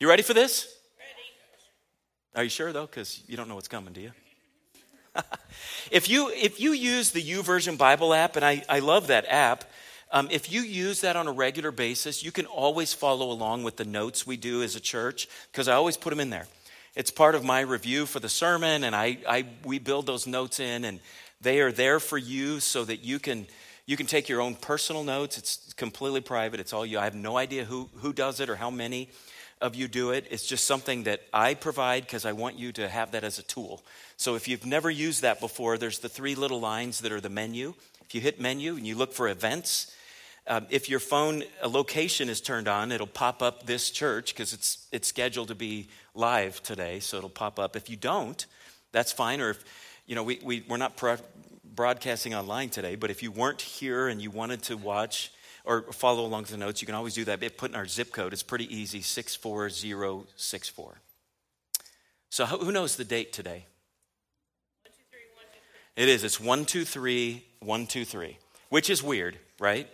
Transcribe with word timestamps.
You 0.00 0.08
ready 0.08 0.22
for 0.22 0.32
this? 0.32 0.72
Ready. 0.96 1.10
Are 2.36 2.44
you 2.44 2.50
sure 2.50 2.72
though? 2.72 2.86
Because 2.86 3.20
you 3.26 3.36
don't 3.36 3.48
know 3.48 3.56
what's 3.56 3.66
coming, 3.66 3.92
do 3.92 4.00
you? 4.00 4.12
if 5.90 6.08
you 6.08 6.30
if 6.30 6.60
you 6.60 6.70
use 6.70 7.10
the 7.10 7.20
YouVersion 7.20 7.76
Bible 7.76 8.14
app, 8.14 8.36
and 8.36 8.44
I, 8.44 8.62
I 8.68 8.78
love 8.78 9.08
that 9.08 9.26
app, 9.28 9.64
um, 10.12 10.28
if 10.30 10.52
you 10.52 10.60
use 10.60 11.00
that 11.00 11.16
on 11.16 11.26
a 11.26 11.32
regular 11.32 11.72
basis, 11.72 12.22
you 12.22 12.30
can 12.30 12.46
always 12.46 12.92
follow 12.92 13.32
along 13.32 13.64
with 13.64 13.76
the 13.76 13.84
notes 13.84 14.24
we 14.24 14.36
do 14.36 14.62
as 14.62 14.76
a 14.76 14.80
church 14.80 15.26
because 15.50 15.66
I 15.66 15.72
always 15.72 15.96
put 15.96 16.10
them 16.10 16.20
in 16.20 16.30
there. 16.30 16.46
It's 16.94 17.10
part 17.10 17.34
of 17.34 17.42
my 17.42 17.60
review 17.60 18.06
for 18.06 18.20
the 18.20 18.28
sermon, 18.28 18.84
and 18.84 18.94
I, 18.94 19.18
I 19.28 19.46
we 19.64 19.80
build 19.80 20.06
those 20.06 20.28
notes 20.28 20.60
in, 20.60 20.84
and 20.84 21.00
they 21.40 21.58
are 21.58 21.72
there 21.72 21.98
for 21.98 22.18
you 22.18 22.60
so 22.60 22.84
that 22.84 23.02
you 23.02 23.18
can 23.18 23.48
you 23.84 23.96
can 23.96 24.06
take 24.06 24.28
your 24.28 24.42
own 24.42 24.54
personal 24.54 25.02
notes. 25.02 25.38
It's 25.38 25.72
completely 25.72 26.20
private. 26.20 26.60
It's 26.60 26.72
all 26.72 26.86
you. 26.86 27.00
I 27.00 27.04
have 27.04 27.16
no 27.16 27.36
idea 27.36 27.64
who 27.64 27.90
who 27.96 28.12
does 28.12 28.38
it 28.38 28.48
or 28.48 28.54
how 28.54 28.70
many 28.70 29.08
of 29.60 29.74
you 29.74 29.88
do 29.88 30.10
it. 30.10 30.26
It's 30.30 30.46
just 30.46 30.64
something 30.64 31.04
that 31.04 31.22
I 31.32 31.54
provide 31.54 32.02
because 32.02 32.24
I 32.24 32.32
want 32.32 32.58
you 32.58 32.72
to 32.72 32.88
have 32.88 33.12
that 33.12 33.24
as 33.24 33.38
a 33.38 33.42
tool. 33.42 33.82
So 34.16 34.34
if 34.34 34.48
you've 34.48 34.66
never 34.66 34.90
used 34.90 35.22
that 35.22 35.40
before, 35.40 35.78
there's 35.78 35.98
the 35.98 36.08
three 36.08 36.34
little 36.34 36.60
lines 36.60 37.00
that 37.00 37.12
are 37.12 37.20
the 37.20 37.28
menu. 37.28 37.74
If 38.04 38.14
you 38.14 38.20
hit 38.20 38.40
menu 38.40 38.76
and 38.76 38.86
you 38.86 38.94
look 38.94 39.12
for 39.12 39.28
events, 39.28 39.94
um, 40.46 40.66
if 40.70 40.88
your 40.88 41.00
phone 41.00 41.44
location 41.62 42.28
is 42.28 42.40
turned 42.40 42.68
on, 42.68 42.90
it'll 42.90 43.06
pop 43.06 43.42
up 43.42 43.66
this 43.66 43.90
church 43.90 44.34
because 44.34 44.52
it's, 44.52 44.86
it's 44.92 45.08
scheduled 45.08 45.48
to 45.48 45.54
be 45.54 45.88
live 46.14 46.62
today, 46.62 47.00
so 47.00 47.18
it'll 47.18 47.28
pop 47.28 47.58
up. 47.58 47.76
If 47.76 47.90
you 47.90 47.96
don't, 47.96 48.46
that's 48.92 49.12
fine. 49.12 49.40
Or 49.40 49.50
if, 49.50 49.64
you 50.06 50.14
know, 50.14 50.22
we, 50.22 50.40
we, 50.42 50.64
we're 50.66 50.78
not 50.78 50.96
pro- 50.96 51.18
broadcasting 51.74 52.34
online 52.34 52.70
today, 52.70 52.94
but 52.94 53.10
if 53.10 53.22
you 53.22 53.30
weren't 53.30 53.60
here 53.60 54.08
and 54.08 54.22
you 54.22 54.30
wanted 54.30 54.62
to 54.64 54.76
watch 54.76 55.32
or 55.68 55.82
follow 55.92 56.24
along 56.24 56.42
with 56.42 56.50
the 56.50 56.56
notes, 56.56 56.80
you 56.80 56.86
can 56.86 56.94
always 56.94 57.12
do 57.12 57.24
that. 57.26 57.56
Put 57.58 57.70
in 57.70 57.76
our 57.76 57.86
zip 57.86 58.10
code. 58.10 58.32
It's 58.32 58.42
pretty 58.42 58.74
easy 58.74 59.02
64064. 59.02 60.94
So, 62.30 62.46
who 62.46 62.72
knows 62.72 62.96
the 62.96 63.04
date 63.04 63.32
today? 63.34 63.66
It 65.94 66.08
is. 66.08 66.24
It's 66.24 66.40
two, 67.86 68.04
three, 68.04 68.38
which 68.70 68.88
is 68.88 69.02
weird, 69.02 69.36
right? 69.60 69.88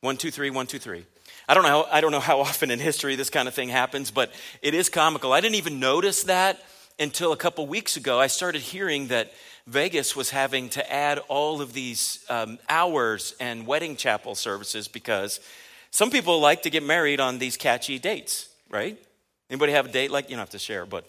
One, 0.00 0.16
two, 0.16 0.30
three, 0.32 0.50
one, 0.50 0.66
two, 0.66 0.78
three. 0.78 1.06
I 1.48 1.54
don't 1.54 1.62
know. 1.62 1.84
How, 1.84 1.88
I 1.92 2.00
don't 2.00 2.12
know 2.12 2.20
how 2.20 2.40
often 2.48 2.70
in 2.70 2.80
history 2.80 3.14
this 3.14 3.30
kind 3.30 3.46
of 3.46 3.54
thing 3.54 3.68
happens, 3.68 4.10
but 4.10 4.32
it 4.62 4.74
is 4.74 4.88
comical. 4.88 5.32
I 5.32 5.40
didn't 5.40 5.56
even 5.56 5.78
notice 5.78 6.24
that 6.24 6.60
until 7.00 7.32
a 7.32 7.36
couple 7.36 7.66
weeks 7.66 7.96
ago. 7.96 8.20
I 8.20 8.26
started 8.26 8.60
hearing 8.60 9.08
that 9.08 9.32
Vegas 9.66 10.14
was 10.14 10.30
having 10.30 10.68
to 10.70 10.92
add 10.92 11.18
all 11.28 11.62
of 11.62 11.72
these 11.72 12.24
um, 12.28 12.58
hours 12.68 13.34
and 13.40 13.66
wedding 13.66 13.96
chapel 13.96 14.34
services 14.34 14.86
because 14.86 15.40
some 15.90 16.10
people 16.10 16.40
like 16.40 16.62
to 16.62 16.70
get 16.70 16.82
married 16.82 17.18
on 17.18 17.38
these 17.38 17.56
catchy 17.56 17.98
dates, 17.98 18.48
right? 18.68 18.98
Anybody 19.48 19.72
have 19.72 19.86
a 19.86 19.92
date 19.92 20.10
like 20.10 20.26
you 20.26 20.36
don't 20.36 20.40
have 20.40 20.50
to 20.50 20.58
share, 20.58 20.84
but 20.86 21.06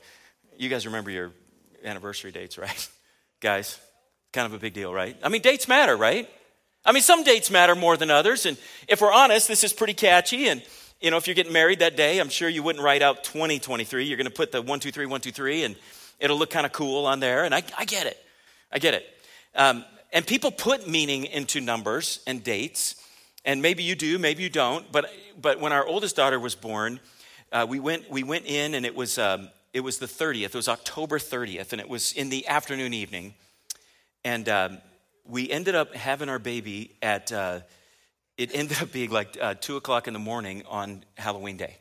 you 0.57 0.69
guys 0.69 0.85
remember 0.85 1.11
your 1.11 1.31
anniversary 1.83 2.31
dates, 2.31 2.57
right? 2.57 2.89
guys, 3.41 3.77
kind 4.31 4.45
of 4.45 4.53
a 4.53 4.59
big 4.59 4.73
deal, 4.73 4.93
right? 4.93 5.17
I 5.21 5.29
mean, 5.29 5.41
dates 5.41 5.67
matter, 5.67 5.97
right? 5.97 6.29
I 6.85 6.93
mean, 6.93 7.03
some 7.03 7.23
dates 7.23 7.51
matter 7.51 7.75
more 7.75 7.97
than 7.97 8.09
others. 8.09 8.45
And 8.45 8.57
if 8.87 9.01
we're 9.01 9.11
honest, 9.11 9.47
this 9.47 9.63
is 9.63 9.73
pretty 9.73 9.93
catchy. 9.93 10.47
And, 10.47 10.63
you 11.01 11.09
know, 11.09 11.17
if 11.17 11.27
you're 11.27 11.35
getting 11.35 11.51
married 11.51 11.79
that 11.79 11.97
day, 11.97 12.19
I'm 12.19 12.29
sure 12.29 12.47
you 12.47 12.61
wouldn't 12.61 12.85
write 12.85 13.01
out 13.01 13.23
2023. 13.23 14.05
You're 14.05 14.17
going 14.17 14.25
to 14.25 14.31
put 14.31 14.51
the 14.51 14.59
123, 14.59 15.07
123, 15.07 15.63
and 15.63 15.75
it'll 16.19 16.37
look 16.37 16.51
kind 16.51 16.65
of 16.65 16.71
cool 16.71 17.07
on 17.07 17.19
there. 17.19 17.43
And 17.43 17.55
I, 17.55 17.63
I 17.77 17.85
get 17.85 18.05
it. 18.05 18.23
I 18.71 18.77
get 18.77 18.93
it. 18.93 19.05
Um, 19.55 19.83
and 20.13 20.25
people 20.25 20.51
put 20.51 20.87
meaning 20.87 21.25
into 21.25 21.59
numbers 21.59 22.21
and 22.27 22.43
dates. 22.43 22.95
And 23.43 23.63
maybe 23.63 23.81
you 23.81 23.95
do, 23.95 24.19
maybe 24.19 24.43
you 24.43 24.49
don't. 24.49 24.89
But, 24.91 25.11
but 25.41 25.59
when 25.59 25.71
our 25.71 25.85
oldest 25.85 26.15
daughter 26.15 26.39
was 26.39 26.53
born, 26.53 26.99
uh, 27.51 27.65
we, 27.67 27.79
went, 27.79 28.09
we 28.11 28.21
went 28.21 28.45
in 28.45 28.75
and 28.75 28.85
it 28.85 28.95
was, 28.95 29.17
um, 29.17 29.49
it 29.73 29.79
was 29.79 29.97
the 29.97 30.05
30th. 30.05 30.45
It 30.45 30.53
was 30.53 30.69
October 30.69 31.17
30th. 31.17 31.71
And 31.71 31.81
it 31.81 31.89
was 31.89 32.13
in 32.13 32.29
the 32.29 32.47
afternoon 32.47 32.93
evening. 32.93 33.33
And 34.23 34.47
um, 34.47 34.77
we 35.25 35.49
ended 35.49 35.73
up 35.73 35.95
having 35.95 36.29
our 36.29 36.37
baby 36.37 36.91
at, 37.01 37.31
uh, 37.31 37.61
it 38.41 38.49
ended 38.53 38.81
up 38.81 38.91
being 38.91 39.11
like 39.11 39.37
uh, 39.39 39.53
2 39.53 39.77
o'clock 39.77 40.07
in 40.07 40.13
the 40.13 40.19
morning 40.19 40.63
on 40.67 41.03
Halloween 41.15 41.57
day. 41.57 41.77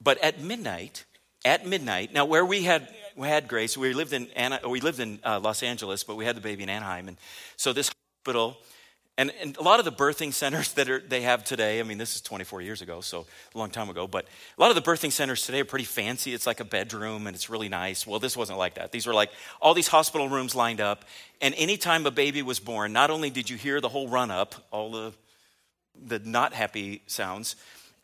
But 0.00 0.22
at 0.22 0.40
midnight, 0.40 1.04
at 1.44 1.66
midnight, 1.66 2.12
now 2.12 2.24
where 2.24 2.44
we 2.44 2.62
had, 2.62 2.88
we 3.16 3.26
had 3.26 3.48
Grace, 3.48 3.76
we 3.76 3.92
lived 3.92 4.12
in, 4.12 4.28
Anna, 4.36 4.60
we 4.68 4.80
lived 4.80 5.00
in 5.00 5.18
uh, 5.24 5.40
Los 5.40 5.64
Angeles, 5.64 6.04
but 6.04 6.16
we 6.16 6.24
had 6.24 6.36
the 6.36 6.40
baby 6.40 6.62
in 6.62 6.68
Anaheim. 6.68 7.08
And 7.08 7.16
so 7.56 7.72
this 7.72 7.90
hospital, 8.20 8.56
and, 9.18 9.32
and 9.40 9.56
a 9.56 9.62
lot 9.62 9.80
of 9.80 9.84
the 9.84 9.92
birthing 9.92 10.32
centers 10.32 10.72
that 10.74 10.88
are, 10.88 11.00
they 11.00 11.22
have 11.22 11.44
today, 11.44 11.80
I 11.80 11.82
mean, 11.82 11.98
this 11.98 12.14
is 12.14 12.20
24 12.22 12.62
years 12.62 12.80
ago, 12.80 13.00
so 13.00 13.26
a 13.52 13.58
long 13.58 13.70
time 13.70 13.90
ago, 13.90 14.06
but 14.06 14.26
a 14.56 14.60
lot 14.60 14.70
of 14.70 14.76
the 14.76 14.88
birthing 14.88 15.10
centers 15.10 15.44
today 15.44 15.60
are 15.60 15.64
pretty 15.64 15.86
fancy. 15.86 16.34
It's 16.34 16.46
like 16.46 16.60
a 16.60 16.64
bedroom 16.64 17.26
and 17.26 17.34
it's 17.34 17.50
really 17.50 17.68
nice. 17.68 18.06
Well, 18.06 18.20
this 18.20 18.36
wasn't 18.36 18.58
like 18.58 18.74
that. 18.74 18.92
These 18.92 19.08
were 19.08 19.14
like 19.14 19.30
all 19.60 19.74
these 19.74 19.88
hospital 19.88 20.28
rooms 20.28 20.54
lined 20.54 20.80
up. 20.80 21.04
And 21.40 21.52
anytime 21.56 22.06
a 22.06 22.12
baby 22.12 22.42
was 22.42 22.60
born, 22.60 22.92
not 22.92 23.10
only 23.10 23.30
did 23.30 23.50
you 23.50 23.56
hear 23.56 23.80
the 23.80 23.88
whole 23.88 24.08
run 24.08 24.30
up, 24.30 24.54
all 24.70 24.92
the, 24.92 25.12
the 26.06 26.18
not 26.18 26.52
happy 26.52 27.02
sounds, 27.06 27.56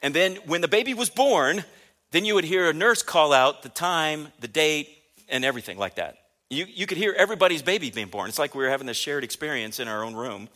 and 0.02 0.14
then 0.14 0.36
when 0.46 0.60
the 0.60 0.68
baby 0.68 0.94
was 0.94 1.10
born, 1.10 1.64
then 2.10 2.24
you 2.24 2.34
would 2.34 2.44
hear 2.44 2.68
a 2.68 2.72
nurse 2.72 3.02
call 3.02 3.32
out 3.32 3.62
the 3.62 3.68
time, 3.68 4.28
the 4.40 4.48
date, 4.48 4.88
and 5.28 5.44
everything 5.44 5.78
like 5.78 5.96
that. 5.96 6.16
You, 6.48 6.66
you 6.66 6.86
could 6.86 6.98
hear 6.98 7.14
everybody's 7.16 7.62
baby 7.62 7.90
being 7.90 8.08
born. 8.08 8.28
It's 8.28 8.38
like 8.38 8.54
we 8.54 8.64
were 8.64 8.70
having 8.70 8.86
this 8.86 8.96
shared 8.96 9.22
experience 9.22 9.78
in 9.78 9.86
our 9.86 10.02
own 10.02 10.14
room. 10.14 10.48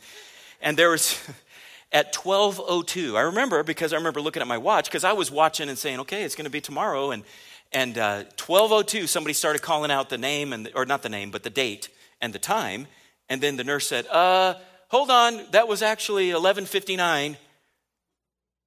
And 0.61 0.75
there 0.75 0.89
was, 0.89 1.17
at 1.91 2.13
12.02, 2.13 3.15
I 3.15 3.21
remember 3.21 3.63
because 3.63 3.93
I 3.93 3.97
remember 3.97 4.19
looking 4.19 4.41
at 4.41 4.47
my 4.47 4.57
watch 4.57 4.85
because 4.85 5.05
I 5.05 5.13
was 5.13 5.31
watching 5.31 5.69
and 5.69 5.77
saying, 5.77 6.01
okay, 6.01 6.23
it's 6.23 6.35
going 6.35 6.45
to 6.45 6.51
be 6.51 6.59
tomorrow. 6.59 7.11
And, 7.11 7.23
and 7.71 7.97
uh, 7.97 8.23
12.02, 8.35 9.07
somebody 9.07 9.33
started 9.33 9.61
calling 9.61 9.91
out 9.91 10.09
the 10.09 10.17
name, 10.17 10.51
and 10.51 10.69
or 10.75 10.85
not 10.85 11.01
the 11.01 11.09
name, 11.09 11.31
but 11.31 11.43
the 11.43 11.49
date 11.49 11.89
and 12.19 12.33
the 12.33 12.39
time. 12.39 12.87
And 13.29 13.39
then 13.39 13.55
the 13.55 13.63
nurse 13.63 13.87
said, 13.87 14.05
uh, 14.07 14.55
hold 14.89 15.09
on, 15.09 15.41
that 15.51 15.67
was 15.67 15.81
actually 15.81 16.29
11.59. 16.29 17.37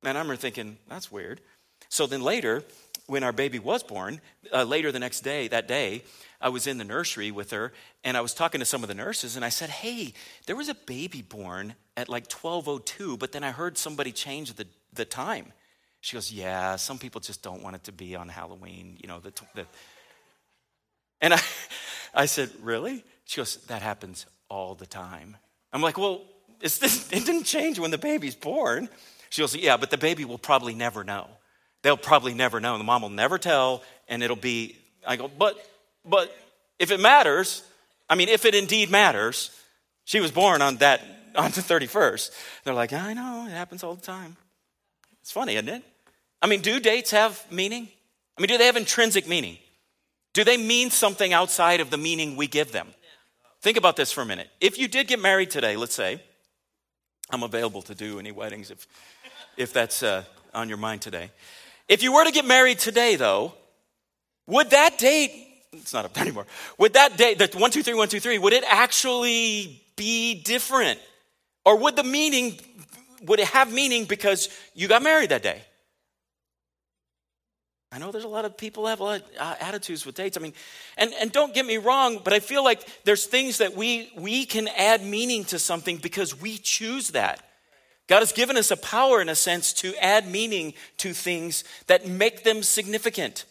And 0.05 0.19
I'm 0.19 0.37
thinking, 0.37 0.79
that's 0.89 1.11
weird. 1.11 1.41
So 1.89 2.07
then 2.07 2.23
later, 2.23 2.65
when 3.07 3.25
our 3.25 3.33
baby 3.33 3.59
was 3.59 3.83
born, 3.83 4.21
uh, 4.53 4.65
later 4.65 4.93
the 4.93 4.99
next 4.99 5.21
day, 5.21 5.49
that 5.49 5.67
day, 5.67 6.05
I 6.41 6.51
was 6.51 6.67
in 6.67 6.79
the 6.79 6.85
nursery 6.85 7.31
with 7.31 7.51
her 7.51 7.73
and 8.05 8.17
I 8.17 8.21
was 8.21 8.35
talking 8.35 8.61
to 8.61 8.65
some 8.65 8.83
of 8.83 8.89
the 8.89 8.95
nurses 8.95 9.35
and 9.35 9.45
I 9.45 9.49
said, 9.49 9.71
Hey, 9.71 10.13
there 10.47 10.55
was 10.55 10.69
a 10.69 10.75
baby 10.75 11.23
born 11.23 11.75
at 11.97 12.09
like 12.09 12.31
1202, 12.31 13.17
but 13.17 13.33
then 13.33 13.43
I 13.43 13.51
heard 13.51 13.77
somebody 13.77 14.13
change 14.13 14.53
the, 14.55 14.67
the 14.93 15.05
time. 15.05 15.53
She 16.01 16.15
goes, 16.15 16.31
Yeah, 16.31 16.77
some 16.77 16.99
people 16.99 17.21
just 17.21 17.43
don't 17.43 17.63
want 17.63 17.77
it 17.77 17.85
to 17.85 17.93
be 17.93 18.15
on 18.15 18.29
Halloween, 18.29 18.99
you 19.01 19.09
know, 19.09 19.19
the, 19.21 19.33
the 19.55 19.67
and 21.21 21.35
I, 21.35 21.41
I 22.15 22.27
said, 22.27 22.51
Really? 22.63 23.05
She 23.25 23.39
goes, 23.39 23.57
That 23.67 23.83
happens 23.83 24.27
all 24.49 24.75
the 24.75 24.87
time. 24.87 25.39
I'm 25.73 25.83
like, 25.83 25.99
Well, 25.99 26.23
this, 26.61 26.81
it 27.13 27.25
didn't 27.25 27.45
change 27.45 27.79
when 27.79 27.91
the 27.91 27.99
baby's 27.99 28.35
born. 28.35 28.89
She 29.31 29.43
goes, 29.43 29.55
Yeah, 29.55 29.77
but 29.77 29.91
the 29.91 29.99
baby 29.99 30.25
will 30.25 30.39
probably 30.39 30.75
never 30.75 31.05
know. 31.05 31.29
They'll 31.83 31.97
probably 31.97 32.35
never 32.35 32.61
know. 32.61 32.77
The 32.77 32.85
mom 32.85 33.03
will 33.03 33.09
never 33.11 33.39
tell, 33.39 33.83
and 34.09 34.23
it'll 34.23 34.37
be, 34.37 34.77
I 35.07 35.17
go, 35.17 35.29
But 35.29 35.57
but 36.05 36.35
if 36.79 36.91
it 36.91 37.01
matters, 37.01 37.63
I 38.09 38.15
mean, 38.15 38.29
if 38.29 38.45
it 38.45 38.55
indeed 38.55 38.91
matters, 38.91 39.51
she 40.05 40.21
was 40.21 40.31
born 40.31 40.63
on 40.63 40.77
that 40.77 41.03
on 41.37 41.51
the 41.51 41.61
31st. 41.61 42.31
They're 42.65 42.75
like, 42.75 42.93
I 42.93 43.13
know, 43.15 43.47
it 43.47 43.53
happens 43.53 43.85
all 43.85 43.95
the 43.95 44.05
time. 44.05 44.37
It's 45.21 45.31
funny, 45.31 45.55
isn't 45.55 45.69
it? 45.69 45.83
I 46.41 46.47
mean, 46.47 46.61
do 46.61 46.81
dates 46.81 47.11
have 47.11 47.45
meaning? 47.51 47.89
I 48.37 48.41
mean, 48.41 48.49
do 48.49 48.59
they 48.59 48.67
have 48.67 48.77
intrinsic 48.77 49.29
meaning? 49.29 49.59
Do 50.33 50.45
they 50.45 50.57
mean 50.57 50.91
something 50.91 51.33
outside 51.33 51.81
of 51.81 51.91
the 51.91 51.97
meaning 51.97 52.37
we 52.37 52.47
give 52.47 52.73
them? 52.73 52.89
Think 53.61 53.77
about 53.77 53.97
this 53.97 54.13
for 54.13 54.23
a 54.23 54.27
minute. 54.27 54.49
If 54.61 54.79
you 54.79 54.89
did 54.89 55.09
get 55.09 55.21
married 55.21 55.51
today, 55.51 55.77
let's 55.77 55.95
say, 55.95 56.23
I'm 57.31 57.43
available 57.43 57.83
to 57.83 57.95
do 57.95 58.19
any 58.19 58.33
weddings 58.33 58.71
if, 58.71 58.87
if 59.57 59.73
that's 59.73 60.03
uh, 60.03 60.25
on 60.55 60.69
your 60.69 60.79
mind 60.79 61.03
today. 61.03 61.31
If 61.89 62.03
you 62.03 62.13
were 62.13 62.25
to 62.25 62.33
get 62.33 62.45
married 62.45 62.79
today, 62.79 63.17
though, 63.17 63.53
would 64.47 64.71
that 64.71 64.99
date 64.99 65.49
it's 65.73 65.93
not 65.93 66.05
up 66.05 66.15
there 66.15 66.25
anymore. 66.25 66.47
Would 66.79 66.95
that 66.95 67.17
date, 67.17 67.39
the 67.39 67.59
one, 67.59 67.71
two, 67.71 67.83
three, 67.83 67.95
one, 67.95 68.09
two, 68.09 68.21
three, 68.21 68.39
would 68.39 68.53
it 68.53 68.65
actually 68.67 69.83
be 69.97 70.43
different? 70.43 70.99
Or 71.65 71.77
would 71.77 71.97
the 71.97 72.05
meaning, 72.05 72.59
would 73.23 73.41
it 73.41 73.49
have 73.49 73.73
meaning 73.73 74.05
because 74.05 74.49
you 74.75 74.89
got 74.89 75.03
married 75.03 75.31
that 75.31 75.43
day? 75.43 75.63
I 77.91 77.99
know 77.99 78.13
there's 78.13 78.25
a 78.25 78.29
lot 78.29 78.45
of 78.45 78.57
people 78.57 78.87
have 78.87 79.01
a 79.01 79.05
lot 79.05 79.21
of 79.21 79.27
uh, 79.39 79.55
attitudes 79.61 80.05
with 80.05 80.15
dates. 80.15 80.37
I 80.37 80.41
mean, 80.41 80.53
and, 80.99 81.13
and 81.21 81.33
don't 81.33 81.55
get 81.55 81.65
me 81.65 81.79
wrong, 81.79 82.21
but 82.23 82.35
I 82.35 82.41
feel 82.41 82.63
like 82.63 82.87
there's 83.05 83.25
things 83.25 83.59
that 83.59 83.75
we, 83.75 84.13
we 84.17 84.45
can 84.45 84.69
add 84.69 85.03
meaning 85.03 85.45
to 85.47 85.59
something 85.59 85.97
because 85.97 86.39
we 86.39 86.59
choose 86.59 87.09
that. 87.11 87.43
God 88.07 88.21
has 88.21 88.33
given 88.33 88.57
us 88.57 88.71
a 88.71 88.77
power, 88.77 89.23
in 89.23 89.29
a 89.29 89.35
sense, 89.35 89.73
to 89.75 89.95
add 90.03 90.31
meaning 90.31 90.75
to 90.99 91.13
things 91.13 91.65
that 91.87 92.07
make 92.07 92.45
them 92.45 92.63
significant. 92.63 93.47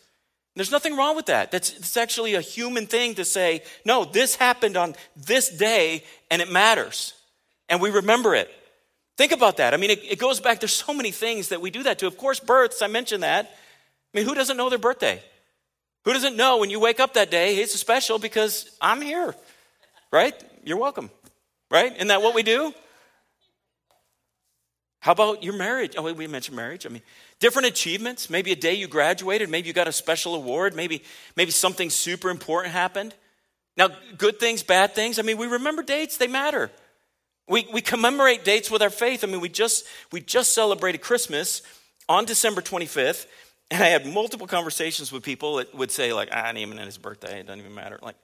There's 0.55 0.71
nothing 0.71 0.97
wrong 0.97 1.15
with 1.15 1.27
that. 1.27 1.51
That's 1.51 1.77
it's 1.77 1.97
actually 1.97 2.33
a 2.33 2.41
human 2.41 2.87
thing 2.87 3.15
to 3.15 3.25
say, 3.25 3.61
no, 3.85 4.05
this 4.05 4.35
happened 4.35 4.75
on 4.75 4.95
this 5.15 5.49
day 5.49 6.03
and 6.31 6.41
it 6.41 6.51
matters. 6.51 7.13
And 7.69 7.79
we 7.79 7.91
remember 7.91 8.33
it. 8.33 8.49
Think 9.17 9.31
about 9.31 9.57
that. 9.57 9.75
I 9.75 9.77
mean, 9.77 9.91
it, 9.91 10.03
it 10.03 10.19
goes 10.19 10.39
back, 10.39 10.59
there's 10.59 10.73
so 10.73 10.93
many 10.93 11.11
things 11.11 11.49
that 11.49 11.61
we 11.61 11.69
do 11.69 11.83
that 11.83 11.99
to. 11.99 12.07
Of 12.07 12.17
course, 12.17 12.39
births, 12.39 12.81
I 12.81 12.87
mentioned 12.87 13.21
that. 13.21 13.55
I 14.13 14.19
mean, 14.19 14.27
who 14.27 14.35
doesn't 14.35 14.57
know 14.57 14.69
their 14.69 14.79
birthday? 14.79 15.21
Who 16.05 16.13
doesn't 16.13 16.37
know 16.37 16.57
when 16.57 16.69
you 16.69 16.79
wake 16.79 16.99
up 16.99 17.13
that 17.15 17.29
day, 17.29 17.57
it's 17.57 17.77
special 17.77 18.19
because 18.19 18.69
I'm 18.79 19.01
here, 19.01 19.35
right? 20.11 20.33
You're 20.63 20.77
welcome, 20.77 21.09
right? 21.69 21.93
Isn't 21.93 22.07
that 22.07 22.21
what 22.21 22.33
we 22.33 22.43
do? 22.43 22.73
How 24.99 25.11
about 25.11 25.43
your 25.43 25.53
marriage? 25.53 25.95
Oh, 25.97 26.11
we 26.13 26.27
mentioned 26.27 26.55
marriage. 26.55 26.85
I 26.85 26.89
mean, 26.89 27.01
different 27.39 27.67
achievements. 27.67 28.29
Maybe 28.29 28.51
a 28.51 28.55
day 28.55 28.73
you 28.73 28.87
graduated. 28.87 29.49
Maybe 29.49 29.67
you 29.67 29.73
got 29.73 29.87
a 29.87 29.91
special 29.91 30.35
award. 30.35 30.75
Maybe, 30.75 31.03
maybe 31.35 31.51
something 31.51 31.89
super 31.89 32.29
important 32.29 32.73
happened. 32.73 33.13
Now, 33.77 33.89
good 34.17 34.39
things, 34.39 34.63
bad 34.63 34.95
things. 34.95 35.19
I 35.19 35.21
mean, 35.21 35.37
we 35.37 35.47
remember 35.47 35.83
dates, 35.83 36.17
they 36.17 36.27
matter. 36.27 36.71
We, 37.47 37.67
we 37.71 37.81
commemorate 37.81 38.43
dates 38.43 38.69
with 38.69 38.81
our 38.81 38.89
faith. 38.89 39.23
I 39.23 39.27
mean, 39.27 39.39
we 39.39 39.49
just, 39.49 39.85
we 40.11 40.19
just 40.19 40.53
celebrated 40.53 40.99
Christmas 40.99 41.61
on 42.09 42.25
December 42.25 42.61
25th, 42.61 43.27
and 43.71 43.83
I 43.83 43.87
had 43.87 44.05
multiple 44.05 44.47
conversations 44.47 45.11
with 45.11 45.23
people 45.23 45.55
that 45.57 45.73
would 45.75 45.91
say, 45.91 46.13
like, 46.13 46.29
ah, 46.31 46.51
even 46.55 46.77
and 46.77 46.85
his 46.85 46.97
birthday, 46.97 47.39
it 47.39 47.47
doesn't 47.47 47.59
even 47.59 47.75
matter. 47.75 47.99
Like, 48.01 48.15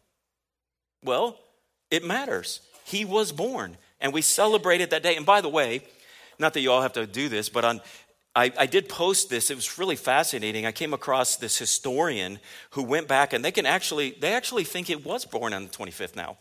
well, 1.04 1.38
it 1.92 2.06
matters. 2.06 2.62
He 2.86 3.06
was 3.06 3.32
born, 3.32 3.78
and 4.00 4.14
we 4.14 4.22
celebrated 4.22 4.90
that 4.92 5.04
day. 5.04 5.16
And 5.16 5.26
by 5.26 5.42
the 5.42 5.50
way, 5.50 5.82
not 6.40 6.54
that 6.54 6.62
you 6.62 6.72
all 6.72 6.82
have 6.82 6.94
to 6.94 7.06
do 7.06 7.30
this, 7.30 7.50
but 7.50 7.66
on 7.66 7.82
I, 8.36 8.52
I, 8.58 8.66
did 8.66 8.90
post 8.90 9.30
this. 9.30 9.52
It 9.52 9.56
was 9.56 9.78
really 9.78 9.96
fascinating. 9.96 10.66
I 10.66 10.72
came 10.72 10.94
across 10.94 11.36
this 11.36 11.58
historian 11.58 12.40
who 12.72 12.82
went 12.82 13.08
back, 13.08 13.32
and 13.32 13.46
they 13.46 13.52
can 13.52 13.68
actually 13.68 14.12
they 14.20 14.34
actually 14.34 14.64
think 14.64 14.90
it 14.90 15.06
was 15.06 15.26
born 15.26 15.54
on 15.54 15.66
the 15.66 15.70
25th 15.70 16.16
now, 16.16 16.38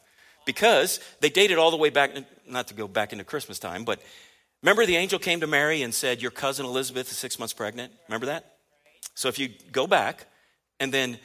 because 0.47 1.01
they 1.21 1.29
dated 1.29 1.59
all 1.59 1.71
the 1.71 1.77
way 1.77 1.91
back. 1.91 2.13
Not 2.49 2.69
to 2.69 2.75
go 2.75 2.89
back 2.89 3.13
into 3.13 3.25
Christmas 3.25 3.59
time, 3.59 3.85
but 3.85 4.01
remember 4.63 4.87
the 4.87 4.97
angel 4.97 5.19
came 5.19 5.41
to 5.41 5.47
Mary 5.47 5.83
and 5.83 5.95
said, 5.95 6.23
"Your 6.23 6.31
cousin 6.31 6.65
Elizabeth 6.65 7.11
is 7.11 7.19
six 7.19 7.39
months 7.39 7.53
pregnant." 7.53 7.93
Remember 8.09 8.27
that? 8.27 8.52
So 9.15 9.29
if 9.29 9.39
you 9.39 9.51
go 9.71 9.87
back, 9.87 10.27
and 10.81 10.93
then 10.93 11.19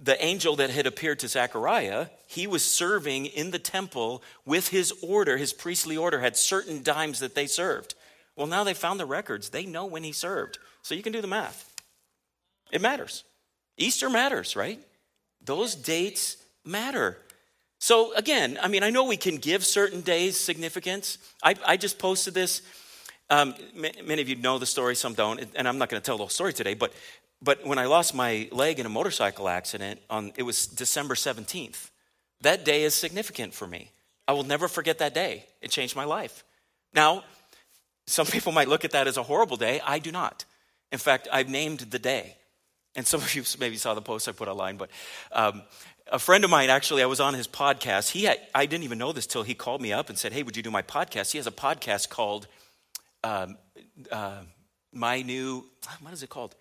the 0.00 0.22
angel 0.24 0.56
that 0.56 0.70
had 0.70 0.86
appeared 0.86 1.18
to 1.20 1.28
Zechariah, 1.28 2.06
he 2.26 2.46
was 2.46 2.64
serving 2.64 3.26
in 3.26 3.50
the 3.50 3.58
temple 3.58 4.22
with 4.44 4.68
his 4.68 4.92
order, 5.02 5.36
his 5.36 5.52
priestly 5.52 5.96
order 5.96 6.20
had 6.20 6.36
certain 6.36 6.84
times 6.84 7.20
that 7.20 7.34
they 7.34 7.46
served. 7.46 7.94
Well, 8.36 8.46
now 8.46 8.62
they 8.62 8.74
found 8.74 9.00
the 9.00 9.06
records. 9.06 9.50
They 9.50 9.66
know 9.66 9.86
when 9.86 10.04
he 10.04 10.12
served. 10.12 10.58
So 10.82 10.94
you 10.94 11.02
can 11.02 11.12
do 11.12 11.20
the 11.20 11.26
math. 11.26 11.74
It 12.70 12.80
matters. 12.80 13.24
Easter 13.76 14.08
matters, 14.08 14.54
right? 14.54 14.80
Those 15.44 15.74
dates 15.74 16.36
matter. 16.64 17.18
So 17.80 18.12
again, 18.14 18.58
I 18.60 18.68
mean, 18.68 18.82
I 18.82 18.90
know 18.90 19.04
we 19.04 19.16
can 19.16 19.36
give 19.36 19.64
certain 19.64 20.00
days 20.02 20.38
significance. 20.38 21.18
I, 21.42 21.54
I 21.66 21.76
just 21.76 21.98
posted 21.98 22.34
this. 22.34 22.62
Um, 23.30 23.54
many 23.74 24.22
of 24.22 24.28
you 24.28 24.36
know 24.36 24.58
the 24.58 24.66
story, 24.66 24.96
some 24.96 25.14
don't, 25.14 25.44
and 25.54 25.68
I'm 25.68 25.78
not 25.78 25.90
going 25.90 26.00
to 26.00 26.04
tell 26.04 26.16
the 26.16 26.22
whole 26.22 26.30
story 26.30 26.52
today. 26.52 26.74
But, 26.74 26.92
but 27.42 27.66
when 27.66 27.78
I 27.78 27.84
lost 27.84 28.14
my 28.14 28.48
leg 28.52 28.78
in 28.78 28.86
a 28.86 28.88
motorcycle 28.88 29.48
accident, 29.48 30.00
on 30.08 30.32
it 30.36 30.44
was 30.44 30.66
December 30.66 31.14
17th. 31.14 31.90
That 32.40 32.64
day 32.64 32.84
is 32.84 32.94
significant 32.94 33.52
for 33.52 33.66
me. 33.66 33.90
I 34.26 34.32
will 34.32 34.44
never 34.44 34.68
forget 34.68 34.98
that 34.98 35.14
day. 35.14 35.44
It 35.60 35.70
changed 35.70 35.96
my 35.96 36.04
life. 36.04 36.44
Now, 36.94 37.24
some 38.06 38.26
people 38.34 38.52
might 38.52 38.68
look 38.68 38.84
at 38.84 38.92
that 38.92 39.06
as 39.06 39.16
a 39.16 39.22
horrible 39.22 39.56
day. 39.56 39.80
I 39.84 39.98
do 39.98 40.10
not. 40.10 40.44
In 40.90 40.98
fact, 40.98 41.28
I've 41.30 41.48
named 41.48 41.80
the 41.80 41.98
day. 41.98 42.36
And 42.96 43.06
some 43.06 43.20
of 43.20 43.34
you 43.34 43.42
maybe 43.60 43.76
saw 43.76 43.94
the 43.94 44.02
post 44.02 44.28
I 44.28 44.32
put 44.32 44.48
online, 44.48 44.76
but 44.76 44.90
um, 45.32 45.62
a 46.10 46.18
friend 46.18 46.44
of 46.44 46.50
mine 46.50 46.70
actually, 46.70 47.02
I 47.02 47.06
was 47.06 47.20
on 47.20 47.34
his 47.34 47.46
podcast. 47.46 48.10
He 48.10 48.24
had, 48.24 48.38
I 48.54 48.64
didn't 48.64 48.84
even 48.84 48.98
know 48.98 49.12
this 49.12 49.26
till 49.26 49.42
he 49.42 49.54
called 49.54 49.82
me 49.82 49.92
up 49.92 50.08
and 50.08 50.18
said, 50.18 50.32
Hey, 50.32 50.42
would 50.42 50.56
you 50.56 50.62
do 50.62 50.70
my 50.70 50.82
podcast? 50.82 51.32
He 51.32 51.38
has 51.38 51.46
a 51.46 51.52
podcast 51.52 52.08
called 52.08 52.46
um, 53.28 53.58
uh, 54.10 54.42
My 54.92 55.22
New, 55.22 55.64
what 56.00 56.12
is 56.12 56.22
it 56.22 56.30
called? 56.30 56.54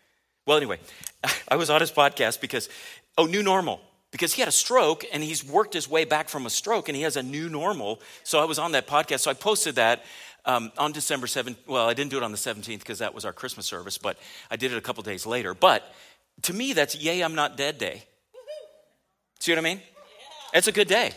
Well, 0.46 0.58
anyway, 0.58 0.80
I 1.48 1.56
was 1.56 1.69
on 1.69 1.81
his 1.81 1.92
podcast 1.92 2.42
because, 2.42 2.69
oh, 3.18 3.25
New 3.25 3.44
Normal 3.44 3.81
because 4.12 4.34
he 4.34 4.42
had 4.42 4.48
a 4.48 4.54
stroke 4.54 5.06
and 5.12 5.22
he's 5.22 5.44
worked 5.44 5.74
his 5.74 5.90
way 5.90 6.06
back 6.06 6.30
from 6.30 6.46
a 6.46 6.50
stroke 6.50 6.90
and 6.90 6.96
he 6.96 7.04
has 7.04 7.18
a 7.18 7.24
new 7.24 7.50
normal. 7.50 8.02
So 8.24 8.40
I 8.40 8.46
was 8.46 8.58
on 8.58 8.72
that 8.72 8.88
podcast. 8.88 9.22
So 9.22 9.31
I 9.31 9.34
posted 9.34 9.75
that 9.75 10.06
um, 10.46 10.72
on 10.78 10.92
December 10.92 11.28
7th. 11.28 11.58
Well, 11.68 11.88
I 11.88 11.94
didn't 11.94 12.12
do 12.12 12.18
it 12.18 12.24
on 12.24 12.31
the 12.31 12.38
17th 12.38 12.80
because 12.80 13.00
that 13.00 13.13
was 13.13 13.25
our 13.25 13.34
Christmas 13.34 13.66
service, 13.66 13.98
but 13.98 14.18
I 14.50 14.56
did 14.56 14.72
it 14.72 14.78
a 14.78 14.81
couple 14.81 15.04
days 15.04 15.25
later. 15.25 15.54
But 15.54 15.84
to 16.44 16.54
me, 16.54 16.74
that's 16.74 16.96
Yay, 16.96 17.22
I'm 17.22 17.36
Not 17.36 17.58
Dead 17.58 17.78
Day. 17.78 18.04
See 19.40 19.52
what 19.52 19.60
I 19.60 19.62
mean? 19.62 19.81
It's 20.54 20.68
a 20.68 20.72
good 20.72 20.88
day. 20.88 21.12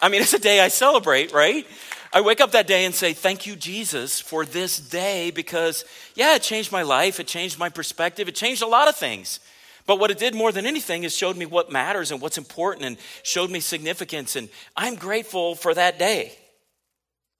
I 0.00 0.08
mean, 0.08 0.22
it's 0.22 0.34
a 0.34 0.38
day 0.38 0.60
I 0.60 0.68
celebrate, 0.68 1.32
right? 1.32 1.66
I 2.14 2.20
wake 2.20 2.40
up 2.40 2.52
that 2.52 2.68
day 2.68 2.84
and 2.84 2.94
say, 2.94 3.12
Thank 3.12 3.44
you, 3.44 3.56
Jesus, 3.56 4.20
for 4.20 4.46
this 4.46 4.78
day 4.78 5.32
because, 5.32 5.84
yeah, 6.14 6.36
it 6.36 6.42
changed 6.42 6.70
my 6.70 6.82
life. 6.82 7.18
It 7.18 7.26
changed 7.26 7.58
my 7.58 7.68
perspective. 7.68 8.28
It 8.28 8.36
changed 8.36 8.62
a 8.62 8.68
lot 8.68 8.86
of 8.86 8.94
things. 8.94 9.40
But 9.84 9.98
what 9.98 10.12
it 10.12 10.18
did 10.18 10.32
more 10.32 10.52
than 10.52 10.64
anything 10.64 11.02
is 11.02 11.14
showed 11.14 11.36
me 11.36 11.44
what 11.44 11.72
matters 11.72 12.12
and 12.12 12.20
what's 12.20 12.38
important 12.38 12.86
and 12.86 12.96
showed 13.24 13.50
me 13.50 13.58
significance. 13.58 14.36
And 14.36 14.48
I'm 14.76 14.94
grateful 14.94 15.56
for 15.56 15.74
that 15.74 15.98
day. 15.98 16.32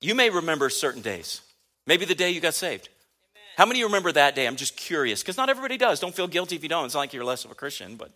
You 0.00 0.16
may 0.16 0.28
remember 0.28 0.68
certain 0.68 1.02
days. 1.02 1.40
Maybe 1.86 2.04
the 2.04 2.14
day 2.16 2.30
you 2.30 2.40
got 2.40 2.54
saved. 2.54 2.88
Amen. 2.88 3.42
How 3.56 3.66
many 3.66 3.78
of 3.78 3.80
you 3.80 3.86
remember 3.86 4.10
that 4.10 4.34
day? 4.34 4.46
I'm 4.46 4.56
just 4.56 4.76
curious 4.76 5.22
because 5.22 5.36
not 5.36 5.48
everybody 5.48 5.78
does. 5.78 6.00
Don't 6.00 6.14
feel 6.14 6.26
guilty 6.26 6.56
if 6.56 6.64
you 6.64 6.68
don't. 6.68 6.84
It's 6.84 6.94
not 6.94 7.00
like 7.00 7.12
you're 7.12 7.24
less 7.24 7.44
of 7.44 7.52
a 7.52 7.54
Christian, 7.54 7.94
but. 7.94 8.10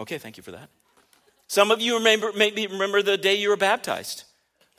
Okay, 0.00 0.18
thank 0.18 0.36
you 0.36 0.42
for 0.42 0.50
that. 0.52 0.68
Some 1.46 1.70
of 1.70 1.80
you 1.80 1.98
remember, 1.98 2.32
maybe 2.36 2.66
remember 2.66 3.00
the 3.00 3.16
day 3.16 3.36
you 3.36 3.48
were 3.48 3.56
baptized. 3.56 4.24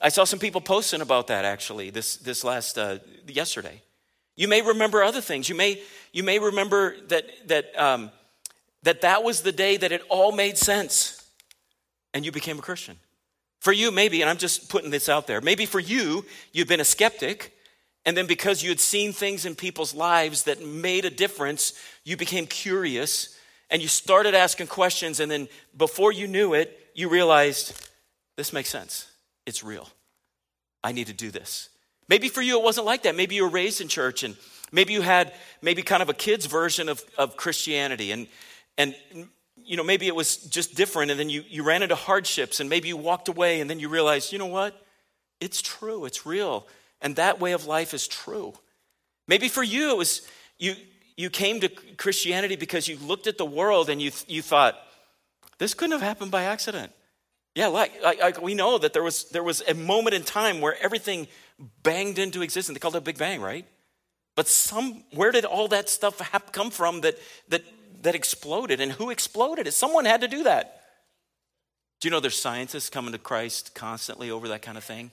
I 0.00 0.08
saw 0.08 0.24
some 0.24 0.38
people 0.38 0.60
posting 0.60 1.00
about 1.00 1.26
that 1.26 1.44
actually 1.44 1.90
this, 1.90 2.16
this 2.16 2.42
last, 2.42 2.78
uh, 2.78 2.98
yesterday. 3.26 3.82
You 4.36 4.48
may 4.48 4.62
remember 4.62 5.02
other 5.02 5.20
things. 5.20 5.48
You 5.48 5.54
may, 5.54 5.82
you 6.12 6.22
may 6.22 6.38
remember 6.38 6.96
that, 7.08 7.26
that, 7.48 7.78
um, 7.78 8.10
that 8.82 9.02
that 9.02 9.22
was 9.22 9.42
the 9.42 9.52
day 9.52 9.76
that 9.76 9.92
it 9.92 10.02
all 10.08 10.32
made 10.32 10.56
sense 10.56 11.28
and 12.14 12.24
you 12.24 12.32
became 12.32 12.58
a 12.58 12.62
Christian. 12.62 12.96
For 13.60 13.72
you, 13.72 13.90
maybe, 13.90 14.22
and 14.22 14.30
I'm 14.30 14.38
just 14.38 14.70
putting 14.70 14.90
this 14.90 15.08
out 15.08 15.26
there, 15.26 15.40
maybe 15.42 15.66
for 15.66 15.80
you, 15.80 16.24
you've 16.52 16.68
been 16.68 16.80
a 16.80 16.84
skeptic, 16.84 17.54
and 18.06 18.16
then 18.16 18.26
because 18.26 18.62
you 18.62 18.70
had 18.70 18.80
seen 18.80 19.12
things 19.12 19.44
in 19.44 19.54
people's 19.54 19.94
lives 19.94 20.44
that 20.44 20.64
made 20.64 21.04
a 21.04 21.10
difference, 21.10 21.74
you 22.04 22.16
became 22.16 22.46
curious 22.46 23.36
and 23.68 23.80
you 23.82 23.88
started 23.88 24.34
asking 24.34 24.66
questions, 24.66 25.20
and 25.20 25.30
then 25.30 25.48
before 25.76 26.10
you 26.10 26.26
knew 26.26 26.54
it, 26.54 26.76
you 26.94 27.08
realized 27.08 27.86
this 28.36 28.52
makes 28.52 28.68
sense. 28.68 29.09
It's 29.46 29.62
real. 29.62 29.88
I 30.82 30.92
need 30.92 31.08
to 31.08 31.12
do 31.12 31.30
this. 31.30 31.68
Maybe 32.08 32.28
for 32.28 32.42
you, 32.42 32.58
it 32.58 32.64
wasn't 32.64 32.86
like 32.86 33.02
that. 33.04 33.14
Maybe 33.14 33.36
you 33.36 33.44
were 33.44 33.50
raised 33.50 33.80
in 33.80 33.88
church 33.88 34.22
and 34.22 34.36
maybe 34.72 34.92
you 34.92 35.02
had 35.02 35.32
maybe 35.62 35.82
kind 35.82 36.02
of 36.02 36.08
a 36.08 36.14
kid's 36.14 36.46
version 36.46 36.88
of, 36.88 37.02
of 37.16 37.36
Christianity. 37.36 38.12
And, 38.12 38.26
and 38.76 38.94
you 39.70 39.76
know, 39.76 39.84
maybe 39.84 40.06
it 40.08 40.16
was 40.16 40.36
just 40.36 40.74
different, 40.74 41.12
and 41.12 41.20
then 41.20 41.30
you, 41.30 41.44
you 41.48 41.62
ran 41.62 41.82
into 41.84 41.94
hardships, 41.94 42.58
and 42.58 42.68
maybe 42.68 42.88
you 42.88 42.96
walked 42.96 43.28
away, 43.28 43.60
and 43.60 43.70
then 43.70 43.78
you 43.78 43.88
realized, 43.88 44.32
you 44.32 44.38
know 44.38 44.46
what? 44.46 44.74
It's 45.40 45.62
true, 45.62 46.06
it's 46.06 46.26
real, 46.26 46.66
and 47.00 47.14
that 47.16 47.38
way 47.38 47.52
of 47.52 47.66
life 47.66 47.94
is 47.94 48.08
true. 48.08 48.52
Maybe 49.28 49.48
for 49.48 49.62
you, 49.62 49.90
it 49.90 49.96
was 49.96 50.22
you, 50.58 50.74
you 51.16 51.30
came 51.30 51.60
to 51.60 51.68
Christianity 51.68 52.56
because 52.56 52.88
you 52.88 52.98
looked 52.98 53.28
at 53.28 53.38
the 53.38 53.44
world 53.44 53.88
and 53.88 54.02
you, 54.02 54.10
you 54.26 54.42
thought, 54.42 54.76
this 55.58 55.72
couldn't 55.72 55.92
have 55.92 56.02
happened 56.02 56.30
by 56.32 56.44
accident. 56.44 56.92
Yeah, 57.54 57.66
like, 57.66 57.92
like, 58.02 58.20
like, 58.20 58.42
we 58.42 58.54
know 58.54 58.78
that 58.78 58.92
there 58.92 59.02
was, 59.02 59.28
there 59.30 59.42
was 59.42 59.62
a 59.66 59.74
moment 59.74 60.14
in 60.14 60.22
time 60.22 60.60
where 60.60 60.80
everything 60.80 61.26
banged 61.82 62.18
into 62.18 62.42
existence. 62.42 62.76
They 62.76 62.80
called 62.80 62.94
it 62.94 62.98
a 62.98 63.00
Big 63.02 63.18
Bang, 63.18 63.40
right? 63.40 63.66
But 64.36 64.46
some, 64.46 65.02
where 65.14 65.32
did 65.32 65.44
all 65.44 65.68
that 65.68 65.88
stuff 65.88 66.20
have, 66.20 66.52
come 66.52 66.70
from 66.70 67.00
that, 67.00 67.18
that 67.48 67.64
that 68.02 68.14
exploded. 68.14 68.80
And 68.80 68.92
who 68.92 69.10
exploded 69.10 69.66
it? 69.66 69.72
Someone 69.72 70.04
had 70.04 70.22
to 70.22 70.28
do 70.28 70.44
that. 70.44 70.82
Do 72.00 72.08
you 72.08 72.10
know 72.10 72.20
there's 72.20 72.40
scientists 72.40 72.88
coming 72.88 73.12
to 73.12 73.18
Christ 73.18 73.74
constantly 73.74 74.30
over 74.30 74.48
that 74.48 74.62
kind 74.62 74.78
of 74.78 74.84
thing? 74.84 75.12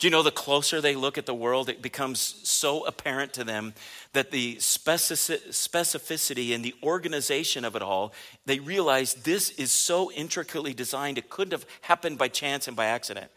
Do 0.00 0.06
you 0.06 0.10
know 0.10 0.22
the 0.22 0.30
closer 0.30 0.80
they 0.80 0.94
look 0.94 1.18
at 1.18 1.26
the 1.26 1.34
world, 1.34 1.68
it 1.68 1.82
becomes 1.82 2.40
so 2.42 2.86
apparent 2.86 3.34
to 3.34 3.44
them 3.44 3.74
that 4.14 4.30
the 4.30 4.56
specificity 4.56 6.54
and 6.54 6.64
the 6.64 6.74
organization 6.82 7.66
of 7.66 7.76
it 7.76 7.82
all, 7.82 8.14
they 8.46 8.60
realize 8.60 9.12
this 9.12 9.50
is 9.50 9.70
so 9.70 10.10
intricately 10.10 10.72
designed, 10.72 11.18
it 11.18 11.28
couldn't 11.28 11.52
have 11.52 11.66
happened 11.82 12.16
by 12.16 12.28
chance 12.28 12.66
and 12.66 12.74
by 12.74 12.86
accident. 12.86 13.30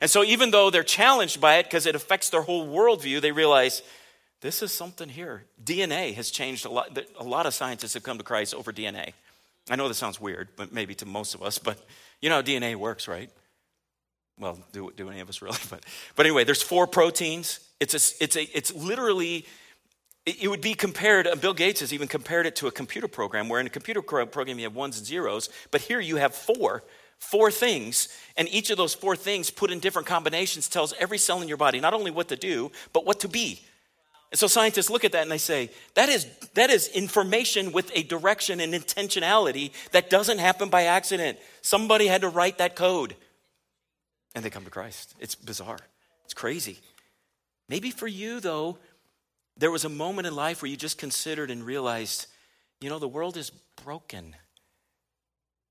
And 0.00 0.10
so, 0.10 0.24
even 0.24 0.50
though 0.50 0.68
they're 0.68 0.82
challenged 0.82 1.40
by 1.40 1.58
it 1.58 1.64
because 1.66 1.86
it 1.86 1.94
affects 1.94 2.28
their 2.30 2.42
whole 2.42 2.66
worldview, 2.66 3.20
they 3.20 3.30
realize 3.30 3.82
this 4.40 4.62
is 4.62 4.72
something 4.72 5.08
here. 5.08 5.44
DNA 5.62 6.12
has 6.14 6.32
changed 6.32 6.66
a 6.66 6.70
lot. 6.70 6.98
A 7.20 7.24
lot 7.24 7.46
of 7.46 7.54
scientists 7.54 7.94
have 7.94 8.02
come 8.02 8.18
to 8.18 8.24
Christ 8.24 8.52
over 8.52 8.72
DNA. 8.72 9.12
I 9.70 9.76
know 9.76 9.86
this 9.86 9.98
sounds 9.98 10.20
weird, 10.20 10.48
but 10.56 10.72
maybe 10.72 10.96
to 10.96 11.06
most 11.06 11.36
of 11.36 11.42
us, 11.44 11.58
but 11.58 11.78
you 12.20 12.30
know 12.30 12.36
how 12.36 12.42
DNA 12.42 12.74
works, 12.74 13.06
right? 13.06 13.30
Well, 14.40 14.58
do, 14.72 14.90
do 14.96 15.10
any 15.10 15.20
of 15.20 15.28
us 15.28 15.42
really? 15.42 15.58
But, 15.70 15.84
but 16.16 16.26
anyway, 16.26 16.44
there's 16.44 16.62
four 16.62 16.86
proteins. 16.86 17.60
It's, 17.78 17.94
a, 17.94 18.24
it's, 18.24 18.36
a, 18.36 18.42
it's 18.56 18.74
literally, 18.74 19.46
it 20.26 20.48
would 20.48 20.60
be 20.60 20.74
compared, 20.74 21.26
uh, 21.26 21.36
Bill 21.36 21.54
Gates 21.54 21.80
has 21.80 21.92
even 21.92 22.08
compared 22.08 22.46
it 22.46 22.56
to 22.56 22.66
a 22.66 22.70
computer 22.72 23.06
program, 23.06 23.48
where 23.48 23.60
in 23.60 23.66
a 23.66 23.70
computer 23.70 24.02
program 24.02 24.58
you 24.58 24.64
have 24.64 24.74
ones 24.74 24.98
and 24.98 25.06
zeros, 25.06 25.48
but 25.70 25.82
here 25.82 26.00
you 26.00 26.16
have 26.16 26.34
four 26.34 26.82
four 27.20 27.50
things, 27.50 28.08
and 28.36 28.48
each 28.48 28.70
of 28.70 28.78
those 28.78 28.94
four 28.94 29.14
things 29.14 29.50
put 29.50 29.70
in 29.70 29.78
different 29.78 30.08
combinations 30.08 30.68
tells 30.68 30.94
every 30.98 31.18
cell 31.18 31.42
in 31.42 31.48
your 31.48 31.58
body 31.58 31.78
not 31.78 31.94
only 31.94 32.10
what 32.10 32.28
to 32.28 32.36
do, 32.36 32.72
but 32.92 33.04
what 33.04 33.20
to 33.20 33.28
be. 33.28 33.60
And 34.30 34.38
so 34.38 34.46
scientists 34.46 34.90
look 34.90 35.04
at 35.04 35.12
that 35.12 35.22
and 35.22 35.30
they 35.30 35.38
say, 35.38 35.70
that 35.94 36.08
is, 36.08 36.26
that 36.54 36.70
is 36.70 36.88
information 36.88 37.72
with 37.72 37.90
a 37.94 38.04
direction 38.04 38.60
and 38.60 38.72
intentionality 38.72 39.72
that 39.90 40.08
doesn't 40.08 40.38
happen 40.38 40.68
by 40.68 40.84
accident. 40.84 41.38
Somebody 41.62 42.06
had 42.06 42.20
to 42.20 42.28
write 42.28 42.58
that 42.58 42.76
code. 42.76 43.16
And 44.34 44.44
they 44.44 44.50
come 44.50 44.64
to 44.64 44.70
Christ. 44.70 45.14
It's 45.18 45.34
bizarre. 45.34 45.80
It's 46.24 46.34
crazy. 46.34 46.78
Maybe 47.68 47.90
for 47.90 48.06
you, 48.06 48.40
though, 48.40 48.78
there 49.56 49.70
was 49.70 49.84
a 49.84 49.88
moment 49.88 50.26
in 50.26 50.34
life 50.34 50.62
where 50.62 50.70
you 50.70 50.76
just 50.76 50.98
considered 50.98 51.50
and 51.50 51.64
realized, 51.64 52.26
you 52.80 52.88
know, 52.88 52.98
the 52.98 53.08
world 53.08 53.36
is 53.36 53.50
broken 53.84 54.34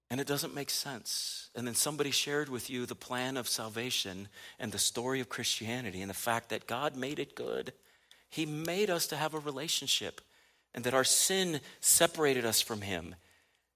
and 0.09 0.19
it 0.19 0.27
doesn't 0.27 0.55
make 0.55 0.69
sense. 0.69 1.49
And 1.55 1.67
then 1.67 1.75
somebody 1.75 2.11
shared 2.11 2.49
with 2.49 2.69
you 2.69 2.85
the 2.85 2.95
plan 2.95 3.37
of 3.37 3.47
salvation 3.47 4.27
and 4.59 4.71
the 4.71 4.79
story 4.79 5.19
of 5.19 5.29
Christianity 5.29 6.01
and 6.01 6.09
the 6.09 6.15
fact 6.15 6.49
that 6.49 6.67
God 6.67 6.95
made 6.95 7.19
it 7.19 7.35
good. 7.35 7.73
He 8.29 8.45
made 8.45 8.89
us 8.89 9.07
to 9.07 9.15
have 9.15 9.33
a 9.33 9.39
relationship 9.39 10.21
and 10.73 10.83
that 10.83 10.93
our 10.93 11.03
sin 11.03 11.61
separated 11.79 12.45
us 12.45 12.61
from 12.61 12.81
Him. 12.81 13.15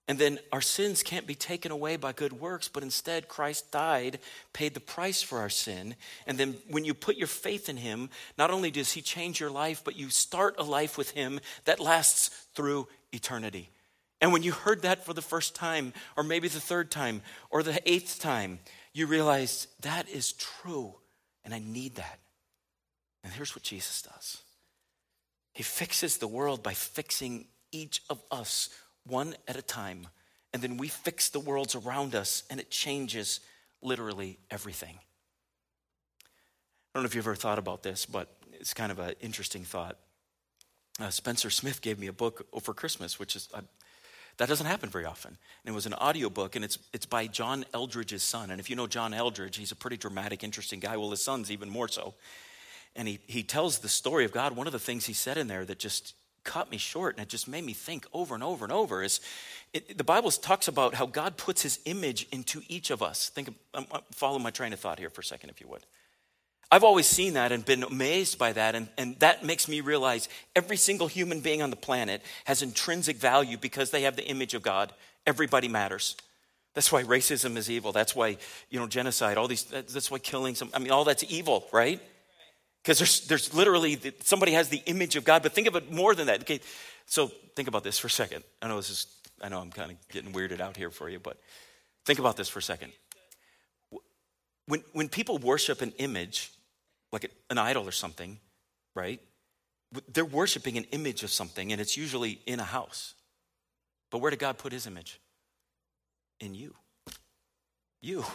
And 0.08 0.20
then 0.20 0.40
our 0.52 0.62
sins 0.62 1.02
can't 1.02 1.26
be 1.26 1.36
taken 1.36 1.72
away 1.72 1.96
by 1.96 2.12
good 2.12 2.34
works, 2.34 2.68
but 2.68 2.84
instead 2.84 3.30
Christ 3.30 3.72
died, 3.72 4.20
paid 4.52 4.74
the 4.74 4.82
price 4.82 5.22
for 5.22 5.40
our 5.40 5.50
sin. 5.50 5.96
And 6.28 6.38
then 6.38 6.58
when 6.70 6.84
you 6.84 6.94
put 6.94 7.16
your 7.16 7.28
faith 7.28 7.70
in 7.70 7.78
Him, 7.78 8.10
not 8.38 8.52
only 8.52 8.70
does 8.70 8.92
He 8.92 9.02
change 9.02 9.40
your 9.40 9.50
life, 9.50 9.82
but 9.84 9.96
you 9.96 10.10
start 10.10 10.56
a 10.58 10.64
life 10.64 10.98
with 10.98 11.12
Him 11.12 11.40
that 11.64 11.80
lasts 11.80 12.30
through 12.54 12.90
eternity. 13.14 13.70
And 14.20 14.34
when 14.34 14.44
you 14.44 14.52
heard 14.52 14.82
that 14.82 15.06
for 15.06 15.14
the 15.14 15.22
first 15.22 15.56
time, 15.56 15.94
or 16.18 16.24
maybe 16.24 16.50
the 16.50 16.60
third 16.60 16.92
time, 16.92 17.22
or 17.50 17.64
the 17.64 17.80
eighth 17.90 18.20
time, 18.20 18.60
you 18.94 19.08
realize 19.08 19.68
that 19.82 20.10
is 20.10 20.34
true, 20.34 20.96
and 21.46 21.54
I 21.54 21.60
need 21.60 21.96
that. 21.96 22.20
And 23.24 23.32
here's 23.32 23.56
what 23.56 23.64
Jesus 23.64 24.02
does 24.02 24.42
He 25.54 25.64
fixes 25.64 26.18
the 26.18 26.28
world 26.28 26.62
by 26.62 26.74
fixing 26.74 27.48
each 27.72 28.02
of 28.10 28.22
us 28.30 28.70
one 29.06 29.36
at 29.48 29.56
a 29.56 29.62
time. 29.62 30.08
And 30.54 30.62
then 30.62 30.78
we 30.78 30.88
fix 30.88 31.30
the 31.30 31.40
worlds 31.40 31.76
around 31.76 32.14
us, 32.16 32.44
and 32.50 32.60
it 32.60 32.70
changes 32.70 33.40
literally 33.82 34.38
everything. 34.52 35.00
I 36.20 36.98
don't 37.00 37.04
know 37.04 37.08
if 37.08 37.16
you've 37.16 37.26
ever 37.26 37.36
thought 37.36 37.58
about 37.58 37.82
this, 37.82 38.06
but 38.06 38.30
it's 38.54 38.74
kind 38.74 38.92
of 38.92 39.00
an 39.00 39.16
interesting 39.20 39.64
thought. 39.64 39.98
Uh, 41.00 41.10
Spencer 41.10 41.50
Smith 41.50 41.82
gave 41.82 41.98
me 41.98 42.08
a 42.08 42.14
book 42.14 42.46
for 42.62 42.74
Christmas, 42.74 43.18
which 43.18 43.36
is, 43.36 43.50
uh, 43.54 43.62
that 44.38 44.48
doesn't 44.48 44.68
happen 44.68 44.90
very 44.90 45.06
often. 45.06 45.32
And 45.66 45.74
it 45.74 45.76
was 45.76 45.88
an 45.88 45.94
audio 45.94 46.30
book, 46.30 46.56
and 46.56 46.64
it's, 46.64 46.78
it's 46.94 47.08
by 47.08 47.26
John 47.26 47.66
Eldredge's 47.74 48.22
son. 48.22 48.52
And 48.52 48.60
if 48.60 48.70
you 48.70 48.76
know 48.76 48.86
John 48.86 49.12
Eldredge, 49.12 49.56
he's 49.58 49.72
a 49.72 49.76
pretty 49.76 49.98
dramatic, 49.98 50.44
interesting 50.44 50.80
guy. 50.80 50.98
Well, 50.98 51.10
his 51.10 51.22
son's 51.22 51.50
even 51.50 51.70
more 51.70 51.88
so. 51.88 52.14
And 52.96 53.08
he, 53.08 53.20
he 53.26 53.42
tells 53.42 53.80
the 53.80 53.90
story 53.90 54.24
of 54.24 54.32
God. 54.32 54.56
One 54.56 54.68
of 54.68 54.74
the 54.74 54.80
things 54.80 55.06
he 55.06 55.14
said 55.14 55.38
in 55.38 55.48
there 55.48 55.66
that 55.66 55.80
just 55.80 56.14
cut 56.44 56.70
me 56.70 56.78
short 56.78 57.16
and 57.16 57.24
it 57.24 57.30
just 57.30 57.48
made 57.48 57.64
me 57.64 57.74
think 57.74 58.06
over 58.14 58.36
and 58.36 58.44
over 58.44 58.66
and 58.66 58.72
over 58.72 59.04
is 59.04 59.20
it, 59.74 59.98
the 59.98 60.04
bible 60.04 60.30
talks 60.32 60.68
about 60.68 60.94
how 60.94 61.06
god 61.06 61.38
puts 61.38 61.62
his 61.62 61.80
image 61.86 62.28
into 62.32 62.62
each 62.68 62.92
of 62.92 63.02
us. 63.02 63.30
Think 63.30 63.50
of, 63.50 63.56
um, 63.74 63.88
uh, 63.92 64.00
follow 64.12 64.40
my 64.40 64.52
train 64.52 64.74
of 64.74 64.80
thought 64.80 65.00
here 65.00 65.10
for 65.10 65.22
a 65.22 65.24
second 65.24 65.50
if 65.50 65.62
you 65.62 65.68
would. 65.68 65.86
I've 66.72 66.84
always 66.84 67.06
seen 67.06 67.34
that 67.34 67.52
and 67.52 67.64
been 67.64 67.84
amazed 67.84 68.38
by 68.38 68.54
that 68.54 68.76
and, 68.76 68.90
and 68.98 69.20
that 69.20 69.44
makes 69.44 69.68
me 69.68 69.82
realize 69.82 70.28
every 70.56 70.78
single 70.78 71.08
human 71.08 71.40
being 71.40 71.62
on 71.62 71.70
the 71.70 71.76
planet 71.76 72.22
has 72.46 72.62
intrinsic 72.62 73.18
value 73.18 73.58
because 73.58 73.92
they 73.92 74.04
have 74.04 74.16
the 74.16 74.26
image 74.26 74.54
of 74.54 74.62
god. 74.62 74.92
Everybody 75.26 75.68
matters. 75.68 76.16
That's 76.74 76.92
why 76.92 77.04
racism 77.04 77.56
is 77.56 77.70
evil. 77.70 77.92
That's 77.92 78.16
why 78.16 78.38
you 78.70 78.80
know 78.80 78.88
genocide 78.88 79.38
all 79.38 79.48
these 79.48 79.64
that's 79.64 80.10
why 80.10 80.20
killing 80.20 80.56
some 80.56 80.70
i 80.74 80.80
mean 80.80 80.92
all 80.92 81.04
that's 81.04 81.24
evil 81.30 81.68
right 81.72 82.02
because 82.84 83.00
there's, 83.00 83.28
there's 83.28 83.54
literally, 83.54 83.98
somebody 84.24 84.52
has 84.52 84.68
the 84.68 84.82
image 84.86 85.16
of 85.16 85.24
God, 85.24 85.42
but 85.42 85.54
think 85.54 85.68
of 85.68 85.76
it 85.76 85.92
more 85.92 86.14
than 86.14 86.28
that. 86.28 86.42
Okay, 86.42 86.60
so 87.06 87.32
think 87.56 87.70
about 87.70 87.84
this 87.84 87.98
for 87.98 88.08
a 88.08 88.12
second. 88.12 88.44
I 88.62 88.68
know 88.68 88.76
this 88.76 88.90
is, 88.90 89.08
I 89.42 89.48
know 89.48 89.60
I'm 89.60 89.72
kind 89.72 89.92
of 89.92 89.98
getting 90.10 90.34
weirded 90.34 90.60
out 90.60 90.76
here 90.76 90.90
for 90.90 91.10
you, 91.10 91.20
but 91.20 91.38
think 92.06 92.20
about 92.20 92.36
this 92.36 92.50
for 92.50 92.60
a 92.60 92.64
second. 92.64 92.92
When, 94.68 94.84
when 94.92 95.08
people 95.08 95.38
worship 95.38 95.82
an 95.82 95.94
image, 95.98 96.52
like 97.12 97.32
an 97.50 97.58
idol 97.58 97.88
or 97.88 97.92
something, 97.92 98.38
right? 98.96 99.22
They're 100.12 100.26
worshiping 100.26 100.78
an 100.78 100.86
image 100.92 101.24
of 101.24 101.30
something, 101.30 101.72
and 101.72 101.80
it's 101.80 101.96
usually 101.96 102.42
in 102.46 102.60
a 102.60 102.64
house. 102.64 103.14
But 104.12 104.20
where 104.20 104.30
did 104.30 104.40
God 104.40 104.58
put 104.58 104.74
his 104.74 104.88
image? 104.88 105.20
In 106.40 106.54
you. 106.54 106.74
You. 108.02 108.26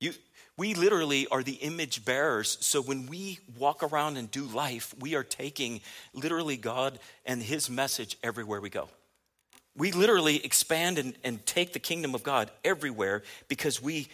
You, 0.00 0.12
we 0.58 0.74
literally 0.74 1.28
are 1.28 1.44
the 1.44 1.52
image 1.52 2.04
bearers. 2.04 2.58
So 2.60 2.82
when 2.82 3.06
we 3.06 3.38
walk 3.56 3.84
around 3.84 4.16
and 4.16 4.28
do 4.28 4.44
life, 4.44 4.92
we 4.98 5.14
are 5.14 5.22
taking 5.22 5.80
literally 6.12 6.56
God 6.56 6.98
and 7.24 7.40
His 7.40 7.70
message 7.70 8.18
everywhere 8.24 8.60
we 8.60 8.68
go. 8.68 8.88
We 9.76 9.92
literally 9.92 10.44
expand 10.44 10.98
and, 10.98 11.14
and 11.22 11.46
take 11.46 11.72
the 11.72 11.78
kingdom 11.78 12.14
of 12.16 12.24
God 12.24 12.50
everywhere 12.64 13.22
because 13.46 13.80
we 13.80 14.08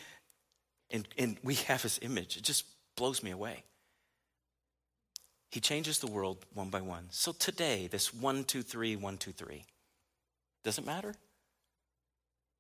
and, 0.91 1.09
and 1.17 1.39
we 1.43 1.55
have 1.55 1.83
His 1.83 1.99
image. 2.03 2.37
It 2.37 2.43
just 2.43 2.67
blows 2.95 3.23
me 3.23 3.31
away. 3.31 3.65
He 5.51 5.61
changes 5.61 5.99
the 5.99 6.09
world 6.09 6.45
one 6.53 6.69
by 6.69 6.83
one. 6.83 7.07
So 7.11 7.33
today, 7.33 7.89
this 7.91 8.13
one, 8.13 8.45
two, 8.45 8.63
three, 8.63 8.97
one, 8.97 9.17
two, 9.17 9.33
three, 9.33 9.65
doesn't 10.63 10.87
matter? 10.87 11.15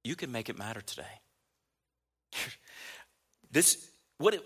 You 0.04 0.16
can 0.16 0.32
make 0.32 0.48
it 0.48 0.56
matter 0.56 0.80
today. 0.80 1.20
This, 3.54 3.88
what 4.18 4.34
if, 4.34 4.40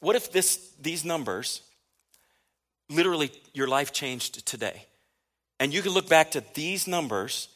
what 0.00 0.16
if 0.16 0.32
this, 0.32 0.74
these 0.80 1.04
numbers, 1.04 1.62
literally 2.90 3.30
your 3.54 3.68
life 3.68 3.92
changed 3.92 4.44
today? 4.44 4.86
And 5.60 5.72
you 5.72 5.82
can 5.82 5.92
look 5.92 6.08
back 6.08 6.32
to 6.32 6.42
these 6.52 6.88
numbers 6.88 7.48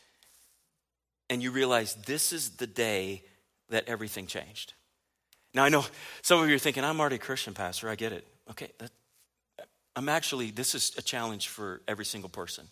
and 1.28 1.42
you 1.42 1.50
realize 1.50 1.94
this 2.06 2.32
is 2.32 2.50
the 2.50 2.66
day 2.66 3.23
that 3.70 3.88
everything 3.88 4.28
changed. 4.28 4.75
Now, 5.52 5.64
I 5.64 5.68
know 5.68 5.85
some 6.23 6.40
of 6.40 6.49
you 6.49 6.54
are 6.54 6.61
thinking, 6.61 6.85
I'm 6.85 7.00
already 7.00 7.16
a 7.16 7.18
Christian, 7.18 7.54
Pastor. 7.54 7.88
I 7.88 7.97
get 7.97 8.12
it. 8.12 8.25
Okay, 8.49 8.68
that, 8.78 8.90
I'm 9.97 10.08
actually, 10.08 10.52
this 10.52 10.76
is 10.76 10.92
a 10.97 11.02
challenge 11.02 11.49
for 11.49 11.82
every 11.88 12.04
single 12.04 12.30
person. 12.30 12.68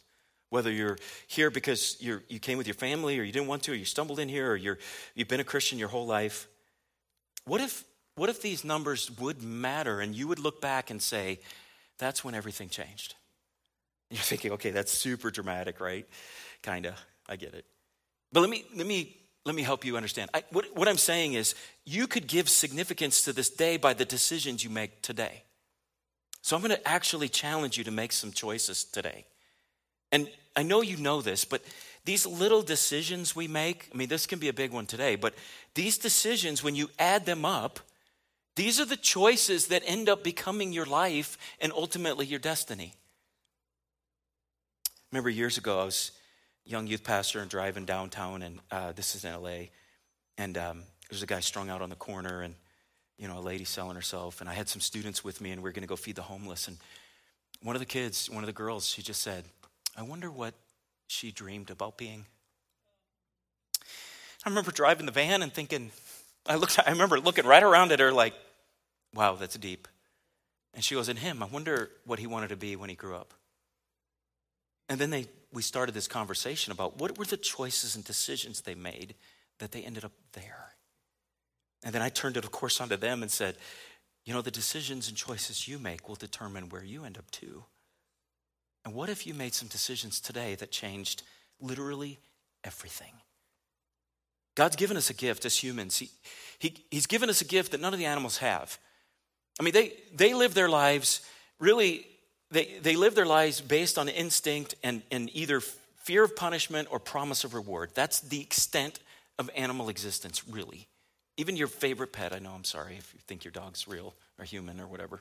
Whether 0.51 0.71
you're 0.71 0.97
here 1.27 1.51
because 1.51 1.97
you 1.99 2.21
you 2.29 2.39
came 2.39 2.57
with 2.57 2.69
your 2.69 2.75
family 2.75 3.19
or 3.19 3.25
you 3.25 3.33
didn't 3.33 3.49
want 3.49 3.65
to, 3.65 3.73
or 3.73 3.75
you 3.75 3.85
stumbled 3.85 4.21
in 4.21 4.29
here, 4.29 4.53
or 4.53 4.57
you're, 4.57 4.79
you've 5.17 5.27
been 5.27 5.41
a 5.41 5.45
Christian 5.45 5.77
your 5.77 5.89
whole 5.89 6.07
life. 6.07 6.47
What 7.47 7.61
if 7.61 7.83
what 8.17 8.31
if 8.31 8.43
these 8.43 8.65
numbers 8.65 9.11
would 9.19 9.43
matter 9.43 10.01
and 10.01 10.15
you 10.15 10.27
would 10.27 10.39
look 10.39 10.61
back 10.61 10.91
and 10.91 11.01
say, 11.01 11.39
that's 11.99 12.25
when 12.25 12.35
everything 12.35 12.69
changed? 12.69 13.15
You're 14.11 14.21
thinking, 14.21 14.53
okay, 14.53 14.71
that's 14.71 14.93
super 14.93 15.31
dramatic, 15.31 15.81
right? 15.81 16.07
Kind 16.63 16.87
of. 16.87 16.95
I 17.29 17.37
get 17.37 17.55
it. 17.55 17.65
But 18.33 18.41
let 18.41 18.51
me, 18.51 18.65
let 18.75 18.87
me, 18.87 19.17
let 19.45 19.55
me 19.55 19.63
help 19.63 19.85
you 19.85 19.97
understand. 19.97 20.31
I, 20.33 20.45
what, 20.51 20.67
what 20.75 20.89
I'm 20.89 20.97
saying 20.97 21.35
is, 21.35 21.55
you 21.85 22.07
could 22.07 22.27
give 22.27 22.49
significance 22.49 23.23
to 23.23 23.33
this 23.33 23.51
day 23.51 23.77
by 23.77 23.95
the 23.95 24.05
decisions 24.05 24.65
you 24.65 24.71
make 24.71 25.03
today. 25.03 25.43
So 26.43 26.57
I'm 26.57 26.63
going 26.63 26.77
to 26.77 26.89
actually 26.89 27.29
challenge 27.29 27.77
you 27.77 27.85
to 27.85 27.91
make 27.91 28.13
some 28.13 28.33
choices 28.33 28.85
today. 28.85 29.27
And 30.13 30.29
I 30.55 30.63
know 30.63 30.81
you 30.81 30.97
know 30.97 31.21
this, 31.21 31.45
but 31.45 31.63
these 32.05 32.25
little 32.25 32.63
decisions 32.63 33.35
we 33.35 33.49
make, 33.49 33.91
I 33.93 33.97
mean, 33.97 34.09
this 34.09 34.27
can 34.27 34.39
be 34.39 34.49
a 34.49 34.53
big 34.53 34.71
one 34.71 34.87
today, 34.87 35.17
but 35.17 35.35
these 35.75 35.99
decisions, 35.99 36.63
when 36.63 36.77
you 36.77 36.89
add 36.99 37.27
them 37.27 37.45
up, 37.45 37.81
these 38.57 38.81
are 38.81 38.85
the 38.85 38.97
choices 38.97 39.69
that 39.69 39.83
end 39.85 40.09
up 40.09 40.25
becoming 40.25 40.73
your 40.73 40.87
life 40.87 41.39
and 41.61 41.73
ultimately 41.73 42.27
your 42.27 42.41
destiny. 42.41 42.95
Remember 45.13 45.31
years 45.31 45.59
ago, 45.59 45.81
I 45.81 45.85
was 45.85 46.13
young 46.65 46.87
youth 46.87 47.05
pastor 47.05 47.41
and 47.41 47.51
driving 47.51 47.85
downtown, 47.85 48.43
and 48.43 48.59
uh, 48.71 48.93
this 48.93 49.15
is 49.15 49.25
in 49.25 49.41
LA, 49.41 49.69
and 50.37 50.59
um, 50.59 50.83
there's 51.09 51.23
a 51.23 51.27
guy 51.27 51.41
strung 51.41 51.71
out 51.71 51.83
on 51.83 51.91
the 51.91 51.97
corner, 51.97 52.41
and 52.41 52.55
you 53.19 53.29
know, 53.29 53.39
a 53.39 53.41
lady 53.41 53.65
selling 53.65 53.95
herself, 53.95 54.41
and 54.41 54.51
I 54.51 54.55
had 54.55 54.69
some 54.69 54.81
students 54.81 55.23
with 55.23 55.41
me, 55.41 55.53
and 55.53 55.63
we 55.63 55.71
are 55.71 55.73
going 55.73 55.83
to 55.83 55.89
go 55.89 55.97
feed 55.97 56.17
the 56.17 56.23
homeless, 56.23 56.67
and 56.67 56.77
one 57.63 57.77
of 57.77 57.81
the 57.81 57.87
kids, 57.87 58.29
one 58.29 58.43
of 58.43 58.47
the 58.47 58.53
girls, 58.53 58.89
she 58.89 59.03
just 59.03 59.23
said, 59.23 59.45
"I 59.97 60.03
wonder 60.03 60.31
what 60.31 60.55
she 61.07 61.31
dreamed 61.31 61.71
about 61.71 61.97
being." 61.97 62.27
I 64.45 64.49
remember 64.49 64.71
driving 64.71 65.07
the 65.07 65.13
van 65.13 65.43
and 65.43 65.53
thinking, 65.53 65.91
I 66.47 66.55
looked, 66.57 66.79
I 66.79 66.91
remember 66.91 67.19
looking 67.19 67.47
right 67.47 67.63
around 67.63 67.93
at 67.93 68.01
her 68.01 68.13
like, 68.13 68.35
Wow, 69.17 69.35
that's 69.35 69.57
deep. 69.57 69.89
And 70.75 70.85
she 70.85 70.95
goes, 70.95 71.09
In 71.09 71.17
him, 71.17 71.43
I 71.43 71.47
wonder 71.47 71.91
what 72.05 72.19
he 72.19 72.27
wanted 72.27 72.49
to 72.49 72.57
be 72.57 72.77
when 72.77 72.91
he 72.91 72.95
grew 72.95 73.17
up. 73.17 73.33
And 74.89 75.01
then 75.01 75.11
they, 75.11 75.27
we 75.53 75.63
started 75.63 75.95
this 75.95 76.07
conversation 76.07 76.71
about 76.71 77.01
what 77.01 77.19
were 77.19 77.25
the 77.25 77.39
choices 77.39 77.97
and 77.97 78.05
decisions 78.05 78.61
they 78.61 78.75
made 78.75 79.15
that 79.59 79.73
they 79.73 79.83
ended 79.83 80.05
up 80.05 80.13
there. 80.35 80.75
And 81.83 81.95
then 81.95 82.03
I 82.03 82.11
turned 82.11 82.37
it, 82.37 82.45
of 82.45 82.53
course, 82.53 82.81
onto 82.81 82.97
them 82.97 83.23
and 83.23 83.31
said, 83.31 83.57
You 84.27 84.35
know, 84.35 84.43
the 84.43 84.51
decisions 84.51 85.09
and 85.09 85.17
choices 85.17 85.67
you 85.67 85.79
make 85.79 86.09
will 86.09 86.17
determine 86.17 86.69
where 86.69 86.85
you 86.85 87.05
end 87.05 87.17
up 87.17 87.31
too. 87.31 87.65
And 88.85 88.95
what 88.95 89.09
if 89.09 89.27
you 89.27 89.35
made 89.35 89.55
some 89.55 89.69
decisions 89.69 90.21
today 90.21 90.55
that 90.57 90.71
changed 90.71 91.23
literally 91.59 92.21
everything? 92.63 93.15
God's 94.55 94.77
given 94.77 94.97
us 94.97 95.11
a 95.11 95.15
gift 95.15 95.45
as 95.45 95.57
humans. 95.57 95.99
He, 95.99 96.11
he, 96.59 96.85
he's 96.91 97.07
given 97.07 97.29
us 97.29 97.41
a 97.41 97.45
gift 97.45 97.73
that 97.73 97.81
none 97.81 97.93
of 97.93 97.99
the 97.99 98.07
animals 98.07 98.39
have. 98.39 98.79
I 99.59 99.63
mean, 99.63 99.73
they, 99.73 99.93
they 100.15 100.35
live 100.35 100.55
their 100.55 100.69
lives 100.69 101.21
really 101.59 102.07
they, 102.51 102.79
they 102.81 102.97
live 102.97 103.15
their 103.15 103.27
lives 103.27 103.61
based 103.61 103.99
on 103.99 104.09
instinct 104.09 104.77
and, 104.83 105.03
and 105.11 105.31
either 105.35 105.61
fear 105.61 106.23
of 106.23 106.37
punishment 106.37 106.89
or 106.91 107.01
promise 107.01 107.45
of 107.45 107.55
reward. 107.55 107.91
That's 107.95 108.21
the 108.21 108.41
extent 108.41 109.01
of 109.39 109.51
animal 109.57 109.89
existence, 109.89 110.47
really. 110.49 110.87
Even 111.37 111.57
your 111.57 111.69
favorite 111.69 112.13
pet, 112.13 112.33
I 112.33 112.39
know, 112.39 112.53
I'm 112.53 112.65
sorry 112.65 112.97
if 112.97 113.13
you 113.13 113.21
think 113.27 113.45
your 113.45 113.53
dog's 113.53 113.89
real 113.89 114.15
or 114.39 114.45
human 114.45 114.81
or 114.81 114.87
whatever. 114.87 115.21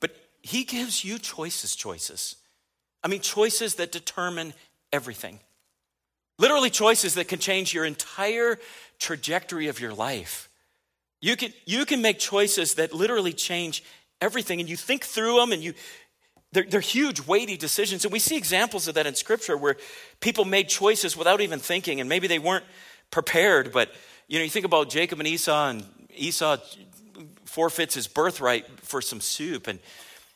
But 0.00 0.16
he 0.40 0.64
gives 0.64 1.04
you 1.04 1.18
choices, 1.18 1.76
choices. 1.76 2.36
I 3.04 3.08
mean, 3.08 3.20
choices 3.20 3.76
that 3.76 3.92
determine 3.92 4.54
everything. 4.92 5.38
Literally, 6.38 6.70
choices 6.70 7.14
that 7.14 7.28
can 7.28 7.38
change 7.38 7.74
your 7.74 7.84
entire 7.84 8.58
trajectory 8.98 9.68
of 9.68 9.78
your 9.78 9.92
life. 9.92 10.49
You 11.20 11.36
can, 11.36 11.52
you 11.66 11.84
can 11.84 12.00
make 12.00 12.18
choices 12.18 12.74
that 12.74 12.92
literally 12.94 13.32
change 13.32 13.84
everything, 14.20 14.60
and 14.60 14.68
you 14.68 14.76
think 14.76 15.04
through 15.04 15.36
them, 15.36 15.52
and 15.52 15.62
you, 15.62 15.74
they're, 16.52 16.64
they're 16.64 16.80
huge, 16.80 17.26
weighty 17.26 17.56
decisions. 17.56 18.04
And 18.04 18.12
we 18.12 18.18
see 18.18 18.36
examples 18.36 18.88
of 18.88 18.94
that 18.94 19.06
in 19.06 19.14
Scripture 19.14 19.56
where 19.56 19.76
people 20.20 20.44
made 20.44 20.68
choices 20.68 21.16
without 21.16 21.40
even 21.40 21.58
thinking, 21.58 22.00
and 22.00 22.08
maybe 22.08 22.26
they 22.26 22.38
weren't 22.38 22.64
prepared. 23.10 23.72
But, 23.72 23.92
you 24.28 24.38
know, 24.38 24.44
you 24.44 24.50
think 24.50 24.64
about 24.64 24.90
Jacob 24.90 25.18
and 25.20 25.28
Esau, 25.28 25.68
and 25.68 25.84
Esau 26.14 26.56
forfeits 27.44 27.94
his 27.94 28.06
birthright 28.06 28.66
for 28.80 29.02
some 29.02 29.20
soup. 29.20 29.66
And 29.66 29.78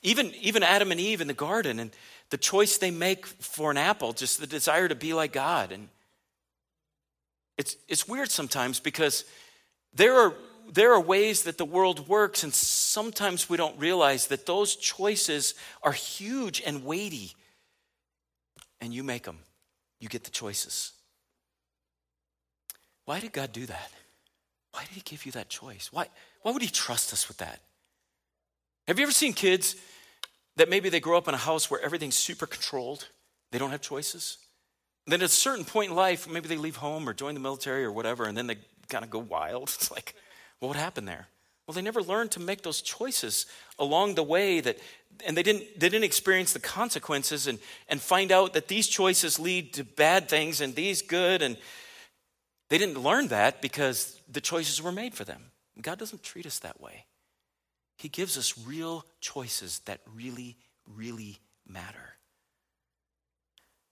even, 0.02 0.32
even 0.40 0.62
Adam 0.62 0.90
and 0.92 1.00
Eve 1.00 1.20
in 1.20 1.28
the 1.28 1.34
garden, 1.34 1.78
and 1.78 1.90
the 2.30 2.38
choice 2.38 2.78
they 2.78 2.90
make 2.90 3.26
for 3.26 3.70
an 3.70 3.76
apple, 3.76 4.12
just 4.12 4.40
the 4.40 4.46
desire 4.46 4.88
to 4.88 4.94
be 4.94 5.14
like 5.14 5.32
God. 5.32 5.72
And 5.72 5.88
it's, 7.56 7.76
it's 7.88 8.08
weird 8.08 8.30
sometimes 8.30 8.80
because 8.80 9.24
there 9.94 10.14
are 10.14 10.34
there 10.72 10.92
are 10.92 11.00
ways 11.00 11.44
that 11.44 11.58
the 11.58 11.64
world 11.64 12.08
works, 12.08 12.42
and 12.42 12.52
sometimes 12.52 13.48
we 13.48 13.56
don't 13.56 13.78
realize 13.78 14.26
that 14.28 14.46
those 14.46 14.76
choices 14.76 15.54
are 15.82 15.92
huge 15.92 16.62
and 16.64 16.84
weighty. 16.84 17.34
And 18.80 18.92
you 18.92 19.02
make 19.02 19.24
them, 19.24 19.38
you 20.00 20.08
get 20.08 20.24
the 20.24 20.30
choices. 20.30 20.92
Why 23.04 23.20
did 23.20 23.32
God 23.32 23.52
do 23.52 23.66
that? 23.66 23.90
Why 24.72 24.80
did 24.80 24.90
He 24.90 25.02
give 25.02 25.26
you 25.26 25.32
that 25.32 25.48
choice? 25.48 25.90
Why, 25.92 26.08
why 26.42 26.52
would 26.52 26.62
He 26.62 26.68
trust 26.68 27.12
us 27.12 27.28
with 27.28 27.38
that? 27.38 27.60
Have 28.88 28.98
you 28.98 29.04
ever 29.04 29.12
seen 29.12 29.32
kids 29.32 29.76
that 30.56 30.68
maybe 30.68 30.88
they 30.88 31.00
grow 31.00 31.16
up 31.16 31.28
in 31.28 31.34
a 31.34 31.38
house 31.38 31.70
where 31.70 31.80
everything's 31.80 32.16
super 32.16 32.46
controlled? 32.46 33.08
They 33.50 33.58
don't 33.58 33.70
have 33.70 33.80
choices? 33.80 34.38
then 35.06 35.20
at 35.20 35.26
a 35.26 35.28
certain 35.28 35.64
point 35.64 35.90
in 35.90 35.96
life, 35.96 36.28
maybe 36.28 36.48
they 36.48 36.56
leave 36.56 36.76
home 36.76 37.08
or 37.08 37.12
join 37.12 37.34
the 37.34 37.40
military 37.40 37.84
or 37.84 37.92
whatever, 37.92 38.24
and 38.24 38.36
then 38.36 38.46
they 38.46 38.56
kind 38.88 39.04
of 39.04 39.10
go 39.10 39.18
wild. 39.18 39.64
It's 39.74 39.90
like, 39.90 40.14
well, 40.60 40.68
what 40.68 40.76
happened 40.76 41.08
there? 41.08 41.28
Well, 41.66 41.74
they 41.74 41.82
never 41.82 42.02
learned 42.02 42.30
to 42.32 42.40
make 42.40 42.62
those 42.62 42.82
choices 42.82 43.46
along 43.78 44.14
the 44.14 44.22
way 44.22 44.60
that 44.60 44.78
and 45.24 45.36
they 45.36 45.42
didn't 45.42 45.78
they 45.78 45.88
didn't 45.88 46.04
experience 46.04 46.52
the 46.52 46.60
consequences 46.60 47.46
and 47.46 47.58
and 47.88 48.00
find 48.00 48.32
out 48.32 48.52
that 48.54 48.68
these 48.68 48.88
choices 48.88 49.38
lead 49.38 49.72
to 49.74 49.84
bad 49.84 50.28
things 50.28 50.60
and 50.60 50.74
these 50.74 51.02
good 51.02 51.40
and 51.42 51.56
they 52.68 52.78
didn't 52.78 53.02
learn 53.02 53.28
that 53.28 53.62
because 53.62 54.20
the 54.28 54.40
choices 54.40 54.82
were 54.82 54.92
made 54.92 55.14
for 55.14 55.24
them. 55.24 55.42
God 55.80 55.98
doesn't 55.98 56.22
treat 56.22 56.46
us 56.46 56.58
that 56.60 56.80
way. 56.80 57.06
He 57.96 58.08
gives 58.08 58.36
us 58.36 58.58
real 58.66 59.04
choices 59.20 59.80
that 59.80 60.00
really 60.14 60.56
really 60.96 61.38
matter. 61.66 62.16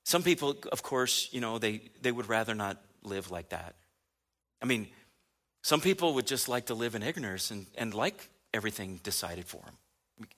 Some 0.04 0.22
people 0.22 0.56
of 0.72 0.82
course, 0.82 1.28
you 1.32 1.40
know, 1.40 1.58
they 1.58 1.90
they 2.02 2.12
would 2.12 2.28
rather 2.28 2.54
not 2.54 2.82
live 3.02 3.30
like 3.30 3.50
that. 3.50 3.76
I 4.60 4.66
mean, 4.66 4.88
some 5.62 5.80
people 5.80 6.14
would 6.14 6.26
just 6.26 6.48
like 6.48 6.66
to 6.66 6.74
live 6.74 6.94
in 6.94 7.02
ignorance 7.02 7.50
and, 7.50 7.66
and 7.76 7.94
like 7.94 8.28
everything 8.52 9.00
decided 9.02 9.46
for 9.46 9.62
them. 9.64 9.76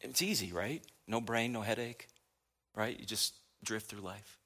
It's 0.00 0.22
easy, 0.22 0.52
right? 0.52 0.82
No 1.08 1.20
brain, 1.20 1.52
no 1.52 1.62
headache, 1.62 2.08
right? 2.74 2.98
You 2.98 3.06
just 3.06 3.34
drift 3.62 3.86
through 3.86 4.02
life. 4.02 4.38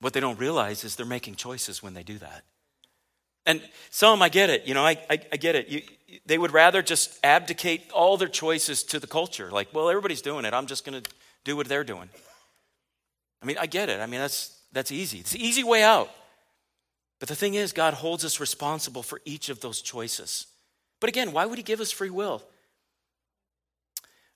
What 0.00 0.12
they 0.12 0.20
don't 0.20 0.38
realize 0.38 0.84
is 0.84 0.96
they're 0.96 1.06
making 1.06 1.36
choices 1.36 1.82
when 1.82 1.94
they 1.94 2.02
do 2.02 2.18
that. 2.18 2.44
And 3.46 3.62
some, 3.90 4.22
I 4.22 4.28
get 4.28 4.50
it. 4.50 4.66
You 4.66 4.74
know, 4.74 4.84
I, 4.84 4.98
I, 5.08 5.18
I 5.32 5.36
get 5.36 5.54
it. 5.54 5.68
You, 5.68 5.82
they 6.26 6.36
would 6.36 6.52
rather 6.52 6.82
just 6.82 7.18
abdicate 7.22 7.90
all 7.92 8.16
their 8.16 8.28
choices 8.28 8.82
to 8.84 8.98
the 8.98 9.06
culture. 9.06 9.50
Like, 9.50 9.72
well, 9.72 9.88
everybody's 9.88 10.20
doing 10.20 10.44
it. 10.44 10.52
I'm 10.52 10.66
just 10.66 10.84
going 10.84 11.00
to 11.00 11.10
do 11.44 11.56
what 11.56 11.68
they're 11.68 11.84
doing. 11.84 12.10
I 13.40 13.46
mean, 13.46 13.56
I 13.58 13.66
get 13.66 13.88
it. 13.88 14.00
I 14.00 14.06
mean, 14.06 14.20
that's, 14.20 14.58
that's 14.72 14.90
easy. 14.90 15.18
It's 15.18 15.30
the 15.30 15.44
easy 15.44 15.62
way 15.62 15.82
out. 15.82 16.10
But 17.18 17.28
the 17.28 17.34
thing 17.34 17.54
is, 17.54 17.72
God 17.72 17.94
holds 17.94 18.24
us 18.24 18.40
responsible 18.40 19.02
for 19.02 19.20
each 19.24 19.48
of 19.48 19.60
those 19.60 19.80
choices. 19.80 20.46
But 21.00 21.08
again, 21.08 21.32
why 21.32 21.46
would 21.46 21.58
He 21.58 21.64
give 21.64 21.80
us 21.80 21.90
free 21.90 22.10
will? 22.10 22.42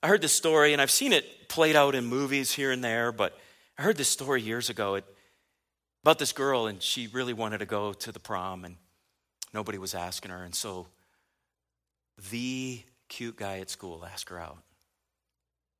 I 0.03 0.07
heard 0.07 0.21
this 0.21 0.33
story, 0.33 0.73
and 0.73 0.81
I've 0.81 0.91
seen 0.91 1.13
it 1.13 1.47
played 1.47 1.75
out 1.75 1.93
in 1.93 2.05
movies 2.05 2.51
here 2.51 2.71
and 2.71 2.83
there, 2.83 3.11
but 3.11 3.37
I 3.77 3.83
heard 3.83 3.97
this 3.97 4.09
story 4.09 4.41
years 4.41 4.69
ago 4.69 4.99
about 6.03 6.17
this 6.17 6.33
girl, 6.33 6.65
and 6.65 6.81
she 6.81 7.07
really 7.07 7.33
wanted 7.33 7.59
to 7.59 7.67
go 7.67 7.93
to 7.93 8.11
the 8.11 8.19
prom, 8.19 8.65
and 8.65 8.77
nobody 9.53 9.77
was 9.77 9.93
asking 9.93 10.31
her. 10.31 10.43
And 10.43 10.55
so 10.55 10.87
the 12.31 12.81
cute 13.09 13.35
guy 13.35 13.59
at 13.59 13.69
school 13.69 14.03
asked 14.03 14.29
her 14.29 14.39
out. 14.39 14.57